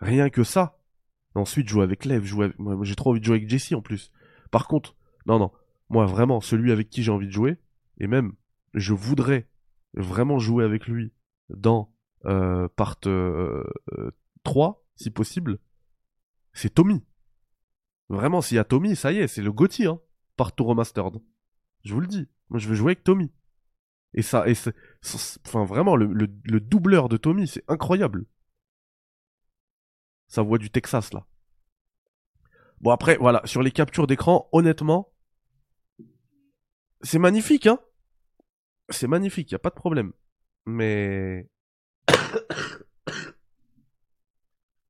rien 0.00 0.30
que 0.30 0.42
ça. 0.42 0.78
Ensuite 1.34 1.68
jouer 1.68 1.82
avec 1.82 2.06
Lev, 2.06 2.24
jouer 2.24 2.46
avec... 2.46 2.56
j'ai 2.82 2.94
trop 2.94 3.10
envie 3.10 3.20
de 3.20 3.24
jouer 3.24 3.36
avec 3.36 3.48
Jesse 3.48 3.72
en 3.72 3.82
plus. 3.82 4.10
Par 4.50 4.66
contre, 4.66 4.96
non 5.26 5.38
non, 5.38 5.52
moi 5.90 6.06
vraiment 6.06 6.40
celui 6.40 6.72
avec 6.72 6.88
qui 6.88 7.02
j'ai 7.02 7.12
envie 7.12 7.26
de 7.26 7.32
jouer 7.32 7.58
et 7.98 8.06
même 8.06 8.32
je 8.76 8.92
voudrais 8.92 9.48
vraiment 9.94 10.38
jouer 10.38 10.64
avec 10.64 10.86
lui 10.86 11.12
dans 11.48 11.92
euh, 12.26 12.68
part 12.68 12.96
euh, 13.06 13.64
euh, 13.98 14.10
3 14.44 14.84
si 14.94 15.10
possible. 15.10 15.58
C'est 16.52 16.74
Tommy. 16.74 17.04
Vraiment 18.08 18.40
s'il 18.40 18.56
y 18.56 18.60
a 18.60 18.64
Tommy, 18.64 18.94
ça 18.94 19.12
y 19.12 19.18
est, 19.18 19.28
c'est 19.28 19.42
le 19.42 19.52
Gotti 19.52 19.86
hein, 19.86 20.00
part 20.36 20.52
2 20.56 20.62
remastered. 20.62 21.20
Je 21.84 21.94
vous 21.94 22.00
le 22.00 22.06
dis, 22.06 22.28
moi 22.50 22.60
je 22.60 22.68
veux 22.68 22.74
jouer 22.74 22.92
avec 22.92 23.02
Tommy. 23.02 23.32
Et 24.14 24.22
ça, 24.22 24.46
enfin 25.46 25.64
vraiment, 25.64 25.96
le, 25.96 26.06
le, 26.06 26.28
le 26.44 26.60
doubleur 26.60 27.08
de 27.08 27.16
Tommy, 27.16 27.46
c'est 27.48 27.64
incroyable. 27.68 28.26
Sa 30.28 30.42
voix 30.42 30.58
du 30.58 30.70
Texas 30.70 31.12
là. 31.12 31.26
Bon 32.80 32.90
après, 32.90 33.16
voilà, 33.16 33.42
sur 33.44 33.62
les 33.62 33.72
captures 33.72 34.06
d'écran, 34.06 34.48
honnêtement, 34.52 35.12
c'est 37.02 37.18
magnifique, 37.18 37.66
hein. 37.66 37.78
C'est 38.88 39.08
magnifique, 39.08 39.50
y 39.50 39.54
a 39.54 39.58
pas 39.58 39.70
de 39.70 39.74
problème. 39.74 40.12
Mais 40.66 41.48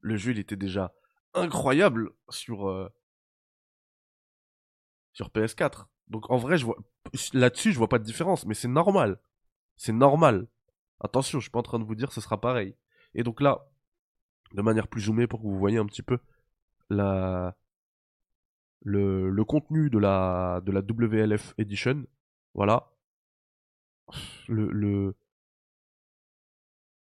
le 0.01 0.17
jeu, 0.17 0.33
il 0.33 0.39
était 0.39 0.57
déjà 0.57 0.95
incroyable 1.35 2.11
sur 2.29 2.69
euh, 2.69 2.89
sur 5.13 5.29
PS4. 5.31 5.87
Donc 6.09 6.31
en 6.31 6.37
vrai, 6.37 6.59
je 6.59 6.67
vois 6.67 6.77
là-dessus, 7.33 7.73
je 7.73 7.79
vois 7.79 7.89
pas 7.89 7.99
de 7.99 8.05
différence, 8.05 8.47
mais 8.47 8.55
c'est 8.55 8.69
normal. 8.69 9.19
C'est 9.77 9.93
normal. 9.93 10.47
Attention, 11.01 11.39
je 11.39 11.45
suis 11.45 11.51
pas 11.51 11.59
en 11.59 11.63
train 11.63 11.79
de 11.79 11.85
vous 11.85 11.95
dire 11.95 12.09
que 12.09 12.15
ce 12.15 12.21
sera 12.21 12.41
pareil. 12.41 12.75
Et 13.15 13.23
donc 13.23 13.41
là, 13.41 13.69
de 14.53 14.63
manière 14.63 14.89
plus 14.89 15.03
zoomée 15.03 15.27
pour 15.27 15.41
que 15.41 15.47
vous 15.47 15.59
voyez 15.59 15.79
un 15.79 15.87
petit 15.87 16.03
peu 16.03 16.19
le 16.89 17.53
contenu 19.45 19.91
de 19.91 19.99
la 19.99 20.61
de 20.65 20.73
la 20.73 20.81
WLF 20.81 21.55
Edition, 21.59 22.05
voilà. 22.55 22.91
Le 24.49 24.71
le 24.71 25.15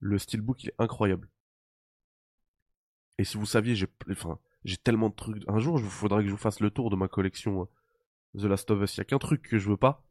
le 0.00 0.18
steelbook 0.18 0.62
il 0.62 0.68
est 0.68 0.74
incroyable. 0.78 1.28
Et 3.18 3.24
si 3.24 3.36
vous 3.36 3.46
saviez, 3.46 3.74
j'ai 3.74 4.76
tellement 4.76 5.08
de 5.08 5.14
trucs. 5.14 5.42
Un 5.48 5.58
jour, 5.58 5.78
il 5.78 5.84
faudrait 5.84 6.22
que 6.22 6.28
je 6.28 6.32
vous 6.32 6.38
fasse 6.38 6.60
le 6.60 6.70
tour 6.70 6.90
de 6.90 6.96
ma 6.96 7.08
collection 7.08 7.62
euh, 7.62 8.40
The 8.40 8.44
Last 8.44 8.70
of 8.70 8.82
Us. 8.82 8.96
Il 8.96 8.98
y 8.98 9.00
a 9.02 9.04
qu'un 9.04 9.18
truc 9.18 9.42
que 9.42 9.58
je 9.58 9.68
veux 9.68 9.76
pas, 9.76 10.02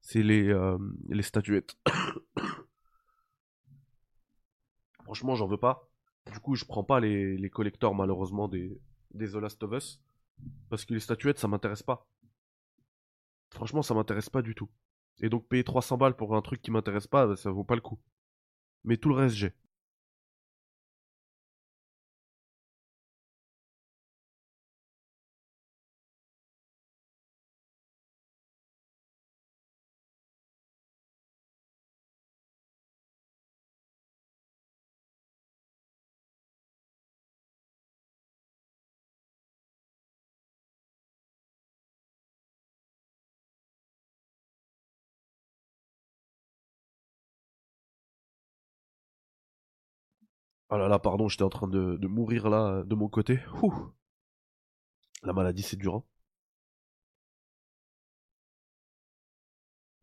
c'est 0.00 0.22
les 0.22 0.48
euh, 0.48 0.78
statuettes. 1.22 1.76
Franchement, 5.04 5.34
j'en 5.34 5.46
veux 5.46 5.56
pas. 5.56 5.88
Du 6.32 6.38
coup, 6.40 6.54
je 6.54 6.64
prends 6.64 6.84
pas 6.84 7.00
les, 7.00 7.36
les 7.36 7.50
collectors 7.50 7.94
malheureusement 7.94 8.46
des, 8.46 8.78
des 9.12 9.30
The 9.30 9.36
Last 9.36 9.62
of 9.62 9.72
Us. 9.72 10.00
Parce 10.68 10.84
que 10.84 10.94
les 10.94 11.00
statuettes, 11.00 11.38
ça 11.38 11.48
m'intéresse 11.48 11.82
pas. 11.82 12.06
Franchement, 13.50 13.82
ça 13.82 13.94
m'intéresse 13.94 14.30
pas 14.30 14.42
du 14.42 14.54
tout. 14.54 14.68
Et 15.20 15.28
donc, 15.28 15.46
payer 15.48 15.64
300 15.64 15.96
balles 15.98 16.16
pour 16.16 16.36
un 16.36 16.42
truc 16.42 16.62
qui 16.62 16.70
m'intéresse 16.70 17.06
pas, 17.06 17.26
bah, 17.26 17.36
ça 17.36 17.50
vaut 17.50 17.64
pas 17.64 17.74
le 17.76 17.80
coup. 17.80 17.98
Mais 18.84 18.96
tout 18.98 19.10
le 19.10 19.16
reste, 19.16 19.36
j'ai. 19.36 19.54
Ah 50.70 50.78
là 50.78 50.88
là, 50.88 50.98
pardon, 50.98 51.28
j'étais 51.28 51.42
en 51.42 51.50
train 51.50 51.68
de, 51.68 52.06
mourir 52.06 52.48
là, 52.48 52.82
de 52.84 52.94
mon 52.94 53.08
côté. 53.08 53.40
Ouh. 53.62 53.92
La 55.22 55.32
maladie, 55.32 55.62
c'est 55.62 55.76
dur. 55.78 55.94
hein. 55.94 56.04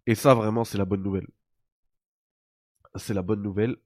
Et 0.08 0.16
ça, 0.16 0.34
vraiment, 0.34 0.64
c'est 0.64 0.80
la 0.80 0.86
bonne 0.86 1.04
nouvelle. 1.04 1.28
C'est 2.98 3.14
la 3.14 3.22
bonne 3.22 3.42
nouvelle. 3.42 3.78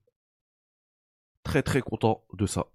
Très 1.43 1.61
très 1.61 1.81
content 1.83 2.23
de 2.33 2.47
ça. 2.47 2.65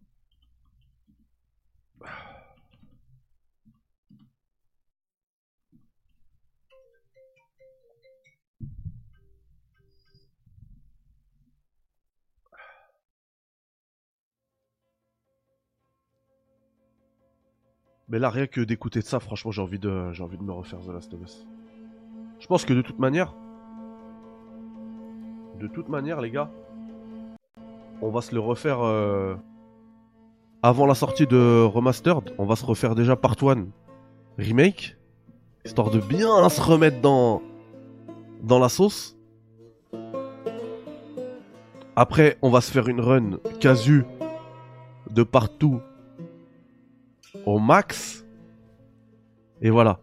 Mais 18.08 18.20
là, 18.20 18.30
rien 18.30 18.46
que 18.46 18.60
d'écouter 18.60 19.00
ça, 19.00 19.18
franchement, 19.18 19.50
j'ai 19.50 19.62
envie 19.62 19.80
de, 19.80 20.12
j'ai 20.12 20.22
envie 20.22 20.38
de 20.38 20.42
me 20.42 20.52
refaire 20.52 20.78
The 20.80 20.90
Last 20.90 21.12
of 21.12 21.22
Us. 21.22 21.46
Je 22.38 22.46
pense 22.46 22.64
que 22.64 22.72
de 22.72 22.82
toute 22.82 23.00
manière, 23.00 23.34
de 25.58 25.66
toute 25.66 25.88
manière, 25.88 26.20
les 26.20 26.30
gars, 26.30 26.50
on 28.00 28.10
va 28.10 28.20
se 28.20 28.32
le 28.32 28.40
refaire 28.40 28.80
euh, 28.82 29.34
avant 30.62 30.86
la 30.86 30.94
sortie 30.94 31.26
de 31.26 31.64
Remastered. 31.64 32.32
On 32.38 32.44
va 32.44 32.54
se 32.54 32.64
refaire 32.64 32.94
déjà 32.94 33.16
Part 33.16 33.36
1 33.42 33.66
Remake. 34.38 34.96
histoire 35.64 35.90
de 35.90 35.98
bien 35.98 36.48
se 36.48 36.60
remettre 36.60 37.00
dans, 37.00 37.42
dans 38.42 38.60
la 38.60 38.68
sauce. 38.68 39.16
Après, 41.96 42.36
on 42.42 42.50
va 42.50 42.60
se 42.60 42.70
faire 42.70 42.86
une 42.86 43.00
run 43.00 43.38
casu 43.58 44.04
de 45.10 45.22
partout 45.24 45.80
max. 47.60 48.24
Et 49.62 49.70
voilà. 49.70 49.98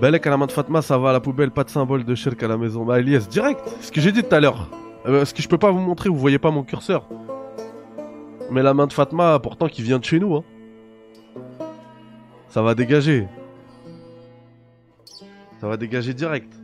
Belek 0.00 0.26
à 0.26 0.30
la 0.30 0.36
main 0.36 0.46
de 0.46 0.52
Fatma, 0.52 0.80
ça 0.82 0.96
va 0.96 1.10
à 1.10 1.12
la 1.12 1.20
poubelle, 1.20 1.50
pas 1.50 1.64
de 1.64 1.70
symbole 1.70 2.04
de 2.04 2.14
Shirk 2.14 2.42
à 2.42 2.48
la 2.48 2.56
maison. 2.56 2.84
Bah 2.84 2.98
Elias, 3.00 3.26
direct, 3.30 3.60
ce 3.80 3.92
que 3.92 4.00
j'ai 4.00 4.12
dit 4.12 4.22
tout 4.22 4.34
à 4.34 4.40
l'heure. 4.40 4.68
Euh, 5.06 5.24
ce 5.24 5.34
que 5.34 5.42
je 5.42 5.48
peux 5.48 5.58
pas 5.58 5.70
vous 5.70 5.78
montrer, 5.80 6.08
vous 6.08 6.18
voyez 6.18 6.38
pas 6.38 6.50
mon 6.50 6.62
curseur. 6.62 7.06
Mais 8.50 8.62
la 8.62 8.74
main 8.74 8.86
de 8.86 8.92
Fatma, 8.92 9.38
pourtant 9.38 9.68
qui 9.68 9.82
vient 9.82 9.98
de 9.98 10.04
chez 10.04 10.18
nous, 10.18 10.36
hein. 10.36 10.44
Ça 12.48 12.62
va 12.62 12.74
dégager. 12.74 13.28
Ça 15.60 15.68
va 15.68 15.76
dégager 15.76 16.14
direct. 16.14 16.59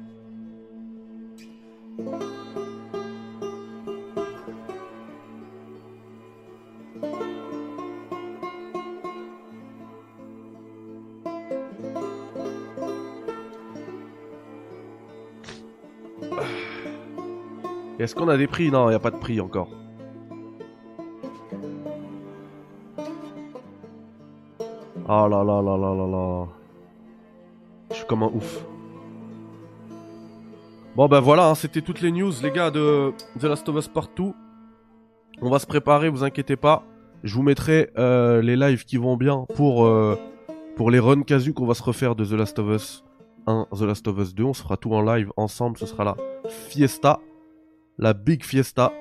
Est-ce 18.07 18.15
qu'on 18.15 18.29
a 18.29 18.37
des 18.37 18.47
prix? 18.47 18.71
Non, 18.71 18.89
il 18.89 18.95
a 18.95 19.01
pas 19.01 19.11
de 19.11 19.17
prix 19.17 19.41
encore. 19.41 19.67
Oh 25.09 25.27
là 25.29 25.43
là 25.43 25.61
là 25.61 25.77
là 25.77 25.93
là 25.93 26.07
là. 26.07 26.47
Je 27.91 27.97
suis 27.97 28.07
comme 28.07 28.23
un 28.23 28.31
ouf. 28.33 28.65
Bon 30.95 31.09
ben 31.09 31.19
voilà, 31.19 31.49
hein, 31.49 31.57
c'était 31.57 31.81
toutes 31.81 32.01
les 32.01 32.13
news 32.13 32.31
les 32.45 32.53
gars 32.53 32.71
de 32.71 33.13
The 33.41 33.43
Last 33.43 33.69
of 33.69 33.77
Us 33.77 33.89
Partout. 33.89 34.37
On 35.43 35.51
va 35.51 35.59
se 35.59 35.67
préparer, 35.67 36.09
vous 36.09 36.23
inquiétez 36.23 36.55
pas. 36.55 36.85
Je 37.25 37.35
vous 37.35 37.43
mettrai 37.43 37.91
euh, 37.99 38.41
les 38.41 38.55
lives 38.55 38.85
qui 38.85 38.99
vont 38.99 39.17
bien 39.17 39.47
pour, 39.57 39.85
euh, 39.85 40.17
les 40.79 41.01
runs 41.01 41.23
casu 41.23 41.53
qu'on 41.55 41.67
va 41.67 41.75
se 41.75 41.83
refaire 41.83 42.15
de 42.15 42.25
The 42.25 42.35
Last 42.35 42.61
of 42.61 42.69
Us 42.69 43.05
1, 43.49 43.67
The 43.77 43.81
Last 43.83 44.07
of 44.07 44.17
Us 44.21 44.33
2. 44.33 44.45
On 44.45 44.55
se 44.55 44.63
fera 44.63 44.77
tout 44.77 44.95
en 44.95 45.03
live 45.03 45.33
ensemble, 45.37 45.77
ce 45.77 45.87
sera 45.87 46.05
la 46.05 46.17
fiesta. 46.49 47.19
La 47.99 48.13
big 48.13 48.45
fiesta. 48.45 48.93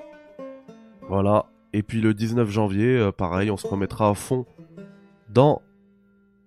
Voilà. 1.09 1.45
Et 1.73 1.83
puis 1.83 1.99
le 1.99 2.13
19 2.13 2.49
janvier, 2.49 2.97
euh, 2.97 3.11
pareil, 3.11 3.51
on 3.51 3.57
se 3.57 3.67
remettra 3.67 4.09
à 4.09 4.13
fond 4.13 4.45
dans 5.29 5.61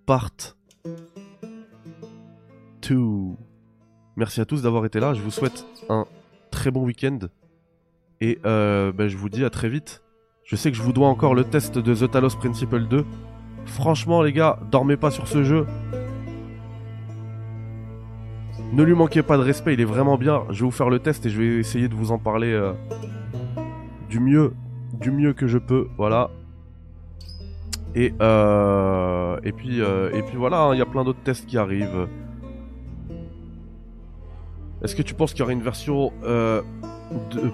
Part 0.05 0.31
2. 2.87 2.97
Merci 4.15 4.41
à 4.41 4.45
tous 4.45 4.63
d'avoir 4.63 4.85
été 4.85 4.99
là. 4.99 5.13
Je 5.13 5.21
vous 5.21 5.31
souhaite 5.31 5.65
un 5.87 6.05
très 6.49 6.71
bon 6.71 6.83
week-end. 6.83 7.19
Et 8.21 8.39
euh, 8.45 8.91
ben, 8.91 9.07
je 9.07 9.17
vous 9.17 9.29
dis 9.29 9.45
à 9.45 9.49
très 9.49 9.69
vite. 9.69 10.01
Je 10.43 10.55
sais 10.55 10.71
que 10.71 10.77
je 10.77 10.81
vous 10.81 10.93
dois 10.93 11.07
encore 11.07 11.35
le 11.35 11.43
test 11.43 11.77
de 11.77 11.93
The 11.93 12.09
Talos 12.09 12.35
Principle 12.37 12.87
2. 12.87 13.05
Franchement, 13.65 14.23
les 14.23 14.33
gars, 14.33 14.59
dormez 14.71 14.97
pas 14.97 15.11
sur 15.11 15.27
ce 15.27 15.43
jeu. 15.43 15.67
Ne 18.71 18.83
lui 18.83 18.93
manquez 18.93 19.23
pas 19.23 19.35
de 19.37 19.41
respect, 19.41 19.73
il 19.73 19.81
est 19.81 19.85
vraiment 19.85 20.17
bien. 20.17 20.43
Je 20.51 20.59
vais 20.59 20.65
vous 20.65 20.71
faire 20.71 20.89
le 20.89 20.99
test 20.99 21.25
et 21.25 21.29
je 21.29 21.41
vais 21.41 21.57
essayer 21.57 21.87
de 21.87 21.95
vous 21.95 22.11
en 22.11 22.19
parler 22.19 22.53
euh, 22.53 22.73
du 24.09 24.19
mieux, 24.19 24.53
du 24.93 25.09
mieux 25.09 25.33
que 25.33 25.47
je 25.47 25.57
peux. 25.57 25.87
Voilà. 25.97 26.29
Et 27.95 28.13
euh, 28.21 29.39
et 29.43 29.51
puis 29.53 29.81
euh, 29.81 30.11
et 30.13 30.21
puis 30.21 30.37
voilà, 30.37 30.61
hein, 30.61 30.75
il 30.75 30.77
y 30.77 30.83
a 30.83 30.85
plein 30.85 31.03
d'autres 31.03 31.23
tests 31.23 31.47
qui 31.47 31.57
arrivent. 31.57 32.07
Est-ce 34.83 34.95
que 34.95 35.01
tu 35.01 35.15
penses 35.15 35.31
qu'il 35.31 35.39
y 35.39 35.43
aura 35.43 35.51
une 35.51 35.63
version 35.63 36.13
de 36.21 36.61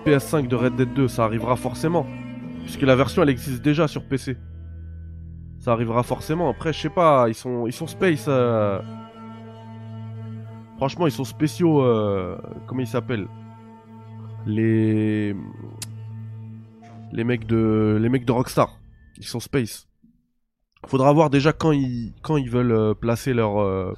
PS5 0.06 0.50
de 0.50 0.56
Red 0.56 0.76
Dead 0.76 0.94
2 0.94 1.08
Ça 1.08 1.24
arrivera 1.24 1.56
forcément, 1.56 2.06
puisque 2.64 2.82
la 2.82 2.96
version 2.96 3.24
elle 3.24 3.30
existe 3.30 3.64
déjà 3.64 3.88
sur 3.88 4.04
PC. 4.04 4.36
Ça 5.60 5.72
arrivera 5.72 6.04
forcément. 6.04 6.50
Après, 6.50 6.74
je 6.74 6.82
sais 6.82 6.90
pas, 6.90 7.30
ils 7.30 7.36
sont 7.36 7.68
ils 7.68 7.74
sont 7.74 7.88
space. 7.88 8.30
Franchement, 10.78 11.08
ils 11.08 11.12
sont 11.12 11.24
spéciaux. 11.26 11.82
euh, 11.84 12.38
Comment 12.68 12.82
ils 12.82 12.88
s'appellent? 12.88 13.28
Les 14.46 15.36
les 17.12 17.24
mecs 17.24 17.46
de 17.48 17.98
les 18.02 18.10
mecs 18.10 18.26
de 18.26 18.32
Rockstar. 18.32 18.78
Ils 19.18 19.26
sont 19.26 19.40
space. 19.40 19.88
Faudra 20.86 21.12
voir 21.14 21.30
déjà 21.30 21.54
quand 21.54 21.72
ils 21.72 22.14
quand 22.22 22.38
ils 22.38 22.50
veulent 22.50 22.72
euh, 22.72 22.94
placer 22.94 23.34
leur 23.34 23.60
euh, 23.60 23.94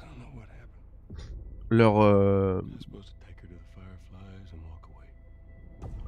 leur 1.70 2.00
euh, 2.00 2.62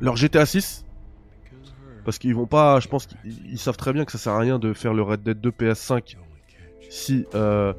leur 0.00 0.16
GTA 0.16 0.46
6 0.46 0.86
Because 1.44 1.68
her, 1.68 2.02
parce 2.04 2.18
qu'ils 2.18 2.34
vont 2.34 2.46
pas. 2.46 2.80
Je 2.80 2.88
pense 2.88 3.06
qu'ils 3.06 3.18
ils 3.52 3.58
savent 3.58 3.76
très 3.76 3.92
bien 3.92 4.04
que 4.06 4.12
ça 4.12 4.18
sert 4.18 4.32
à 4.32 4.38
rien 4.38 4.58
de 4.58 4.72
faire 4.72 4.94
le 4.94 5.02
Red 5.02 5.22
Dead 5.22 5.38
2 5.40 5.50
PS5 5.50 5.86
the 6.12 6.16
only 6.16 6.40
catch. 6.48 6.86
si 6.88 7.26
euh, 7.34 7.74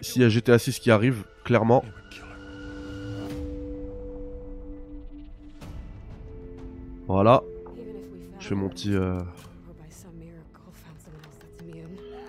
s'il 0.00 0.22
y 0.22 0.24
a 0.24 0.28
GTA 0.28 0.58
6 0.58 0.78
qui 0.78 0.90
arrive 0.90 1.24
clairement. 1.44 1.84
Voilà. 7.06 7.42
Je 8.38 8.46
fais 8.46 8.54
mon 8.54 8.68
petit 8.68 8.94
euh, 8.94 9.18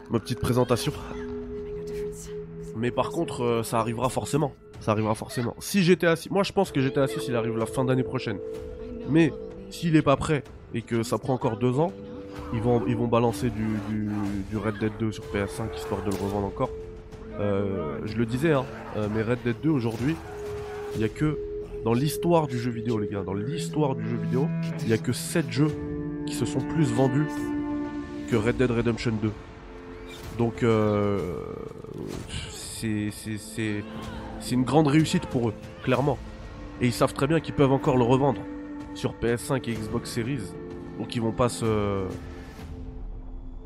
ma 0.10 0.20
petite 0.20 0.40
présentation. 0.40 0.92
Mais 2.76 2.92
par 2.92 3.10
contre, 3.10 3.44
euh, 3.44 3.64
ça 3.64 3.80
arrivera 3.80 4.10
forcément. 4.10 4.54
Ça 4.80 4.92
arrivera 4.92 5.14
forcément. 5.14 5.56
Si 5.60 5.84
GTA 5.84 6.16
6, 6.16 6.32
moi 6.32 6.44
je 6.44 6.52
pense 6.52 6.72
que 6.72 6.82
GTA 6.82 7.08
6 7.08 7.28
il 7.28 7.36
arrive 7.36 7.58
la 7.58 7.68
fin 7.68 7.86
d'année 7.86 8.04
prochaine. 8.04 8.40
Mais 9.08 9.32
s'il 9.70 9.96
est 9.96 10.02
pas 10.02 10.18
prêt 10.18 10.44
et 10.74 10.82
que 10.82 11.04
ça 11.04 11.18
prend 11.20 11.34
encore 11.34 11.58
deux 11.58 11.80
ans, 11.80 11.94
ils 12.54 12.62
vont 12.62 13.08
balancer 13.08 13.52
du 13.52 14.58
Red 14.58 14.80
Dead 14.80 14.92
2 15.00 15.12
sur 15.12 15.24
PS5 15.26 15.76
histoire 15.76 16.04
de 16.04 16.10
le 16.10 16.18
revendre 16.18 16.48
encore. 16.48 16.72
Euh, 17.40 18.00
je 18.06 18.16
le 18.16 18.26
disais, 18.26 18.52
hein, 18.52 18.66
euh, 18.98 19.08
mais 19.14 19.22
Red 19.22 19.40
Dead 19.44 19.56
2 19.64 19.70
aujourd'hui, 19.70 20.16
il 20.96 21.02
y 21.02 21.04
a 21.04 21.10
que 21.10 21.38
dans 21.84 21.94
l'histoire 21.94 22.48
du 22.48 22.60
jeu 22.60 22.72
vidéo, 22.72 23.00
les 23.00 23.08
gars, 23.08 23.24
dans 23.24 23.34
l'histoire 23.34 23.96
du 23.96 24.08
jeu 24.08 24.18
vidéo, 24.18 24.48
il 24.82 24.90
y 24.90 24.94
a 24.94 24.98
que 24.98 25.14
7 25.14 25.52
jeux 25.52 25.72
qui 26.28 26.36
se 26.36 26.46
sont 26.46 26.60
plus 26.60 26.92
vendus 26.92 27.26
que 28.30 28.36
Red 28.36 28.58
Dead 28.58 28.70
Redemption 28.70 29.14
2. 29.22 29.32
Donc 30.38 30.64
euh, 30.64 31.20
c'est 32.40 33.12
une 34.52 34.64
grande 34.64 34.88
réussite 34.88 35.26
pour 35.28 35.50
eux, 35.50 35.54
clairement. 35.84 36.18
Et 36.82 36.88
ils 36.88 36.94
savent 36.94 37.14
très 37.14 37.28
bien 37.28 37.40
qu'ils 37.40 37.54
peuvent 37.54 37.72
encore 37.72 37.98
le 37.98 38.04
revendre 38.04 38.42
sur 38.94 39.14
PS5 39.14 39.70
et 39.70 39.74
Xbox 39.74 40.12
Series. 40.12 40.54
Donc 41.00 41.16
ils 41.16 41.22
vont 41.22 41.32
pas 41.32 41.50
se 41.50 42.06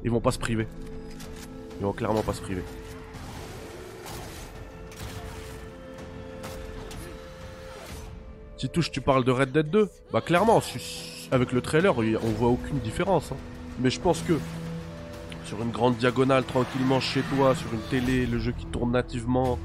ils 0.03 0.11
vont 0.11 0.21
pas 0.21 0.31
se 0.31 0.39
priver. 0.39 0.67
Ils 1.79 1.85
vont 1.85 1.93
clairement 1.93 2.21
pas 2.21 2.33
se 2.33 2.41
priver. 2.41 2.61
Titouche, 8.57 8.91
tu 8.91 9.01
parles 9.01 9.23
de 9.23 9.31
Red 9.31 9.51
Dead 9.51 9.69
2 9.69 9.89
Bah 10.13 10.21
clairement, 10.21 10.61
avec 11.31 11.51
le 11.51 11.61
trailer, 11.61 11.93
il- 12.03 12.17
on 12.17 12.29
voit 12.31 12.49
aucune 12.49 12.79
différence. 12.79 13.31
hein. 13.31 13.37
Mais 13.79 13.89
je 13.89 13.99
pense 13.99 14.21
que 14.21 14.33
sur 15.43 15.61
une 15.61 15.71
grande 15.71 15.97
diagonale, 15.97 16.43
tranquillement 16.45 16.99
chez 16.99 17.21
toi, 17.35 17.53
sur 17.55 17.71
une 17.73 17.81
télé, 17.89 18.25
le 18.25 18.39
jeu 18.39 18.53
qui 18.53 18.65
tourne 18.67 18.91
nativement, 18.91 19.59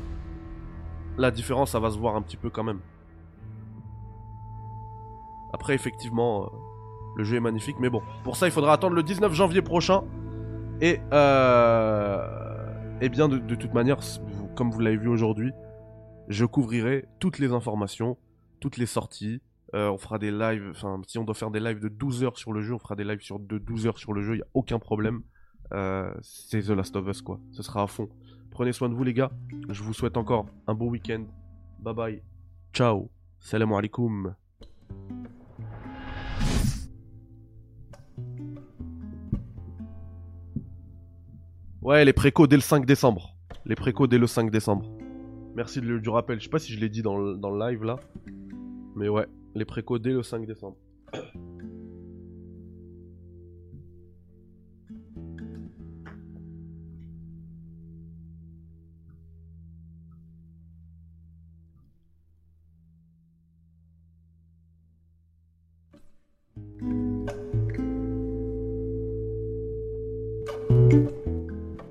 la 1.16 1.30
différence, 1.30 1.70
ça 1.70 1.80
va 1.80 1.91
se 1.91 1.99
voir 1.99 2.16
un 2.16 2.22
petit 2.22 2.36
peu 2.36 2.51
quand 2.51 2.64
même. 2.64 2.80
Après, 5.53 5.74
effectivement, 5.74 6.45
euh, 6.45 6.47
le 7.16 7.24
jeu 7.24 7.36
est 7.36 7.41
magnifique, 7.41 7.76
mais 7.80 7.91
bon, 7.91 8.03
pour 8.24 8.36
ça, 8.36 8.47
il 8.47 8.53
faudra 8.53 8.72
attendre 8.72 8.95
le 8.95 9.03
19 9.03 9.32
janvier 9.32 9.62
prochain. 9.62 10.03
Et, 10.80 11.01
euh, 11.12 12.26
et 13.01 13.09
bien, 13.09 13.28
de, 13.28 13.38
toute 13.55 13.74
manière, 13.74 13.99
comme 14.57 14.70
vous 14.70 14.80
l'avez 14.80 14.97
vu 14.97 15.09
aujourd'hui, 15.09 15.53
je 16.28 16.45
couvrirai 16.45 17.07
toutes 17.18 17.38
les 17.38 17.53
informations, 17.53 18.16
toutes 18.61 18.77
les 18.77 18.87
sorties. 18.87 19.41
Euh, 19.75 19.89
on 19.89 19.99
fera 19.99 20.19
des 20.19 20.31
lives, 20.31 20.69
enfin, 20.71 21.01
si 21.07 21.19
on 21.19 21.25
doit 21.25 21.35
faire 21.35 21.51
des 21.51 21.61
lives 21.61 21.81
de 21.81 21.89
12 21.89 22.25
heures 22.25 22.39
sur 22.39 22.53
le 22.53 22.61
jeu, 22.61 22.75
on 22.75 22.79
fera 22.79 22.97
des 22.97 23.05
lives 23.05 23.21
sur, 23.21 23.39
de 23.39 23.59
12 23.59 23.87
heures 23.87 23.99
sur 23.99 24.13
le 24.13 24.23
jeu, 24.23 24.35
il 24.35 24.39
n'y 24.39 24.43
a 24.43 24.49
aucun 24.55 24.79
problème. 24.79 25.23
Euh, 25.73 26.13
c'est 26.23 26.63
The 26.63 26.71
Last 26.71 26.97
of 26.97 27.07
Us, 27.07 27.23
quoi. 27.23 27.39
Ce 27.53 27.63
sera 27.63 27.83
à 27.83 27.87
fond. 27.87 28.09
Prenez 28.51 28.73
soin 28.73 28.89
de 28.89 28.95
vous, 28.95 29.05
les 29.05 29.15
gars. 29.15 29.31
Je 29.69 29.83
vous 29.83 29.93
souhaite 29.93 30.17
encore 30.17 30.47
un 30.67 30.75
beau 30.75 30.87
week-end. 30.87 31.25
Bye 31.79 31.95
bye. 31.95 32.23
Ciao. 32.73 33.11
Salam 33.39 33.73
alaikum. 33.73 34.35
Ouais, 41.81 42.05
les 42.05 42.13
précos 42.13 42.47
dès 42.47 42.57
le 42.57 42.63
5 42.63 42.85
décembre. 42.85 43.37
Les 43.65 43.75
précos 43.75 44.07
dès 44.07 44.19
le 44.19 44.27
5 44.27 44.51
décembre. 44.51 45.00
Merci 45.61 45.83
de, 45.83 45.99
du 45.99 46.09
rappel. 46.09 46.39
Je 46.39 46.45
sais 46.45 46.49
pas 46.49 46.59
si 46.59 46.73
je 46.73 46.81
l'ai 46.81 46.89
dit 46.89 47.03
dans 47.03 47.19
le, 47.19 47.69
live 47.69 47.85
là. 47.85 48.01
Mais 48.97 49.11
ouais, 49.11 49.27
les 49.55 49.67
préco 49.67 49.99
dès 49.99 50.09
le 50.09 50.23
5 50.23 50.47
décembre. 50.47 50.79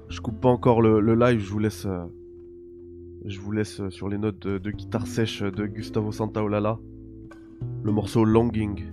Je 0.09 0.19
coupe 0.21 0.41
pas 0.41 0.49
encore 0.49 0.81
le, 0.81 1.13
live, 1.13 1.39
je 1.39 1.51
vous 1.51 1.59
laisse. 1.59 1.85
Euh, 1.85 2.07
je 3.29 3.39
vous 3.39 3.51
laisse 3.51 3.79
euh, 3.79 3.89
sur 3.89 4.09
les 4.09 4.17
notes 4.17 4.39
de, 4.39 4.57
de 4.57 4.71
guitare 4.71 5.07
sèche 5.07 5.43
de 5.43 5.65
Gustavo 5.65 6.11
Santaolalla. 6.11 6.79
Le 7.83 7.91
morceau 7.91 8.25
Longing. 8.25 8.85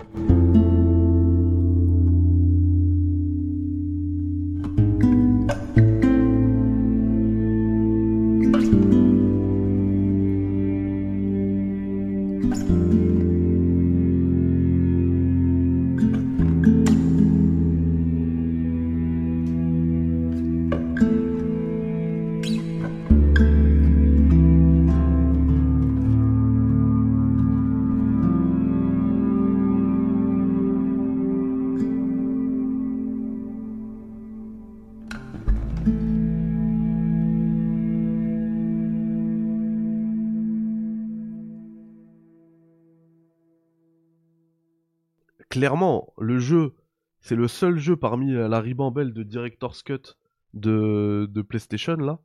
C'est 47.26 47.34
le 47.34 47.48
seul 47.48 47.76
jeu 47.76 47.96
parmi 47.96 48.32
euh, 48.34 48.46
la 48.46 48.60
ribambelle 48.60 49.12
de 49.12 49.24
Director's 49.24 49.82
Cut 49.82 50.14
de, 50.54 51.42
PlayStation, 51.42 51.96
là, 51.96 52.20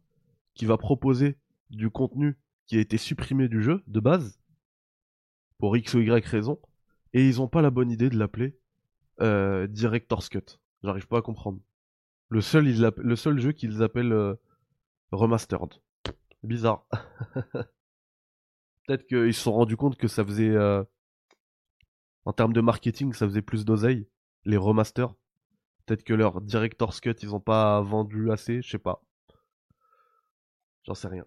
qui 0.53 0.65
va 0.65 0.77
proposer 0.77 1.39
du 1.71 1.89
contenu 1.89 2.37
qui 2.67 2.77
a 2.77 2.79
été 2.79 2.97
supprimé 2.97 3.47
du 3.47 3.63
jeu, 3.63 3.81
de 3.87 3.99
base, 3.99 4.39
pour 5.57 5.75
X 5.75 5.95
ou 5.95 6.01
Y 6.01 6.23
raison, 6.23 6.59
et 7.13 7.27
ils 7.27 7.41
ont 7.41 7.47
pas 7.47 7.63
la 7.63 7.71
bonne 7.71 7.89
idée 7.89 8.11
de 8.11 8.17
l'appeler 8.17 8.59
euh, 9.21 9.65
Director's 9.65 10.29
Cut. 10.29 10.59
J'arrive 10.83 11.07
pas 11.07 11.17
à 11.17 11.21
comprendre. 11.23 11.59
Le 12.29 12.41
seul, 12.41 12.67
jeu 13.39 13.53
qu'ils 13.53 13.81
appellent 13.81 14.13
euh, 14.13 14.35
Remastered. 15.11 15.81
Bizarre. 16.43 16.85
Peut-être 18.85 19.07
qu'ils 19.07 19.33
se 19.33 19.41
sont 19.41 19.53
rendus 19.53 19.77
compte 19.77 19.97
que 19.97 20.07
ça 20.07 20.23
faisait... 20.23 20.55
en 22.25 22.33
termes 22.33 22.53
de 22.53 22.61
marketing, 22.61 23.13
ça 23.13 23.25
faisait 23.25 23.41
plus 23.41 23.65
d'oseille, 23.65 24.07
les 24.45 24.57
remasters. 24.57 25.13
Peut-être 25.85 26.03
que 26.03 26.13
leur 26.13 26.41
Director's 26.41 26.99
Cut, 26.99 27.15
ils 27.21 27.35
ont 27.35 27.39
pas 27.39 27.81
vendu 27.81 28.31
assez, 28.31 28.61
je 28.61 28.69
sais 28.69 28.79
pas. 28.79 29.03
J'en 30.83 30.95
sais 30.95 31.07
rien. 31.07 31.25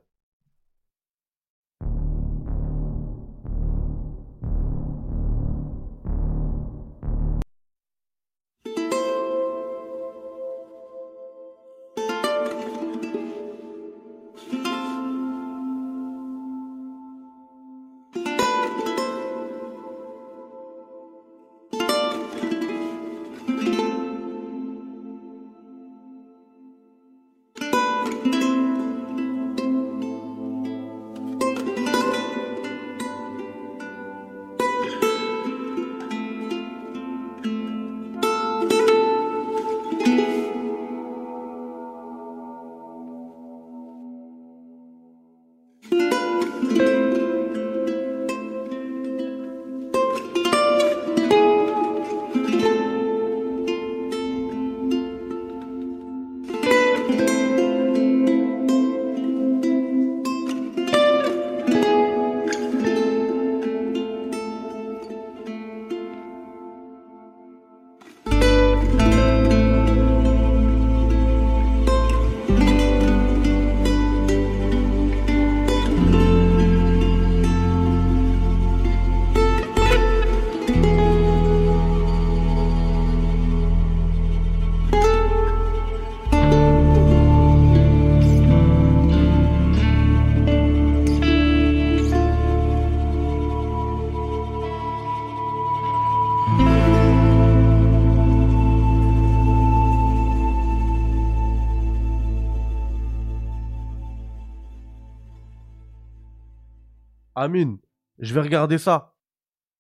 Amine, 107.45 107.77
je 108.19 108.33
vais 108.33 108.41
regarder 108.41 108.79
ça. 108.79 109.15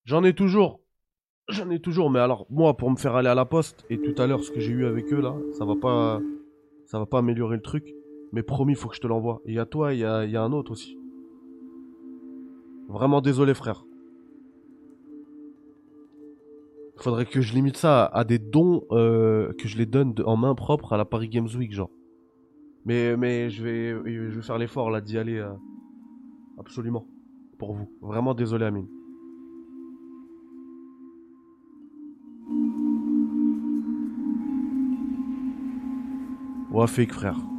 J'en 0.05 0.23
ai 0.23 0.35
toujours. 0.35 0.83
J'en 1.49 1.71
ai 1.71 1.81
toujours, 1.81 2.11
mais 2.11 2.19
alors, 2.19 2.47
moi, 2.51 2.77
pour 2.77 2.91
me 2.91 2.97
faire 2.97 3.15
aller 3.15 3.29
à 3.29 3.35
la 3.35 3.47
poste, 3.47 3.87
et 3.89 3.99
tout 3.99 4.15
à 4.21 4.27
l'heure, 4.27 4.45
ce 4.45 4.51
que 4.51 4.61
j'ai 4.61 4.73
eu 4.73 4.85
avec 4.85 5.11
eux, 5.15 5.21
là, 5.21 5.35
ça 5.53 5.65
va 5.65 5.75
pas, 5.75 6.21
ça 6.85 6.99
va 6.99 7.07
pas 7.07 7.19
améliorer 7.19 7.57
le 7.57 7.63
truc. 7.63 7.95
Mais 8.33 8.43
promis, 8.43 8.75
faut 8.75 8.89
que 8.89 8.97
je 8.97 9.01
te 9.01 9.07
l'envoie. 9.07 9.41
Et 9.47 9.59
à 9.59 9.65
toi, 9.65 9.95
il 9.95 10.01
y 10.01 10.05
a, 10.05 10.27
y 10.27 10.37
a 10.37 10.43
un 10.43 10.53
autre 10.53 10.73
aussi. 10.73 10.99
Vraiment 12.89 13.23
désolé, 13.23 13.55
frère. 13.55 13.87
Faudrait 16.97 17.25
que 17.25 17.41
je 17.41 17.55
limite 17.55 17.79
ça 17.79 18.05
à, 18.05 18.25
des 18.25 18.39
dons, 18.39 18.85
euh, 18.91 19.55
que 19.55 19.69
je 19.69 19.79
les 19.79 19.87
donne 19.87 20.15
en 20.27 20.37
main 20.37 20.55
propre 20.55 20.93
à 20.93 20.99
la 20.99 21.07
Paris 21.07 21.29
Games 21.29 21.49
Week, 21.57 21.73
genre. 21.73 21.91
Mais, 22.85 23.17
mais 23.17 23.49
je 23.49 23.63
vais, 23.63 24.13
je 24.13 24.37
vais 24.37 24.43
faire 24.43 24.59
l'effort, 24.59 24.91
là, 24.91 25.01
d'y 25.01 25.17
aller, 25.17 25.39
euh, 25.39 25.53
absolument. 26.59 27.07
Pour 27.59 27.75
vous. 27.75 27.89
Vraiment 28.01 28.35
désolé, 28.35 28.65
Amine. 28.67 28.89
Fake, 36.87 37.13
frère. 37.13 37.54